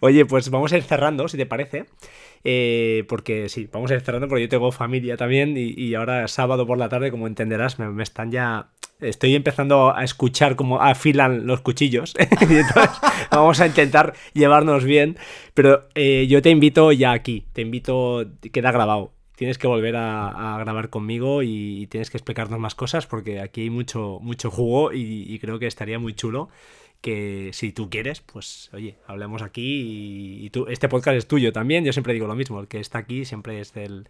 oye, 0.00 0.24
pues 0.24 0.50
vamos 0.50 0.72
a 0.72 0.76
ir 0.76 0.84
cerrando, 0.84 1.26
si 1.26 1.36
te 1.36 1.46
parece. 1.46 1.86
Eh, 2.44 3.04
porque 3.08 3.48
sí, 3.48 3.68
vamos 3.72 3.90
a 3.90 3.94
ir 3.94 4.02
cerrando 4.02 4.28
porque 4.28 4.42
yo 4.42 4.48
tengo 4.48 4.70
familia 4.70 5.16
también 5.16 5.54
y, 5.56 5.94
ahora 5.94 6.28
sábado 6.28 6.64
por 6.64 6.78
la 6.78 6.88
tarde, 6.88 7.10
como 7.10 7.26
entenderás, 7.26 7.78
me, 7.80 8.02
están 8.02 8.30
ya... 8.30 8.68
Estoy 9.04 9.34
empezando 9.34 9.94
a 9.94 10.02
escuchar 10.04 10.56
cómo 10.56 10.80
afilan 10.80 11.46
los 11.46 11.60
cuchillos. 11.60 12.14
Y 13.34 13.36
vamos 13.36 13.60
a 13.60 13.66
intentar 13.66 14.14
llevarnos 14.32 14.84
bien, 14.84 15.16
pero 15.54 15.88
eh, 15.94 16.26
yo 16.28 16.42
te 16.42 16.50
invito 16.50 16.92
ya 16.92 17.12
aquí, 17.12 17.46
te 17.52 17.62
invito, 17.62 18.24
queda 18.52 18.70
grabado. 18.70 19.12
Tienes 19.36 19.58
que 19.58 19.66
volver 19.66 19.96
a, 19.96 20.56
grabar 20.60 20.90
conmigo 20.90 21.42
y, 21.42 21.88
tienes 21.88 22.10
que 22.10 22.16
explicarnos 22.16 22.60
más 22.60 22.74
cosas 22.74 23.06
porque 23.06 23.40
aquí 23.40 23.62
hay 23.62 23.70
mucho, 23.70 24.18
mucho 24.20 24.50
jugo 24.50 24.92
y, 24.92 25.38
creo 25.40 25.58
que 25.58 25.66
estaría 25.66 25.98
muy 25.98 26.14
chulo 26.14 26.48
que 27.00 27.50
si 27.52 27.72
tú 27.72 27.90
quieres, 27.90 28.20
pues 28.20 28.70
oye, 28.72 28.96
hablemos 29.06 29.42
aquí 29.42 30.44
y, 30.44 30.50
tú, 30.50 30.66
este 30.68 30.88
podcast 30.88 31.16
es 31.16 31.26
tuyo 31.26 31.52
también, 31.52 31.84
yo 31.84 31.92
siempre 31.92 32.14
digo 32.14 32.26
lo 32.26 32.34
mismo, 32.34 32.60
el 32.60 32.68
que 32.68 32.80
está 32.80 32.98
aquí 32.98 33.24
siempre 33.24 33.60
es 33.60 33.74
del, 33.74 34.08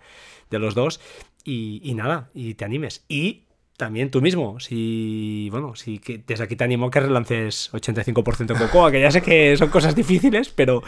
de 0.50 0.58
los 0.58 0.74
dos. 0.74 1.00
Y, 1.44 1.92
nada, 1.94 2.30
y 2.34 2.54
te 2.54 2.64
animes. 2.64 3.04
Y 3.08 3.43
también 3.76 4.10
tú 4.10 4.22
mismo, 4.22 4.60
si, 4.60 5.48
bueno, 5.50 5.74
si 5.74 6.00
desde 6.26 6.44
aquí 6.44 6.54
te 6.54 6.64
animo 6.64 6.90
que 6.90 7.00
relances 7.00 7.72
85% 7.72 8.56
Cocoa, 8.56 8.92
que 8.92 9.00
ya 9.00 9.10
sé 9.10 9.20
que 9.20 9.56
son 9.56 9.68
cosas 9.68 9.96
difíciles, 9.96 10.48
pero, 10.50 10.82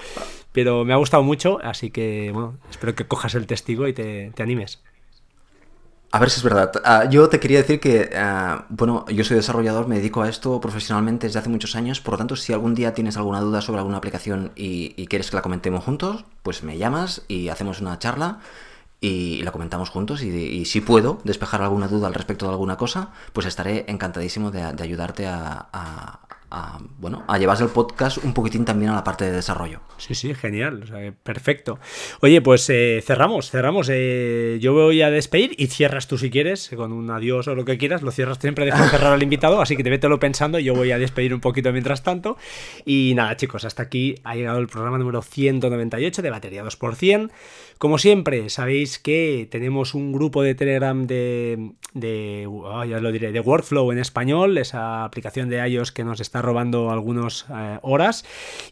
pero 0.52 0.84
me 0.84 0.92
ha 0.92 0.96
gustado 0.96 1.22
mucho, 1.22 1.58
así 1.62 1.90
que, 1.90 2.30
bueno, 2.32 2.58
espero 2.70 2.94
que 2.94 3.06
cojas 3.06 3.34
el 3.34 3.46
testigo 3.46 3.88
y 3.88 3.92
te, 3.92 4.32
animes. 4.38 4.82
A 6.12 6.20
ver 6.20 6.30
si 6.30 6.38
es 6.38 6.44
verdad. 6.44 6.70
Ah, 6.84 7.08
yo 7.10 7.28
te 7.28 7.40
quería 7.40 7.58
decir 7.58 7.80
que, 7.80 8.10
ah, 8.14 8.66
bueno, 8.68 9.04
yo 9.08 9.24
soy 9.24 9.36
desarrollador, 9.36 9.88
me 9.88 9.96
dedico 9.96 10.22
a 10.22 10.28
esto 10.28 10.60
profesionalmente 10.60 11.26
desde 11.26 11.40
hace 11.40 11.48
muchos 11.48 11.74
años, 11.74 12.00
por 12.00 12.12
lo 12.12 12.18
tanto, 12.18 12.36
si 12.36 12.52
algún 12.52 12.76
día 12.76 12.94
tienes 12.94 13.16
alguna 13.16 13.40
duda 13.40 13.60
sobre 13.62 13.80
alguna 13.80 13.98
aplicación 13.98 14.52
y, 14.54 14.94
y 14.96 15.08
quieres 15.08 15.30
que 15.30 15.36
la 15.36 15.42
comentemos 15.42 15.82
juntos, 15.82 16.24
pues 16.44 16.62
me 16.62 16.78
llamas 16.78 17.22
y 17.26 17.48
hacemos 17.48 17.80
una 17.80 17.98
charla 17.98 18.38
y 19.00 19.42
la 19.42 19.52
comentamos 19.52 19.90
juntos 19.90 20.22
y, 20.22 20.64
si 20.64 20.80
puedo 20.80 21.20
despejar 21.24 21.62
alguna 21.62 21.88
duda 21.88 22.06
al 22.06 22.14
respecto 22.14 22.46
de 22.46 22.52
alguna 22.52 22.76
cosa, 22.76 23.10
pues 23.32 23.46
estaré 23.46 23.84
encantadísimo 23.88 24.50
de, 24.50 24.62
ayudarte 24.62 25.26
a, 25.26 26.20
bueno, 26.98 27.24
a 27.28 27.38
llevarse 27.38 27.64
el 27.64 27.70
podcast 27.70 28.18
un 28.24 28.34
poquitín 28.34 28.64
también 28.64 28.90
a 28.90 28.94
la 28.94 29.04
parte 29.04 29.24
de 29.24 29.32
desarrollo. 29.32 29.80
Sí, 29.98 30.14
sí, 30.14 30.34
genial, 30.34 30.84
perfecto. 31.22 31.78
Oye, 32.20 32.40
pues 32.42 32.68
eh, 32.70 33.02
cerramos, 33.04 33.50
cerramos. 33.50 33.88
Eh, 33.90 34.58
yo 34.60 34.72
voy 34.72 35.02
a 35.02 35.10
despedir 35.10 35.54
y 35.58 35.68
cierras 35.68 36.06
tú 36.08 36.18
si 36.18 36.30
quieres, 36.30 36.70
con 36.76 36.92
un 36.92 37.10
adiós 37.10 37.48
o 37.48 37.54
lo 37.54 37.64
que 37.64 37.78
quieras, 37.78 38.02
lo 38.02 38.10
cierras 38.10 38.38
siempre, 38.40 38.64
dejas 38.64 38.90
cerrar 38.90 39.12
al 39.12 39.22
invitado, 39.22 39.60
así 39.60 39.76
que 39.76 39.82
te 39.82 39.90
vételo 39.90 40.18
pensando, 40.18 40.58
yo 40.58 40.74
voy 40.74 40.92
a 40.92 40.98
despedir 40.98 41.34
un 41.34 41.40
poquito 41.40 41.72
mientras 41.72 42.02
tanto. 42.02 42.36
Y 42.84 43.12
nada, 43.16 43.36
chicos, 43.36 43.64
hasta 43.64 43.82
aquí 43.82 44.16
ha 44.24 44.34
llegado 44.34 44.58
el 44.58 44.68
programa 44.68 44.98
número 44.98 45.22
198 45.22 46.22
de 46.22 46.30
Batería 46.30 46.64
2%. 46.64 47.30
Como 47.78 47.98
siempre, 47.98 48.48
sabéis 48.48 48.98
que 48.98 49.46
tenemos 49.50 49.94
un 49.94 50.12
grupo 50.12 50.42
de 50.42 50.54
Telegram 50.54 51.06
de, 51.06 51.72
ya 51.94 53.00
lo 53.00 53.12
diré, 53.12 53.32
de 53.32 53.40
Workflow 53.40 53.92
en 53.92 53.98
español, 53.98 54.56
esa 54.56 55.04
aplicación 55.04 55.50
de 55.50 55.66
iOS 55.68 55.92
que 55.92 56.02
nos 56.02 56.20
está 56.20 56.40
robando 56.46 56.90
algunas 56.90 57.46
eh, 57.54 57.78
horas. 57.82 58.24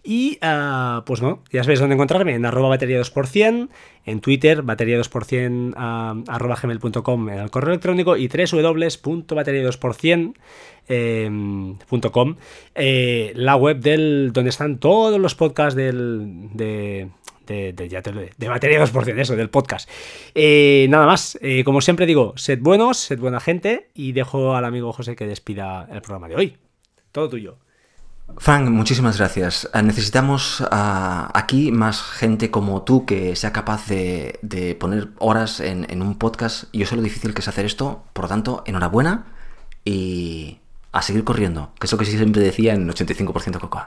Y 0.02 0.38
ah, 0.40 1.02
pues 1.04 1.20
no, 1.20 1.42
ya 1.52 1.62
sabéis 1.62 1.80
dónde 1.80 1.94
encontrarme, 1.94 2.34
en 2.34 2.46
arroba 2.46 2.70
batería 2.70 3.00
2%, 3.00 3.68
en 4.06 4.20
Twitter, 4.20 4.62
batería 4.62 4.98
2% 4.98 5.74
ah, 5.76 6.14
arroba 6.28 6.56
gmail.com 6.60 7.28
en 7.28 7.38
el 7.38 7.50
correo 7.50 7.70
electrónico 7.70 8.16
y 8.16 8.28
www.batería 8.28 9.68
2%. 9.68 10.34
Em, 10.86 11.78
eh, 12.74 13.32
la 13.34 13.56
web 13.56 13.80
del 13.80 14.32
donde 14.32 14.50
están 14.50 14.78
todos 14.78 15.18
los 15.18 15.34
podcasts 15.34 15.74
del, 15.74 16.50
de, 16.52 17.08
de, 17.46 17.72
de, 17.72 18.48
batería 18.48 18.84
2%, 18.84 19.18
eso, 19.18 19.36
del 19.36 19.50
podcast. 19.50 19.88
Eh, 20.34 20.86
nada 20.90 21.06
más, 21.06 21.38
eh, 21.40 21.64
como 21.64 21.80
siempre 21.80 22.06
digo, 22.06 22.34
sed 22.36 22.58
buenos, 22.60 22.98
sed 22.98 23.18
buena 23.18 23.40
gente 23.40 23.90
y 23.94 24.12
dejo 24.12 24.54
al 24.54 24.64
amigo 24.64 24.92
José 24.92 25.16
que 25.16 25.26
despida 25.26 25.88
el 25.90 26.02
programa 26.02 26.28
de 26.28 26.36
hoy. 26.36 26.56
Todo 27.12 27.28
tuyo. 27.28 27.63
Frank, 28.38 28.68
muchísimas 28.68 29.18
gracias. 29.18 29.68
Eh, 29.74 29.82
necesitamos 29.82 30.62
ah, 30.70 31.30
aquí 31.34 31.70
más 31.70 32.02
gente 32.02 32.50
como 32.50 32.82
tú 32.82 33.04
que 33.06 33.36
sea 33.36 33.52
capaz 33.52 33.86
de, 33.86 34.76
poner 34.80 35.10
horas 35.18 35.60
en, 35.60 35.86
en, 35.90 36.02
un 36.02 36.18
podcast. 36.18 36.64
Yo 36.72 36.86
sé 36.86 36.96
lo 36.96 37.02
difícil 37.02 37.34
que 37.34 37.40
es 37.40 37.48
hacer 37.48 37.64
esto, 37.64 38.04
por 38.12 38.24
lo 38.24 38.28
tanto, 38.28 38.62
enhorabuena 38.66 39.26
y 39.84 40.58
a 40.92 41.02
seguir 41.02 41.24
corriendo, 41.24 41.72
que 41.78 41.86
es 41.86 41.92
lo 41.92 41.98
que 41.98 42.04
siempre 42.04 42.42
decía 42.42 42.74
en 42.74 42.88
85% 42.88 43.60
Cocoa. 43.60 43.86